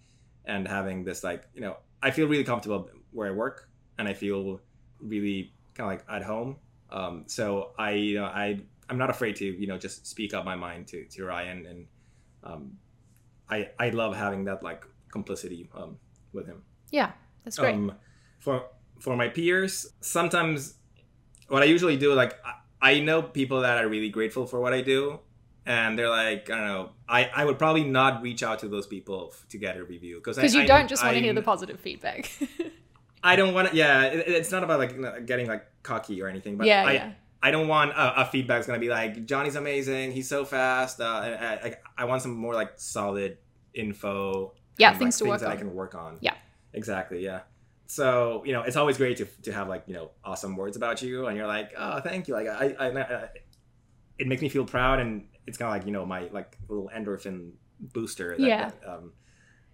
and 0.44 0.66
having 0.66 1.04
this 1.04 1.22
like 1.22 1.44
you 1.54 1.60
know 1.60 1.76
I 2.02 2.10
feel 2.10 2.26
really 2.26 2.44
comfortable 2.44 2.88
where 3.12 3.28
I 3.28 3.32
work 3.32 3.68
and 3.98 4.08
I 4.08 4.14
feel 4.14 4.60
really 5.00 5.52
kind 5.74 5.92
of 5.92 5.98
like 5.98 6.16
at 6.16 6.24
home. 6.24 6.56
Um, 6.90 7.24
so 7.26 7.72
I 7.78 7.92
you 7.92 8.16
know 8.16 8.26
I 8.26 8.60
I'm 8.88 8.98
not 8.98 9.10
afraid 9.10 9.36
to 9.36 9.44
you 9.44 9.66
know 9.66 9.78
just 9.78 10.06
speak 10.06 10.34
up 10.34 10.44
my 10.44 10.56
mind 10.56 10.86
to 10.88 11.04
to 11.04 11.24
Ryan 11.24 11.66
and 11.66 11.86
um, 12.42 12.78
I 13.48 13.70
I 13.78 13.90
love 13.90 14.16
having 14.16 14.44
that 14.44 14.62
like 14.62 14.84
complicity 15.10 15.70
um, 15.74 15.96
with 16.32 16.46
him. 16.46 16.62
Yeah, 16.90 17.12
that's 17.44 17.58
great. 17.58 17.74
Um, 17.74 17.92
for 18.40 18.66
for 18.98 19.16
my 19.16 19.28
peers, 19.28 19.92
sometimes 20.00 20.74
what 21.48 21.62
I 21.62 21.66
usually 21.66 21.96
do, 21.96 22.14
like 22.14 22.34
I, 22.44 22.90
I 22.92 23.00
know 23.00 23.22
people 23.22 23.60
that 23.60 23.82
are 23.82 23.88
really 23.88 24.08
grateful 24.08 24.46
for 24.46 24.60
what 24.60 24.72
I 24.72 24.82
do, 24.82 25.20
and 25.66 25.98
they're 25.98 26.10
like, 26.10 26.50
I 26.50 26.56
don't 26.56 26.66
know, 26.66 26.90
I, 27.08 27.30
I 27.34 27.44
would 27.44 27.58
probably 27.58 27.84
not 27.84 28.22
reach 28.22 28.42
out 28.42 28.58
to 28.60 28.68
those 28.68 28.86
people 28.86 29.30
f- 29.32 29.46
to 29.50 29.58
get 29.58 29.76
a 29.76 29.84
review 29.84 30.16
because 30.16 30.36
Because 30.36 30.54
you 30.54 30.66
don't 30.66 30.88
just 30.88 31.02
want 31.02 31.16
to 31.16 31.22
hear 31.22 31.32
the 31.32 31.42
positive 31.42 31.80
feedback. 31.80 32.30
I 33.24 33.36
don't 33.36 33.54
want 33.54 33.70
to. 33.70 33.76
Yeah, 33.76 34.04
it, 34.04 34.28
it's 34.28 34.52
not 34.52 34.62
about 34.64 34.78
like 34.78 35.26
getting 35.26 35.46
like 35.46 35.66
cocky 35.82 36.20
or 36.20 36.28
anything, 36.28 36.56
but 36.58 36.66
yeah, 36.66 36.84
I, 36.84 36.92
yeah. 36.92 37.12
I 37.44 37.50
don't 37.50 37.68
want 37.68 37.90
a, 37.90 38.22
a 38.22 38.24
feedback's 38.24 38.66
gonna 38.66 38.78
be 38.78 38.88
like 38.88 39.26
Johnny's 39.26 39.54
amazing, 39.54 40.12
he's 40.12 40.26
so 40.26 40.46
fast. 40.46 40.98
Uh, 40.98 41.04
I, 41.04 41.44
I, 41.52 41.74
I 41.98 42.04
want 42.06 42.22
some 42.22 42.34
more 42.34 42.54
like 42.54 42.72
solid 42.76 43.36
info. 43.74 44.54
Yeah, 44.78 44.90
and, 44.90 44.98
things 44.98 45.20
like, 45.20 45.26
to 45.26 45.30
work 45.30 45.40
that 45.42 45.50
I 45.50 45.56
can 45.56 45.74
work 45.74 45.94
on. 45.94 46.16
Yeah. 46.22 46.36
exactly. 46.72 47.22
Yeah. 47.22 47.40
So 47.86 48.42
you 48.46 48.54
know, 48.54 48.62
it's 48.62 48.76
always 48.76 48.96
great 48.96 49.18
to 49.18 49.26
to 49.42 49.52
have 49.52 49.68
like 49.68 49.84
you 49.86 49.92
know 49.92 50.12
awesome 50.24 50.56
words 50.56 50.78
about 50.78 51.02
you, 51.02 51.26
and 51.26 51.36
you're 51.36 51.46
like, 51.46 51.74
oh, 51.76 52.00
thank 52.00 52.28
you. 52.28 52.34
Like 52.34 52.48
I, 52.48 52.74
I, 52.78 52.86
I 52.98 53.28
it 54.18 54.26
makes 54.26 54.40
me 54.40 54.48
feel 54.48 54.64
proud, 54.64 55.00
and 55.00 55.26
it's 55.46 55.58
kind 55.58 55.68
of 55.68 55.76
like 55.76 55.86
you 55.86 55.92
know 55.92 56.06
my 56.06 56.30
like 56.32 56.56
little 56.66 56.90
endorphin 56.96 57.52
booster. 57.78 58.36
That, 58.38 58.40
Yeah. 58.40 58.70
um, 58.86 59.12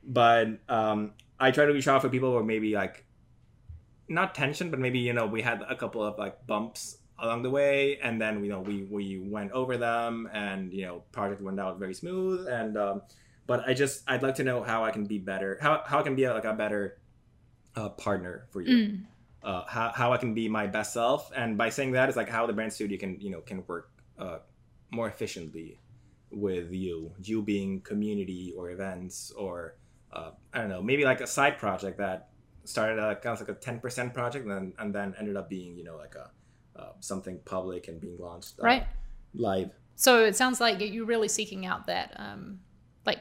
but 0.02 0.48
um, 0.68 1.12
I 1.38 1.52
try 1.52 1.66
to 1.66 1.72
reach 1.72 1.86
out 1.86 2.02
for 2.02 2.08
people 2.08 2.32
who 2.32 2.38
are 2.38 2.42
maybe 2.42 2.74
like 2.74 3.04
not 4.08 4.34
tension, 4.34 4.72
but 4.72 4.80
maybe 4.80 4.98
you 4.98 5.12
know 5.12 5.26
we 5.26 5.40
had 5.40 5.62
a 5.68 5.76
couple 5.76 6.02
of 6.02 6.18
like 6.18 6.48
bumps 6.48 6.96
along 7.20 7.42
the 7.42 7.50
way, 7.50 7.98
and 8.02 8.20
then 8.20 8.42
you 8.42 8.50
know 8.50 8.60
we 8.60 8.82
we 8.84 9.18
went 9.18 9.52
over 9.52 9.76
them, 9.76 10.28
and 10.32 10.72
you 10.72 10.84
know 10.86 11.02
project 11.12 11.40
went 11.40 11.60
out 11.60 11.78
very 11.78 11.94
smooth, 11.94 12.48
and 12.48 12.76
um, 12.76 13.02
but 13.46 13.68
I 13.68 13.74
just 13.74 14.02
I'd 14.08 14.22
like 14.22 14.36
to 14.36 14.44
know 14.44 14.62
how 14.62 14.84
I 14.84 14.90
can 14.90 15.04
be 15.04 15.18
better, 15.18 15.58
how 15.60 15.82
how 15.86 16.00
I 16.00 16.02
can 16.02 16.16
be 16.16 16.28
like 16.28 16.44
a 16.44 16.54
better 16.54 16.98
uh, 17.76 17.90
partner 17.90 18.46
for 18.50 18.60
you. 18.60 18.76
Mm. 18.76 19.04
Uh, 19.42 19.64
how, 19.66 19.90
how 19.94 20.12
I 20.12 20.18
can 20.18 20.34
be 20.34 20.48
my 20.48 20.66
best 20.66 20.92
self, 20.92 21.30
and 21.34 21.56
by 21.56 21.70
saying 21.70 21.92
that, 21.92 22.08
it's 22.10 22.16
like 22.16 22.28
how 22.28 22.46
the 22.46 22.52
brand 22.52 22.72
studio 22.72 22.98
can 22.98 23.18
you 23.20 23.30
know 23.30 23.40
can 23.40 23.64
work 23.66 23.90
uh, 24.18 24.38
more 24.90 25.08
efficiently 25.08 25.80
with 26.30 26.72
you. 26.72 27.12
You 27.22 27.40
being 27.42 27.80
community 27.80 28.52
or 28.56 28.70
events 28.70 29.30
or 29.30 29.76
uh, 30.12 30.32
I 30.52 30.60
don't 30.60 30.68
know, 30.68 30.82
maybe 30.82 31.04
like 31.04 31.20
a 31.20 31.26
side 31.26 31.58
project 31.58 31.98
that 31.98 32.28
started 32.64 32.98
uh, 32.98 33.14
kind 33.14 33.40
of 33.40 33.40
like 33.40 33.56
a 33.56 33.58
ten 33.58 33.80
percent 33.80 34.12
project, 34.12 34.46
and 34.46 34.52
then 34.52 34.72
and 34.78 34.94
then 34.94 35.14
ended 35.18 35.36
up 35.36 35.48
being 35.48 35.76
you 35.76 35.84
know 35.84 35.96
like 35.96 36.14
a 36.14 36.30
uh, 36.80 36.92
something 37.00 37.38
public 37.44 37.88
and 37.88 38.00
being 38.00 38.18
launched 38.18 38.58
uh, 38.60 38.64
Right. 38.64 38.86
live. 39.34 39.70
So 39.96 40.24
it 40.24 40.34
sounds 40.36 40.60
like 40.60 40.80
you're 40.80 41.04
really 41.04 41.28
seeking 41.28 41.66
out 41.66 41.86
that, 41.86 42.14
um, 42.16 42.60
like, 43.04 43.18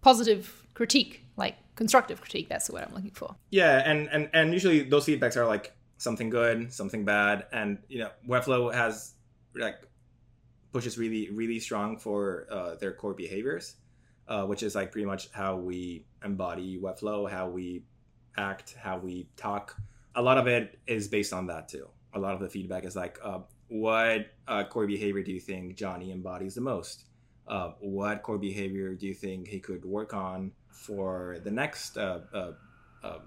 positive 0.00 0.66
critique, 0.74 1.24
like 1.36 1.56
constructive 1.74 2.20
critique. 2.20 2.48
That's 2.48 2.66
the 2.66 2.72
word 2.74 2.84
I'm 2.88 2.94
looking 2.94 3.10
for. 3.12 3.36
Yeah, 3.50 3.82
and 3.84 4.08
and 4.08 4.30
and 4.32 4.52
usually 4.52 4.82
those 4.82 5.06
feedbacks 5.06 5.36
are 5.36 5.46
like 5.46 5.74
something 5.98 6.30
good, 6.30 6.72
something 6.72 7.04
bad, 7.04 7.46
and 7.52 7.78
you 7.88 7.98
know 7.98 8.10
Webflow 8.28 8.72
has 8.72 9.14
like 9.54 9.76
pushes 10.72 10.98
really 10.98 11.30
really 11.30 11.60
strong 11.60 11.98
for 11.98 12.46
uh, 12.50 12.74
their 12.76 12.92
core 12.92 13.14
behaviors, 13.14 13.76
uh, 14.28 14.44
which 14.44 14.62
is 14.62 14.74
like 14.74 14.92
pretty 14.92 15.06
much 15.06 15.30
how 15.32 15.56
we 15.56 16.06
embody 16.24 16.78
Webflow, 16.78 17.30
how 17.30 17.48
we 17.48 17.84
act, 18.36 18.74
how 18.80 18.98
we 18.98 19.28
talk. 19.36 19.76
A 20.16 20.22
lot 20.22 20.38
of 20.38 20.46
it 20.46 20.78
is 20.86 21.08
based 21.08 21.32
on 21.32 21.46
that 21.48 21.68
too. 21.68 21.88
A 22.14 22.18
lot 22.18 22.34
of 22.34 22.40
the 22.40 22.48
feedback 22.48 22.84
is 22.84 22.96
like, 22.96 23.18
uh, 23.22 23.40
what 23.68 24.26
uh, 24.46 24.64
core 24.64 24.86
behavior 24.86 25.22
do 25.22 25.32
you 25.32 25.40
think 25.40 25.76
Johnny 25.76 26.12
embodies 26.12 26.54
the 26.54 26.60
most? 26.60 27.04
Uh, 27.46 27.72
what 27.80 28.22
core 28.22 28.38
behavior 28.38 28.94
do 28.94 29.06
you 29.06 29.14
think 29.14 29.48
he 29.48 29.60
could 29.60 29.84
work 29.84 30.14
on 30.14 30.52
for 30.70 31.38
the 31.44 31.50
next 31.50 31.96
uh, 31.98 32.20
uh, 32.32 32.52
um, 33.02 33.20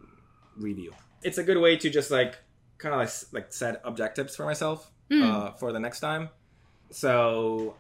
review? 0.56 0.94
It's 1.22 1.38
a 1.38 1.44
good 1.44 1.58
way 1.58 1.78
to 1.78 1.90
just 1.90 2.12
like 2.12 2.38
kind 2.78 2.94
of 2.94 3.00
like, 3.00 3.12
like 3.34 3.54
set 3.54 3.82
objectives 3.84 4.36
for 4.36 4.46
myself 4.46 4.92
Mm. 5.10 5.24
uh, 5.24 5.52
for 5.54 5.72
the 5.72 5.80
next 5.80 6.02
time. 6.02 6.30
So 6.92 7.76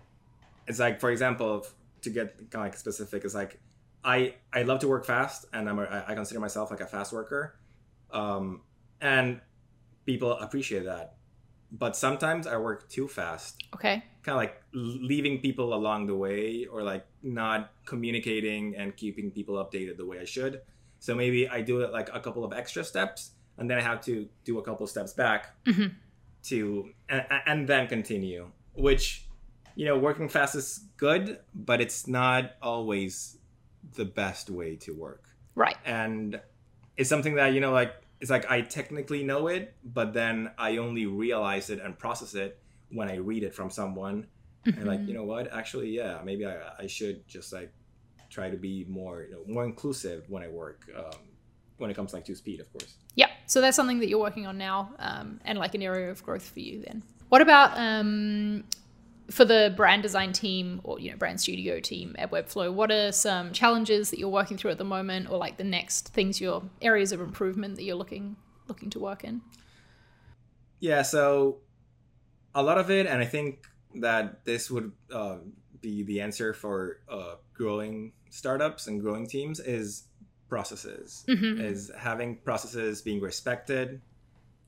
it's 0.65 0.79
like, 0.79 1.01
for 1.01 1.11
example, 1.11 1.65
to 2.03 2.09
get 2.09 2.37
kind 2.37 2.55
of 2.55 2.61
like 2.61 2.77
specific, 2.77 3.25
is 3.25 3.35
like 3.35 3.59
I 4.01 4.35
I 4.53 4.63
love 4.63 4.79
to 4.79 4.87
work 4.87 5.05
fast, 5.05 5.45
and 5.51 5.67
I'm 5.67 5.77
a, 5.77 5.83
I 5.83 6.11
I 6.11 6.15
consider 6.15 6.39
myself 6.39 6.71
like 6.71 6.79
a 6.79 6.85
fast 6.85 7.11
worker, 7.11 7.59
um, 8.11 8.61
and 9.01 9.41
people 10.07 10.31
appreciate 10.39 10.85
that. 10.85 11.13
But 11.71 11.95
sometimes 11.95 12.47
I 12.47 12.55
work 12.57 12.89
too 12.89 13.07
fast, 13.07 13.61
Okay. 13.75 14.01
kind 14.23 14.35
of 14.35 14.41
like 14.43 14.55
leaving 14.73 15.39
people 15.41 15.73
along 15.75 16.07
the 16.07 16.15
way, 16.15 16.65
or 16.65 16.81
like 16.81 17.05
not 17.21 17.71
communicating 17.85 18.75
and 18.75 18.95
keeping 18.95 19.29
people 19.29 19.55
updated 19.63 19.97
the 19.97 20.05
way 20.05 20.17
I 20.19 20.25
should. 20.25 20.61
So 20.99 21.13
maybe 21.13 21.47
I 21.47 21.61
do 21.61 21.81
it 21.81 21.91
like 21.91 22.09
a 22.13 22.19
couple 22.21 22.43
of 22.45 22.53
extra 22.53 22.83
steps, 22.83 23.31
and 23.57 23.69
then 23.69 23.77
I 23.77 23.81
have 23.81 23.99
to 24.09 24.27
do 24.45 24.57
a 24.59 24.63
couple 24.63 24.87
steps 24.87 25.11
back 25.13 25.53
Mhm. 25.65 25.91
to 26.49 26.89
and, 27.09 27.25
and 27.45 27.67
then 27.67 27.87
continue. 27.87 28.49
Which 28.73 29.25
you 29.75 29.85
know, 29.85 29.97
working 29.99 30.27
fast 30.29 30.55
is 30.55 30.85
good, 30.97 31.37
but 31.53 31.81
it's 31.81 32.07
not 32.07 32.53
always 32.63 33.37
the 33.93 34.05
best 34.05 34.49
way 34.49 34.75
to 34.77 34.91
work. 34.91 35.23
Right. 35.53 35.77
And 35.85 36.41
it's 36.97 37.09
something 37.09 37.35
that 37.35 37.53
you 37.53 37.59
know, 37.59 37.71
like 37.73 37.93
it's 38.19 38.31
like 38.31 38.49
I 38.49 38.61
technically 38.61 39.23
know 39.23 39.47
it, 39.47 39.75
but 39.83 40.13
then 40.13 40.51
I 40.57 40.77
only 40.77 41.05
realize 41.05 41.69
it 41.69 41.79
and 41.79 41.97
process 41.97 42.33
it 42.33 42.59
when 42.89 43.09
I 43.09 43.15
read 43.17 43.43
it 43.43 43.53
from 43.53 43.69
someone 43.69 44.27
and 44.65 44.85
like 44.85 44.99
you 45.07 45.13
know 45.13 45.23
what 45.23 45.51
actually 45.53 45.89
yeah 45.89 46.19
maybe 46.25 46.45
i, 46.45 46.57
I 46.77 46.87
should 46.87 47.25
just 47.25 47.53
like 47.53 47.71
try 48.29 48.49
to 48.49 48.57
be 48.57 48.85
more 48.89 49.21
you 49.21 49.31
know 49.31 49.53
more 49.53 49.63
inclusive 49.63 50.25
when 50.27 50.43
i 50.43 50.49
work 50.49 50.83
um, 50.93 51.19
when 51.77 51.89
it 51.89 51.93
comes 51.93 52.11
like 52.13 52.25
to 52.25 52.35
speed 52.35 52.59
of 52.59 52.69
course 52.73 52.95
Yeah. 53.17 53.29
So 53.47 53.61
that's 53.61 53.75
something 53.75 53.99
that 53.99 54.09
you're 54.09 54.19
working 54.19 54.45
on 54.45 54.57
now, 54.57 54.91
um, 54.99 55.39
and 55.43 55.57
like 55.57 55.73
an 55.73 55.81
area 55.81 56.11
of 56.11 56.23
growth 56.23 56.47
for 56.47 56.59
you. 56.59 56.83
Then, 56.85 57.01
what 57.29 57.41
about 57.41 57.77
um, 57.77 58.63
for 59.29 59.43
the 59.45 59.73
brand 59.75 60.03
design 60.03 60.31
team 60.33 60.79
or 60.83 60.99
you 60.99 61.11
know 61.11 61.17
brand 61.17 61.39
studio 61.41 61.79
team 61.79 62.15
at 62.17 62.31
Webflow? 62.31 62.71
What 62.73 62.91
are 62.91 63.11
some 63.11 63.51
challenges 63.53 64.09
that 64.11 64.19
you're 64.19 64.29
working 64.29 64.57
through 64.57 64.71
at 64.71 64.77
the 64.77 64.83
moment, 64.85 65.29
or 65.29 65.37
like 65.37 65.57
the 65.57 65.63
next 65.63 66.09
things, 66.09 66.39
your 66.41 66.63
areas 66.81 67.11
of 67.11 67.19
improvement 67.21 67.75
that 67.75 67.83
you're 67.83 67.95
looking 67.95 68.37
looking 68.67 68.89
to 68.91 68.99
work 68.99 69.23
in? 69.23 69.41
yeah 70.79 71.01
so 71.01 71.57
a 72.53 72.61
lot 72.61 72.77
of 72.77 72.91
it 72.91 73.07
and 73.07 73.19
i 73.19 73.25
think 73.25 73.65
that 73.95 74.45
this 74.45 74.69
would 74.69 74.91
uh, 75.11 75.37
be 75.81 76.03
the 76.03 76.21
answer 76.21 76.53
for 76.53 76.99
uh, 77.09 77.33
growing 77.55 78.11
startups 78.29 78.85
and 78.85 79.01
growing 79.01 79.25
teams 79.25 79.59
is 79.59 80.03
processes 80.49 81.25
Mhm. 81.27 81.59
is 81.59 81.91
having 81.97 82.37
processes 82.37 83.01
being 83.01 83.19
respected 83.21 84.01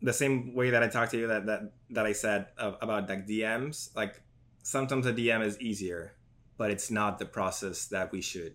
the 0.02 0.12
same 0.14 0.56
way 0.56 0.72
that 0.72 0.82
i 0.82 0.88
talked 0.88 1.12
to 1.12 1.18
you 1.20 1.28
that 1.28 1.46
that, 1.46 1.72
that 1.92 2.06
i 2.08 2.12
said 2.14 2.48
uh, 2.58 2.74
about 2.82 3.08
like 3.08 3.28
dms 3.28 3.96
like 3.96 4.20
sometimes 4.64 5.06
a 5.06 5.14
dm 5.14 5.44
is 5.44 5.60
easier 5.60 6.14
but 6.60 6.72
it's 6.72 6.92
not 6.92 7.20
the 7.20 7.26
process 7.26 7.86
that 7.88 8.12
we 8.12 8.22
should 8.22 8.54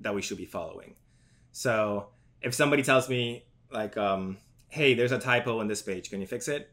that 0.00 0.14
we 0.14 0.20
should 0.20 0.36
be 0.36 0.44
following. 0.44 0.96
So 1.52 2.08
if 2.42 2.52
somebody 2.52 2.82
tells 2.82 3.08
me 3.08 3.46
like, 3.70 3.96
um, 3.96 4.38
"Hey, 4.68 4.94
there's 4.94 5.12
a 5.12 5.18
typo 5.20 5.60
on 5.60 5.68
this 5.68 5.80
page. 5.80 6.10
Can 6.10 6.20
you 6.20 6.26
fix 6.26 6.48
it?" 6.48 6.68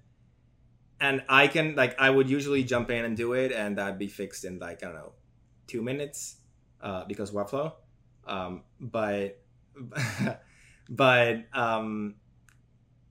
and 1.00 1.24
I 1.30 1.48
can 1.48 1.76
like 1.76 1.98
I 2.00 2.10
would 2.10 2.30
usually 2.30 2.64
jump 2.64 2.90
in 2.90 3.06
and 3.06 3.16
do 3.16 3.34
it, 3.34 3.52
and 3.52 3.78
that'd 3.78 4.00
be 4.00 4.08
fixed 4.08 4.44
in 4.44 4.60
like 4.60 4.84
I 4.84 4.88
don't 4.88 4.96
know, 4.96 5.14
two 5.68 5.82
minutes, 5.82 6.38
uh, 6.82 7.06
because 7.06 7.32
workflow. 7.32 7.74
Um, 8.26 8.64
but 8.80 9.40
but 10.90 11.46
um, 11.54 12.16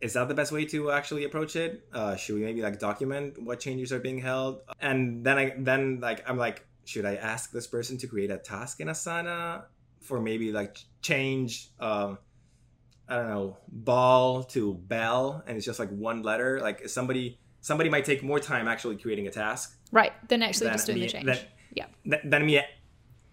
is 0.01 0.13
that 0.13 0.29
the 0.29 0.35
best 0.35 0.53
way 0.53 0.65
to 0.67 0.91
actually 0.91 1.25
approach 1.25 1.57
it? 1.57 1.89
Uh, 1.93 2.17
should 2.17 2.37
we 2.37 2.43
maybe 2.43 2.63
like 2.63 2.79
document 2.79 3.41
what 3.43 3.61
changes 3.61 3.93
are 3.93 4.01
being 4.01 4.19
held, 4.19 4.61
and 4.81 5.25
then 5.25 5.39
I 5.39 5.55
then 5.59 6.01
like 6.01 6.29
I'm 6.29 6.39
like, 6.39 6.67
should 6.85 7.05
I 7.05 7.17
ask 7.17 7.51
this 7.51 7.67
person 7.67 7.99
to 7.99 8.07
create 8.07 8.31
a 8.31 8.39
task 8.39 8.81
in 8.81 8.89
Asana 8.89 9.65
for 10.01 10.21
maybe 10.21 10.53
like 10.53 10.79
change? 11.03 11.71
Um, 11.81 12.19
I 13.09 13.17
don't 13.17 13.29
know, 13.29 13.57
ball 13.69 14.45
to 14.45 14.75
bell, 14.75 15.43
and 15.47 15.57
it's 15.57 15.65
just 15.65 15.79
like 15.79 15.91
one 15.91 16.23
letter. 16.23 16.61
Like 16.61 16.89
somebody 16.89 17.39
somebody 17.61 17.91
might 17.91 18.05
take 18.05 18.23
more 18.23 18.41
time 18.41 18.69
actually 18.69 18.97
creating 18.97 19.27
a 19.27 19.31
task 19.31 19.79
right 19.93 20.13
than 20.29 20.43
actually 20.43 20.67
than 20.67 20.75
just 20.75 20.87
doing 20.87 21.01
me, 21.01 21.07
the 21.07 21.13
change 21.13 21.27
than, 21.27 21.39
yeah 21.75 22.21
than 22.25 22.47
me 22.47 22.61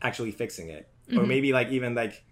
actually 0.02 0.32
fixing 0.32 0.70
it 0.70 0.90
mm-hmm. 1.08 1.20
or 1.20 1.26
maybe 1.26 1.54
like 1.54 1.70
even 1.70 1.96
like 1.96 2.24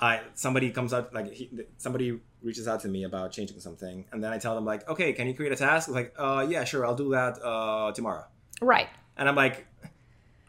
i 0.00 0.20
somebody 0.34 0.70
comes 0.70 0.92
out 0.92 1.14
like 1.14 1.32
he, 1.32 1.50
somebody 1.78 2.18
reaches 2.42 2.66
out 2.66 2.80
to 2.80 2.88
me 2.88 3.04
about 3.04 3.32
changing 3.32 3.60
something 3.60 4.04
and 4.12 4.22
then 4.22 4.32
i 4.32 4.38
tell 4.38 4.54
them 4.54 4.64
like 4.64 4.88
okay 4.88 5.12
can 5.12 5.26
you 5.26 5.34
create 5.34 5.52
a 5.52 5.56
task? 5.56 5.88
Like 5.88 6.14
uh 6.18 6.46
yeah 6.48 6.64
sure 6.64 6.84
i'll 6.84 6.94
do 6.94 7.10
that 7.10 7.38
uh 7.42 7.92
tomorrow. 7.92 8.24
Right. 8.60 8.88
And 9.16 9.28
i'm 9.28 9.36
like 9.36 9.66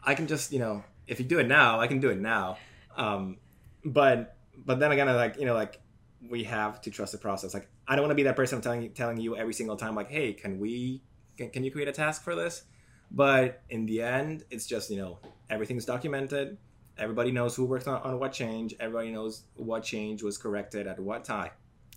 i 0.04 0.14
can 0.14 0.26
just 0.26 0.52
you 0.52 0.58
know 0.58 0.84
if 1.06 1.20
you 1.20 1.26
do 1.26 1.38
it 1.38 1.46
now 1.46 1.80
i 1.80 1.86
can 1.86 2.00
do 2.00 2.10
it 2.10 2.18
now. 2.18 2.58
Um 2.96 3.38
but 3.84 4.36
but 4.56 4.80
then 4.80 4.92
again 4.92 5.08
I 5.08 5.14
like 5.14 5.38
you 5.38 5.46
know 5.46 5.54
like 5.54 5.80
we 6.28 6.44
have 6.44 6.80
to 6.82 6.90
trust 6.90 7.12
the 7.12 7.18
process. 7.18 7.54
Like 7.54 7.68
I 7.86 7.94
don't 7.94 8.02
want 8.02 8.10
to 8.10 8.16
be 8.16 8.24
that 8.24 8.36
person 8.36 8.60
telling 8.60 8.90
telling 8.92 9.18
you 9.18 9.36
every 9.36 9.54
single 9.54 9.76
time 9.76 9.94
like, 9.94 10.10
hey, 10.10 10.32
can 10.32 10.58
we 10.58 11.02
can, 11.36 11.50
can 11.50 11.64
you 11.64 11.70
create 11.70 11.88
a 11.88 11.92
task 11.92 12.22
for 12.22 12.34
this? 12.34 12.64
But 13.10 13.62
in 13.70 13.86
the 13.86 14.02
end, 14.02 14.44
it's 14.50 14.66
just 14.66 14.90
you 14.90 14.96
know 14.96 15.18
everything's 15.48 15.84
documented. 15.84 16.58
Everybody 16.98 17.30
knows 17.30 17.54
who 17.54 17.64
worked 17.64 17.88
on, 17.88 18.00
on 18.02 18.18
what 18.18 18.32
change. 18.32 18.74
Everybody 18.80 19.10
knows 19.10 19.42
what 19.54 19.82
change 19.82 20.22
was 20.22 20.38
corrected 20.38 20.86
at 20.86 20.98
what 20.98 21.24
time. 21.24 21.50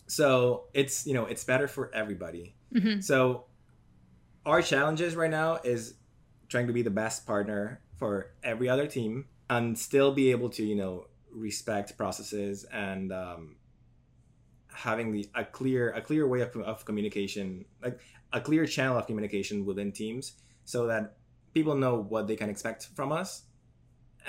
So 0.08 0.66
it's 0.74 1.06
you 1.06 1.14
know 1.14 1.26
it's 1.26 1.44
better 1.44 1.68
for 1.68 1.94
everybody. 1.94 2.56
Mm-hmm. 2.74 3.02
So 3.02 3.46
our 4.46 4.62
challenges 4.62 5.16
right 5.16 5.30
now 5.30 5.60
is 5.64 5.96
trying 6.48 6.68
to 6.68 6.74
be 6.74 6.82
the 6.82 6.90
best 6.90 7.26
partner 7.26 7.82
for 7.98 8.32
every 8.44 8.68
other 8.68 8.88
team 8.88 9.26
and 9.50 9.78
still 9.78 10.12
be 10.12 10.32
able 10.32 10.50
to 10.50 10.64
you 10.64 10.76
know 10.76 11.08
respect 11.32 11.98
processes 11.98 12.66
and 12.72 13.12
um, 13.14 13.56
having 14.74 15.12
the 15.12 15.30
a 15.36 15.44
clear 15.44 15.92
a 15.92 16.02
clear 16.02 16.28
way 16.28 16.42
of, 16.42 16.56
of 16.58 16.86
communication 16.86 17.66
like 17.84 18.00
a 18.34 18.42
clear 18.42 18.66
channel 18.66 18.98
of 18.98 19.06
communication 19.06 19.66
within 19.66 19.92
teams 19.92 20.34
so 20.66 20.88
that 20.88 21.18
people 21.54 21.76
know 21.76 21.98
what 21.98 22.28
they 22.28 22.36
can 22.36 22.50
expect 22.50 22.88
from 22.96 23.12
us 23.12 23.44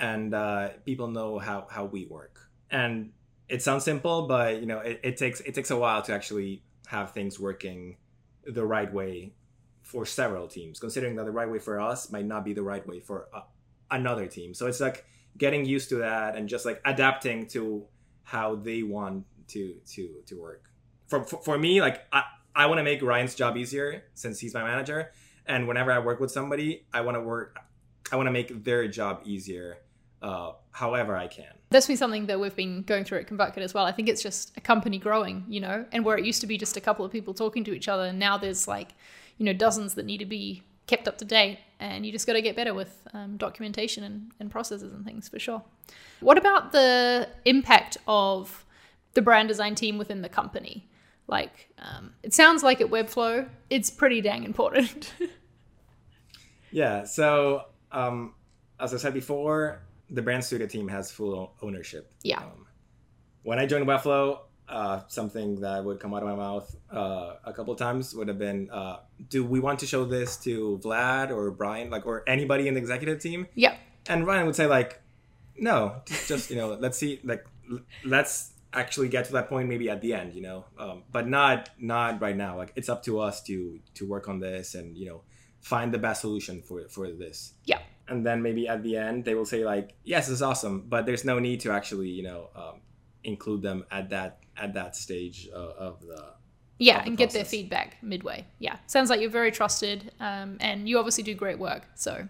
and 0.01 0.33
uh, 0.33 0.69
people 0.85 1.07
know 1.07 1.39
how 1.39 1.67
how 1.69 1.85
we 1.85 2.05
work 2.05 2.49
and 2.69 3.11
it 3.47 3.61
sounds 3.61 3.83
simple 3.83 4.27
but 4.27 4.59
you 4.59 4.65
know 4.65 4.79
it, 4.79 4.99
it 5.03 5.17
takes 5.17 5.39
it 5.41 5.53
takes 5.55 5.71
a 5.71 5.77
while 5.77 6.01
to 6.01 6.13
actually 6.13 6.61
have 6.87 7.11
things 7.11 7.39
working 7.39 7.95
the 8.45 8.65
right 8.65 8.93
way 8.93 9.33
for 9.81 10.05
several 10.05 10.47
teams 10.47 10.79
considering 10.79 11.15
that 11.15 11.25
the 11.25 11.31
right 11.31 11.49
way 11.49 11.59
for 11.59 11.79
us 11.79 12.11
might 12.11 12.25
not 12.25 12.43
be 12.43 12.53
the 12.53 12.63
right 12.63 12.85
way 12.85 12.99
for 12.99 13.27
uh, 13.33 13.41
another 13.91 14.27
team 14.27 14.53
so 14.53 14.67
it's 14.67 14.81
like 14.81 15.05
getting 15.37 15.65
used 15.65 15.89
to 15.89 15.95
that 15.95 16.35
and 16.35 16.49
just 16.49 16.65
like 16.65 16.81
adapting 16.85 17.47
to 17.47 17.85
how 18.23 18.55
they 18.55 18.83
want 18.83 19.25
to 19.47 19.75
to 19.85 20.23
to 20.25 20.39
work. 20.39 20.63
For 21.07 21.23
for, 21.23 21.41
for 21.41 21.57
me, 21.57 21.81
like 21.81 22.01
I 22.11 22.23
I 22.55 22.65
want 22.67 22.79
to 22.79 22.83
make 22.83 23.01
Ryan's 23.01 23.35
job 23.35 23.57
easier 23.57 24.03
since 24.13 24.39
he's 24.39 24.53
my 24.53 24.63
manager, 24.63 25.11
and 25.45 25.67
whenever 25.67 25.91
I 25.91 25.99
work 25.99 26.19
with 26.19 26.31
somebody, 26.31 26.85
I 26.93 27.01
want 27.01 27.15
to 27.15 27.21
work. 27.21 27.57
I 28.11 28.15
want 28.15 28.27
to 28.27 28.31
make 28.31 28.63
their 28.63 28.87
job 28.87 29.21
easier, 29.25 29.77
uh, 30.21 30.53
however 30.71 31.15
I 31.15 31.27
can. 31.27 31.53
That's 31.69 31.87
been 31.87 31.97
something 31.97 32.25
that 32.27 32.39
we've 32.39 32.55
been 32.55 32.83
going 32.83 33.03
through 33.05 33.19
at 33.19 33.27
ConvertKit 33.27 33.59
as 33.59 33.73
well. 33.73 33.85
I 33.85 33.91
think 33.91 34.09
it's 34.09 34.21
just 34.21 34.55
a 34.57 34.61
company 34.61 34.97
growing, 34.97 35.45
you 35.47 35.59
know, 35.59 35.85
and 35.91 36.03
where 36.03 36.17
it 36.17 36.25
used 36.25 36.41
to 36.41 36.47
be 36.47 36.57
just 36.57 36.77
a 36.77 36.81
couple 36.81 37.05
of 37.05 37.11
people 37.11 37.33
talking 37.33 37.63
to 37.65 37.73
each 37.73 37.87
other, 37.87 38.05
and 38.05 38.19
now 38.19 38.37
there's 38.37 38.67
like, 38.67 38.89
you 39.37 39.45
know, 39.45 39.53
dozens 39.53 39.95
that 39.95 40.05
need 40.05 40.19
to 40.19 40.25
be 40.25 40.63
kept 40.87 41.07
up 41.07 41.17
to 41.17 41.23
date 41.23 41.57
and 41.79 42.05
you 42.05 42.11
just 42.11 42.27
got 42.27 42.33
to 42.33 42.41
get 42.41 42.53
better 42.53 42.73
with 42.73 43.07
um, 43.13 43.37
documentation 43.37 44.03
and, 44.03 44.31
and 44.41 44.51
processes 44.51 44.91
and 44.91 45.05
things 45.05 45.29
for 45.29 45.39
sure 45.39 45.63
what 46.19 46.37
about 46.37 46.73
the 46.73 47.29
impact 47.45 47.97
of 48.07 48.65
the 49.13 49.21
brand 49.21 49.47
design 49.47 49.75
team 49.75 49.97
within 49.97 50.21
the 50.21 50.29
company. 50.29 50.87
Like, 51.27 51.69
um, 51.79 52.13
it 52.23 52.33
sounds 52.33 52.63
like 52.63 52.81
at 52.81 52.87
Webflow, 52.87 53.47
it's 53.69 53.89
pretty 53.89 54.21
dang 54.21 54.43
important. 54.43 55.13
yeah. 56.71 57.03
So, 57.03 57.65
um, 57.91 58.33
as 58.79 58.93
I 58.93 58.97
said 58.97 59.13
before, 59.13 59.81
the 60.11 60.21
brand 60.21 60.43
studio 60.43 60.67
team 60.67 60.87
has 60.89 61.11
full 61.11 61.53
ownership. 61.61 62.11
Yeah. 62.21 62.39
Um, 62.39 62.67
when 63.43 63.57
I 63.57 63.65
joined 63.65 63.87
Webflow, 63.87 64.39
uh, 64.67 65.01
something 65.07 65.61
that 65.61 65.83
would 65.83 65.99
come 65.99 66.13
out 66.13 66.21
of 66.21 66.29
my 66.29 66.35
mouth 66.35 66.75
uh, 66.91 67.35
a 67.43 67.53
couple 67.53 67.75
times 67.75 68.13
would 68.13 68.27
have 68.27 68.37
been, 68.37 68.69
uh, 68.69 68.99
"Do 69.29 69.43
we 69.43 69.59
want 69.59 69.79
to 69.79 69.87
show 69.87 70.05
this 70.05 70.37
to 70.37 70.79
Vlad 70.83 71.31
or 71.31 71.51
Brian, 71.51 71.89
like, 71.89 72.05
or 72.05 72.23
anybody 72.27 72.67
in 72.67 72.75
the 72.75 72.79
executive 72.79 73.19
team?" 73.19 73.47
Yeah. 73.55 73.75
And 74.07 74.27
Ryan 74.27 74.45
would 74.45 74.55
say, 74.55 74.67
like, 74.67 75.01
"No, 75.57 76.01
just, 76.05 76.27
just 76.27 76.49
you 76.49 76.57
know, 76.57 76.73
let's 76.79 76.97
see, 76.97 77.19
like, 77.23 77.45
let's 78.05 78.51
actually 78.73 79.09
get 79.09 79.25
to 79.25 79.33
that 79.33 79.49
point 79.49 79.67
maybe 79.67 79.89
at 79.89 80.01
the 80.01 80.13
end 80.13 80.33
you 80.33 80.41
know 80.41 80.63
um, 80.79 81.03
but 81.11 81.27
not 81.27 81.69
not 81.77 82.21
right 82.21 82.37
now 82.37 82.55
like 82.55 82.71
it's 82.75 82.87
up 82.87 83.03
to 83.03 83.19
us 83.19 83.43
to 83.43 83.79
to 83.93 84.07
work 84.07 84.29
on 84.29 84.39
this 84.39 84.75
and 84.75 84.97
you 84.97 85.05
know 85.05 85.21
find 85.59 85.93
the 85.93 85.97
best 85.97 86.21
solution 86.21 86.61
for 86.61 86.87
for 86.87 87.11
this 87.11 87.53
yeah 87.65 87.79
and 88.11 88.25
then 88.25 88.41
maybe 88.41 88.67
at 88.67 88.83
the 88.83 88.97
end 88.97 89.25
they 89.25 89.33
will 89.33 89.45
say 89.45 89.63
like 89.65 89.95
yes 90.03 90.29
it's 90.29 90.41
awesome 90.41 90.85
but 90.87 91.05
there's 91.05 91.25
no 91.25 91.39
need 91.39 91.59
to 91.61 91.71
actually 91.71 92.09
you 92.09 92.23
know 92.23 92.49
um, 92.55 92.81
include 93.23 93.61
them 93.61 93.83
at 93.89 94.09
that 94.09 94.39
at 94.57 94.73
that 94.73 94.95
stage 94.95 95.49
uh, 95.53 95.57
of 95.57 96.01
the 96.01 96.33
yeah 96.77 96.97
of 96.97 97.03
the 97.03 97.07
and 97.09 97.17
process. 97.17 97.17
get 97.17 97.31
their 97.31 97.45
feedback 97.45 97.97
midway 98.03 98.45
yeah 98.59 98.75
sounds 98.85 99.09
like 99.09 99.21
you're 99.21 99.29
very 99.29 99.51
trusted 99.51 100.11
um, 100.19 100.57
and 100.59 100.87
you 100.87 100.99
obviously 100.99 101.23
do 101.23 101.33
great 101.33 101.57
work 101.57 101.83
so 101.95 102.27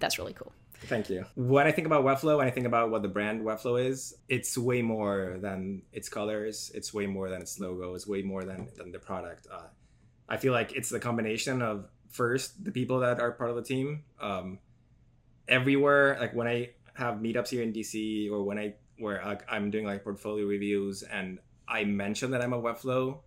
that's 0.00 0.18
really 0.18 0.34
cool 0.34 0.52
Thank 0.84 1.10
you. 1.10 1.26
When 1.36 1.66
I 1.66 1.72
think 1.72 1.86
about 1.86 2.04
Webflow, 2.04 2.38
when 2.38 2.46
I 2.46 2.50
think 2.50 2.66
about 2.66 2.90
what 2.90 3.02
the 3.02 3.08
brand 3.08 3.42
Webflow 3.42 3.86
is, 3.86 4.14
it's 4.30 4.56
way 4.56 4.80
more 4.80 5.36
than 5.38 5.82
its 5.92 6.08
colors. 6.08 6.72
It's 6.74 6.94
way 6.94 7.06
more 7.06 7.28
than 7.28 7.42
its 7.42 7.60
logo. 7.60 7.94
It's 7.94 8.06
way 8.06 8.22
more 8.22 8.44
than, 8.44 8.66
than 8.78 8.90
the 8.90 8.98
product. 8.98 9.46
Uh, 9.52 9.66
I 10.26 10.38
feel 10.38 10.54
like 10.54 10.72
it's 10.72 10.88
the 10.88 10.98
combination 10.98 11.60
of 11.60 11.86
first 12.08 12.64
the 12.64 12.72
people 12.72 13.00
that 13.00 13.20
are 13.20 13.30
part 13.30 13.50
of 13.50 13.56
the 13.56 13.62
team. 13.62 14.04
Um, 14.22 14.58
everywhere, 15.50 16.16
like 16.18 16.34
when 16.34 16.46
I 16.46 16.70
have 16.94 17.16
meetups 17.16 17.48
here 17.48 17.62
in 17.62 17.72
DC 17.72 18.30
or 18.30 18.44
when 18.44 18.58
I 18.58 18.74
where 18.98 19.22
uh, 19.24 19.36
I'm 19.48 19.70
doing 19.70 19.84
like 19.84 20.04
portfolio 20.04 20.46
reviews 20.46 21.02
and 21.02 21.38
I 21.66 21.84
mention 21.84 22.32
that 22.32 22.42
I'm 22.42 22.52
a 22.52 22.60
Webflow, 22.60 23.20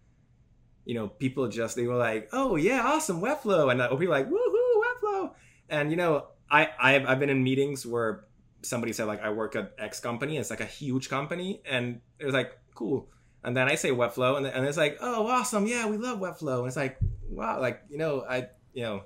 you 0.85 0.93
know, 0.95 1.07
people 1.07 1.47
just 1.47 1.75
they 1.75 1.87
were 1.87 1.95
like, 1.95 2.29
"Oh 2.31 2.55
yeah, 2.55 2.81
awesome 2.83 3.21
Webflow," 3.21 3.71
and 3.71 3.81
I'll 3.81 3.97
be 3.97 4.07
like, 4.07 4.29
"Woohoo, 4.29 4.81
Webflow!" 4.83 5.31
And 5.69 5.91
you 5.91 5.97
know, 5.97 6.27
I 6.49 6.69
I've, 6.79 7.05
I've 7.07 7.19
been 7.19 7.29
in 7.29 7.43
meetings 7.43 7.85
where 7.85 8.25
somebody 8.61 8.93
said 8.93 9.07
like 9.07 9.21
I 9.21 9.29
work 9.29 9.55
at 9.55 9.73
X 9.77 9.99
company. 9.99 10.37
It's 10.37 10.49
like 10.49 10.61
a 10.61 10.65
huge 10.65 11.09
company, 11.09 11.61
and 11.69 12.01
it 12.19 12.25
was 12.25 12.33
like 12.33 12.57
cool. 12.75 13.09
And 13.43 13.55
then 13.57 13.67
I 13.67 13.75
say 13.75 13.91
Webflow, 13.91 14.37
and, 14.37 14.45
and 14.45 14.65
it's 14.65 14.77
like, 14.77 14.97
oh, 15.01 15.27
awesome, 15.27 15.67
yeah, 15.67 15.85
we 15.85 15.97
love 15.97 16.19
Webflow. 16.19 16.59
And 16.59 16.67
it's 16.67 16.77
like, 16.77 16.97
wow, 17.29 17.59
like 17.59 17.81
you 17.89 17.97
know, 17.97 18.25
I 18.27 18.47
you 18.73 18.83
know, 18.83 19.03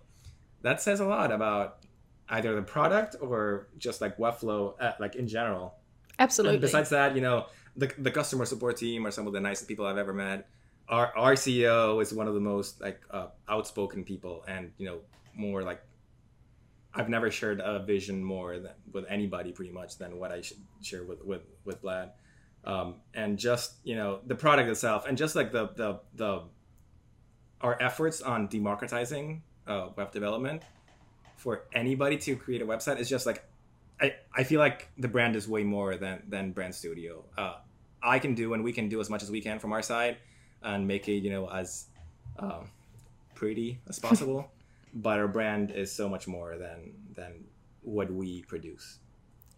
that 0.62 0.82
says 0.82 1.00
a 1.00 1.06
lot 1.06 1.32
about 1.32 1.78
either 2.30 2.56
the 2.56 2.62
product 2.62 3.16
or 3.22 3.68
just 3.78 4.02
like 4.02 4.18
Webflow, 4.18 4.74
uh, 4.80 4.94
like 5.00 5.16
in 5.16 5.28
general. 5.28 5.76
Absolutely. 6.20 6.56
And 6.56 6.62
besides 6.62 6.90
that, 6.90 7.16
you 7.16 7.22
know, 7.22 7.48
the 7.76 7.92
the 8.00 8.12
customer 8.12 8.46
support 8.46 8.78
team 8.78 9.06
are 9.06 9.12
some 9.12 9.28
of 9.28 9.34
the 9.34 9.40
nicest 9.40 9.68
people 9.68 9.86
I've 9.86 9.98
ever 9.98 10.14
met. 10.14 10.50
Our 10.90 11.16
our 11.16 11.34
CEO 11.34 12.02
is 12.02 12.14
one 12.14 12.28
of 12.28 12.34
the 12.34 12.40
most 12.40 12.82
like 12.82 13.02
uh, 13.12 13.28
outspoken 13.48 14.04
people, 14.04 14.44
and 14.48 14.72
you 14.78 14.88
know, 14.88 15.00
more 15.36 15.64
like 15.64 15.82
I've 16.94 17.10
never 17.10 17.30
shared 17.30 17.60
a 17.60 17.80
vision 17.80 18.24
more 18.24 18.58
than, 18.58 18.72
with 18.92 19.06
anybody 19.08 19.52
pretty 19.52 19.72
much 19.72 19.98
than 19.98 20.18
what 20.18 20.32
I 20.32 20.42
should 20.42 20.58
share 20.82 21.04
with 21.04 21.24
with 21.24 21.42
with 21.66 21.82
Vlad. 21.84 22.12
Um, 22.64 22.96
and 23.14 23.38
just 23.38 23.76
you 23.84 23.96
know 23.96 24.20
the 24.26 24.36
product 24.36 24.70
itself, 24.70 25.06
and 25.06 25.18
just 25.18 25.36
like 25.36 25.52
the 25.52 25.70
the 25.76 26.00
the 26.16 26.44
our 27.62 27.82
efforts 27.82 28.22
on 28.22 28.48
democratizing 28.48 29.44
uh, 29.68 29.90
web 29.96 30.12
development 30.12 30.64
for 31.38 31.64
anybody 31.74 32.18
to 32.18 32.36
create 32.36 32.62
a 32.62 32.66
website 32.66 33.00
is 33.00 33.10
just 33.10 33.26
like 33.26 33.44
I, 34.02 34.16
I 34.36 34.44
feel 34.44 34.60
like 34.60 34.90
the 34.98 35.08
brand 35.08 35.36
is 35.36 35.48
way 35.48 35.64
more 35.64 35.96
than 35.96 36.24
than 36.28 36.52
brand 36.52 36.76
studio. 36.76 37.24
Uh, 37.38 37.56
I 38.04 38.20
can 38.20 38.36
do 38.36 38.54
and 38.54 38.64
we 38.64 38.74
can 38.74 38.90
do 38.90 39.00
as 39.00 39.10
much 39.10 39.24
as 39.24 39.32
we 39.32 39.42
can 39.42 39.58
from 39.60 39.74
our 39.74 39.82
side 39.82 40.18
and 40.62 40.88
make 40.88 41.08
it 41.08 41.20
you 41.24 41.30
know 41.30 41.50
as 41.50 41.86
um, 42.40 42.70
pretty 43.36 43.80
as 43.88 43.98
possible 44.00 44.52
but 44.94 45.20
our 45.20 45.28
brand 45.28 45.72
is 45.72 45.92
so 45.92 46.10
much 46.10 46.28
more 46.28 46.58
than 46.58 46.94
than 47.14 47.46
what 47.82 48.12
we 48.12 48.44
produce. 48.44 49.00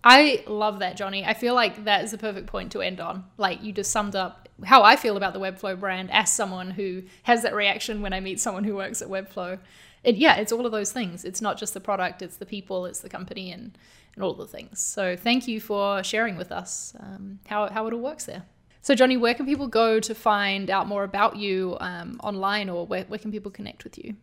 I 0.01 0.43
love 0.47 0.79
that, 0.79 0.95
Johnny. 0.95 1.25
I 1.25 1.33
feel 1.33 1.55
like 1.55 1.83
that 1.83 2.03
is 2.03 2.11
the 2.11 2.17
perfect 2.17 2.47
point 2.47 2.71
to 2.71 2.81
end 2.81 3.01
on. 3.01 3.25
Like 3.37 3.63
you 3.63 3.73
just 3.73 3.91
summed 3.91 4.15
up 4.15 4.47
how 4.63 4.83
I 4.83 4.95
feel 4.95 5.17
about 5.17 5.33
the 5.33 5.39
Webflow 5.39 5.79
brand 5.79 6.09
as 6.11 6.31
someone 6.31 6.71
who 6.71 7.03
has 7.23 7.43
that 7.43 7.53
reaction 7.53 8.01
when 8.01 8.13
I 8.13 8.19
meet 8.19 8.39
someone 8.39 8.63
who 8.63 8.75
works 8.75 9.01
at 9.01 9.09
Webflow. 9.09 9.59
It, 10.03 10.15
yeah, 10.15 10.37
it's 10.37 10.51
all 10.51 10.65
of 10.65 10.71
those 10.71 10.91
things. 10.91 11.25
It's 11.25 11.41
not 11.41 11.57
just 11.57 11.73
the 11.73 11.79
product; 11.79 12.21
it's 12.21 12.37
the 12.37 12.45
people, 12.45 12.85
it's 12.85 12.99
the 12.99 13.09
company, 13.09 13.51
and 13.51 13.77
and 14.15 14.23
all 14.23 14.33
the 14.33 14.47
things. 14.47 14.79
So 14.79 15.15
thank 15.15 15.47
you 15.47 15.59
for 15.59 16.03
sharing 16.03 16.37
with 16.37 16.51
us 16.51 16.95
um, 16.99 17.39
how 17.47 17.69
how 17.69 17.87
it 17.87 17.93
all 17.93 17.99
works 17.99 18.25
there. 18.25 18.43
So 18.81 18.95
Johnny, 18.95 19.17
where 19.17 19.33
can 19.33 19.45
people 19.45 19.67
go 19.67 19.99
to 19.99 20.15
find 20.15 20.69
out 20.69 20.87
more 20.87 21.03
about 21.03 21.35
you 21.35 21.77
um, 21.79 22.19
online, 22.23 22.69
or 22.69 22.85
where 22.85 23.03
where 23.03 23.19
can 23.19 23.31
people 23.31 23.51
connect 23.51 23.83
with 23.83 23.97
you? 23.97 24.15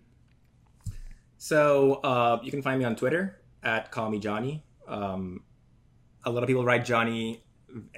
So 1.39 1.95
uh, 2.03 2.41
you 2.43 2.51
can 2.51 2.63
find 2.63 2.79
me 2.79 2.85
on 2.85 2.97
Twitter 2.97 3.41
at 3.63 3.91
call 3.91 4.11
me 4.11 4.19
Johnny. 4.19 4.65
Um, 4.89 5.43
a 6.25 6.31
lot 6.31 6.43
of 6.43 6.47
people 6.47 6.65
write 6.65 6.85
Johnny 6.85 7.43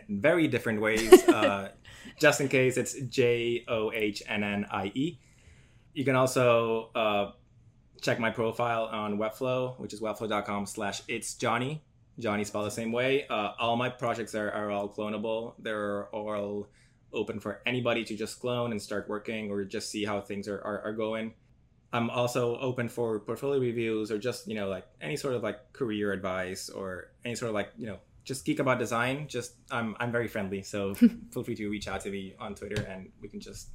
in 0.08 0.20
very 0.20 0.48
different 0.48 0.80
ways. 0.80 1.12
Uh, 1.28 1.70
just 2.18 2.40
in 2.40 2.48
case, 2.48 2.76
it's 2.76 2.94
J 3.02 3.64
O 3.68 3.92
H 3.92 4.22
N 4.26 4.42
N 4.42 4.66
I 4.70 4.90
E. 4.94 5.18
You 5.94 6.04
can 6.04 6.16
also 6.16 6.90
uh, 6.94 7.30
check 8.00 8.18
my 8.18 8.30
profile 8.30 8.84
on 8.84 9.18
Webflow, 9.18 9.78
which 9.78 9.92
is 9.92 10.00
webflow.com 10.00 10.66
slash 10.66 11.02
it's 11.08 11.34
Johnny. 11.34 11.82
Johnny 12.18 12.44
spelled 12.44 12.66
the 12.66 12.70
same 12.70 12.92
way. 12.92 13.26
Uh, 13.28 13.52
all 13.58 13.76
my 13.76 13.88
projects 13.88 14.34
are, 14.34 14.50
are 14.50 14.70
all 14.70 14.88
clonable. 14.88 15.54
They're 15.58 16.06
all 16.08 16.68
open 17.12 17.40
for 17.40 17.62
anybody 17.64 18.04
to 18.04 18.16
just 18.16 18.40
clone 18.40 18.72
and 18.72 18.82
start 18.82 19.08
working 19.08 19.50
or 19.50 19.64
just 19.64 19.90
see 19.90 20.04
how 20.04 20.20
things 20.20 20.48
are, 20.48 20.60
are, 20.60 20.82
are 20.82 20.92
going. 20.92 21.34
I'm 21.92 22.10
also 22.10 22.58
open 22.58 22.88
for 22.88 23.20
portfolio 23.20 23.60
reviews 23.60 24.10
or 24.10 24.18
just, 24.18 24.46
you 24.46 24.54
know, 24.54 24.68
like 24.68 24.86
any 25.00 25.16
sort 25.16 25.34
of 25.34 25.42
like 25.42 25.72
career 25.72 26.12
advice 26.12 26.68
or 26.68 27.12
any 27.24 27.34
sort 27.34 27.48
of 27.48 27.54
like, 27.54 27.70
you 27.78 27.86
know, 27.86 27.98
just 28.28 28.44
geek 28.44 28.58
about 28.58 28.78
design. 28.78 29.26
Just 29.26 29.54
I'm 29.70 29.96
I'm 29.98 30.12
very 30.12 30.28
friendly, 30.28 30.62
so 30.62 30.94
feel 31.32 31.42
free 31.42 31.54
to 31.56 31.68
reach 31.70 31.88
out 31.88 32.02
to 32.02 32.10
me 32.10 32.34
on 32.38 32.54
Twitter, 32.54 32.82
and 32.82 33.10
we 33.22 33.28
can 33.28 33.40
just 33.40 33.70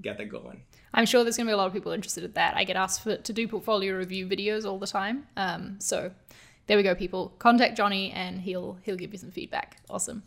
get 0.00 0.18
that 0.18 0.28
going. 0.28 0.62
I'm 0.92 1.06
sure 1.06 1.24
there's 1.24 1.36
going 1.36 1.46
to 1.46 1.50
be 1.50 1.54
a 1.54 1.56
lot 1.56 1.66
of 1.66 1.72
people 1.72 1.92
interested 1.92 2.24
in 2.24 2.32
that. 2.32 2.56
I 2.56 2.64
get 2.64 2.76
asked 2.76 3.02
for, 3.02 3.16
to 3.16 3.32
do 3.32 3.48
portfolio 3.48 3.94
review 3.94 4.26
videos 4.26 4.64
all 4.64 4.78
the 4.78 4.86
time. 4.86 5.26
Um, 5.36 5.76
so 5.80 6.12
there 6.66 6.76
we 6.76 6.82
go, 6.82 6.94
people. 6.94 7.34
Contact 7.38 7.76
Johnny, 7.76 8.10
and 8.12 8.40
he'll 8.40 8.78
he'll 8.82 8.96
give 8.96 9.12
you 9.12 9.18
some 9.18 9.30
feedback. 9.30 9.78
Awesome. 9.90 10.22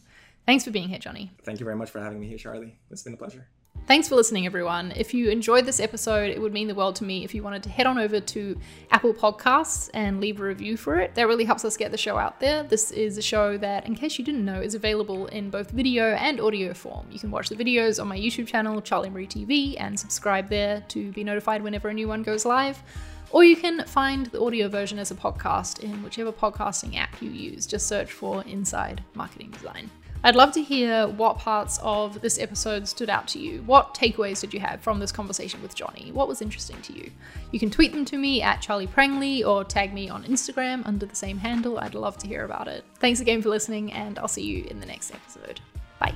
Thanks 0.45 0.63
for 0.63 0.71
being 0.71 0.89
here, 0.89 0.99
Johnny. 0.99 1.31
Thank 1.43 1.59
you 1.59 1.65
very 1.65 1.75
much 1.75 1.89
for 1.89 1.99
having 1.99 2.19
me 2.19 2.27
here, 2.27 2.37
Charli. 2.37 2.73
It's 2.89 3.03
been 3.03 3.13
a 3.13 3.17
pleasure. 3.17 3.47
Thanks 3.87 4.09
for 4.09 4.15
listening, 4.15 4.45
everyone. 4.45 4.91
If 4.97 5.13
you 5.13 5.29
enjoyed 5.29 5.65
this 5.65 5.79
episode, 5.79 6.29
it 6.29 6.41
would 6.41 6.51
mean 6.51 6.67
the 6.67 6.75
world 6.75 6.97
to 6.97 7.05
me 7.05 7.23
if 7.23 7.33
you 7.33 7.41
wanted 7.41 7.63
to 7.63 7.69
head 7.69 7.85
on 7.85 7.97
over 7.97 8.19
to 8.19 8.59
Apple 8.91 9.13
Podcasts 9.13 9.89
and 9.93 10.19
leave 10.19 10.41
a 10.41 10.43
review 10.43 10.75
for 10.75 10.97
it. 10.97 11.15
That 11.15 11.25
really 11.25 11.45
helps 11.45 11.63
us 11.63 11.77
get 11.77 11.91
the 11.91 11.97
show 11.97 12.17
out 12.17 12.41
there. 12.41 12.63
This 12.63 12.91
is 12.91 13.17
a 13.17 13.21
show 13.21 13.57
that, 13.59 13.87
in 13.87 13.95
case 13.95 14.19
you 14.19 14.25
didn't 14.25 14.43
know, 14.43 14.59
is 14.59 14.75
available 14.75 15.27
in 15.27 15.49
both 15.49 15.71
video 15.71 16.15
and 16.15 16.41
audio 16.41 16.73
form. 16.73 17.07
You 17.09 17.17
can 17.17 17.31
watch 17.31 17.47
the 17.47 17.55
videos 17.55 18.01
on 18.01 18.09
my 18.09 18.17
YouTube 18.17 18.47
channel, 18.47 18.81
Charli 18.81 19.09
Marie 19.09 19.25
TV, 19.25 19.79
and 19.79 19.97
subscribe 19.97 20.49
there 20.49 20.83
to 20.89 21.13
be 21.13 21.23
notified 21.23 21.61
whenever 21.61 21.87
a 21.87 21.93
new 21.93 22.09
one 22.09 22.23
goes 22.23 22.43
live. 22.43 22.83
Or 23.31 23.45
you 23.45 23.55
can 23.55 23.85
find 23.85 24.25
the 24.25 24.41
audio 24.41 24.67
version 24.67 24.99
as 24.99 25.11
a 25.11 25.15
podcast 25.15 25.79
in 25.79 26.03
whichever 26.03 26.33
podcasting 26.33 26.97
app 26.97 27.21
you 27.21 27.29
use. 27.29 27.65
Just 27.65 27.87
search 27.87 28.11
for 28.11 28.43
Inside 28.43 29.01
Marketing 29.13 29.49
Design. 29.51 29.89
I'd 30.23 30.35
love 30.35 30.51
to 30.53 30.61
hear 30.61 31.07
what 31.07 31.37
parts 31.37 31.79
of 31.81 32.21
this 32.21 32.39
episode 32.39 32.87
stood 32.87 33.09
out 33.09 33.27
to 33.29 33.39
you. 33.39 33.61
What 33.63 33.93
takeaways 33.93 34.41
did 34.41 34.53
you 34.53 34.59
have 34.59 34.81
from 34.81 34.99
this 34.99 35.11
conversation 35.11 35.61
with 35.61 35.75
Johnny? 35.75 36.11
What 36.11 36.27
was 36.27 36.41
interesting 36.41 36.81
to 36.81 36.93
you? 36.93 37.11
You 37.51 37.59
can 37.59 37.69
tweet 37.69 37.93
them 37.93 38.03
to 38.05 38.17
me 38.17 38.41
at 38.41 38.61
Charli 38.61 38.89
Prangley 38.89 39.43
or 39.43 39.63
tag 39.63 39.93
me 39.93 40.09
on 40.09 40.23
Instagram 40.23 40.85
under 40.85 41.05
the 41.05 41.15
same 41.15 41.37
handle. 41.37 41.79
I'd 41.79 41.93
love 41.93 42.17
to 42.17 42.27
hear 42.27 42.45
about 42.45 42.67
it. 42.67 42.83
Thanks 42.95 43.19
again 43.19 43.41
for 43.41 43.49
listening, 43.49 43.93
and 43.93 44.17
I'll 44.19 44.27
see 44.27 44.43
you 44.43 44.65
in 44.65 44.79
the 44.79 44.85
next 44.85 45.13
episode. 45.13 45.61
Bye. 45.99 46.15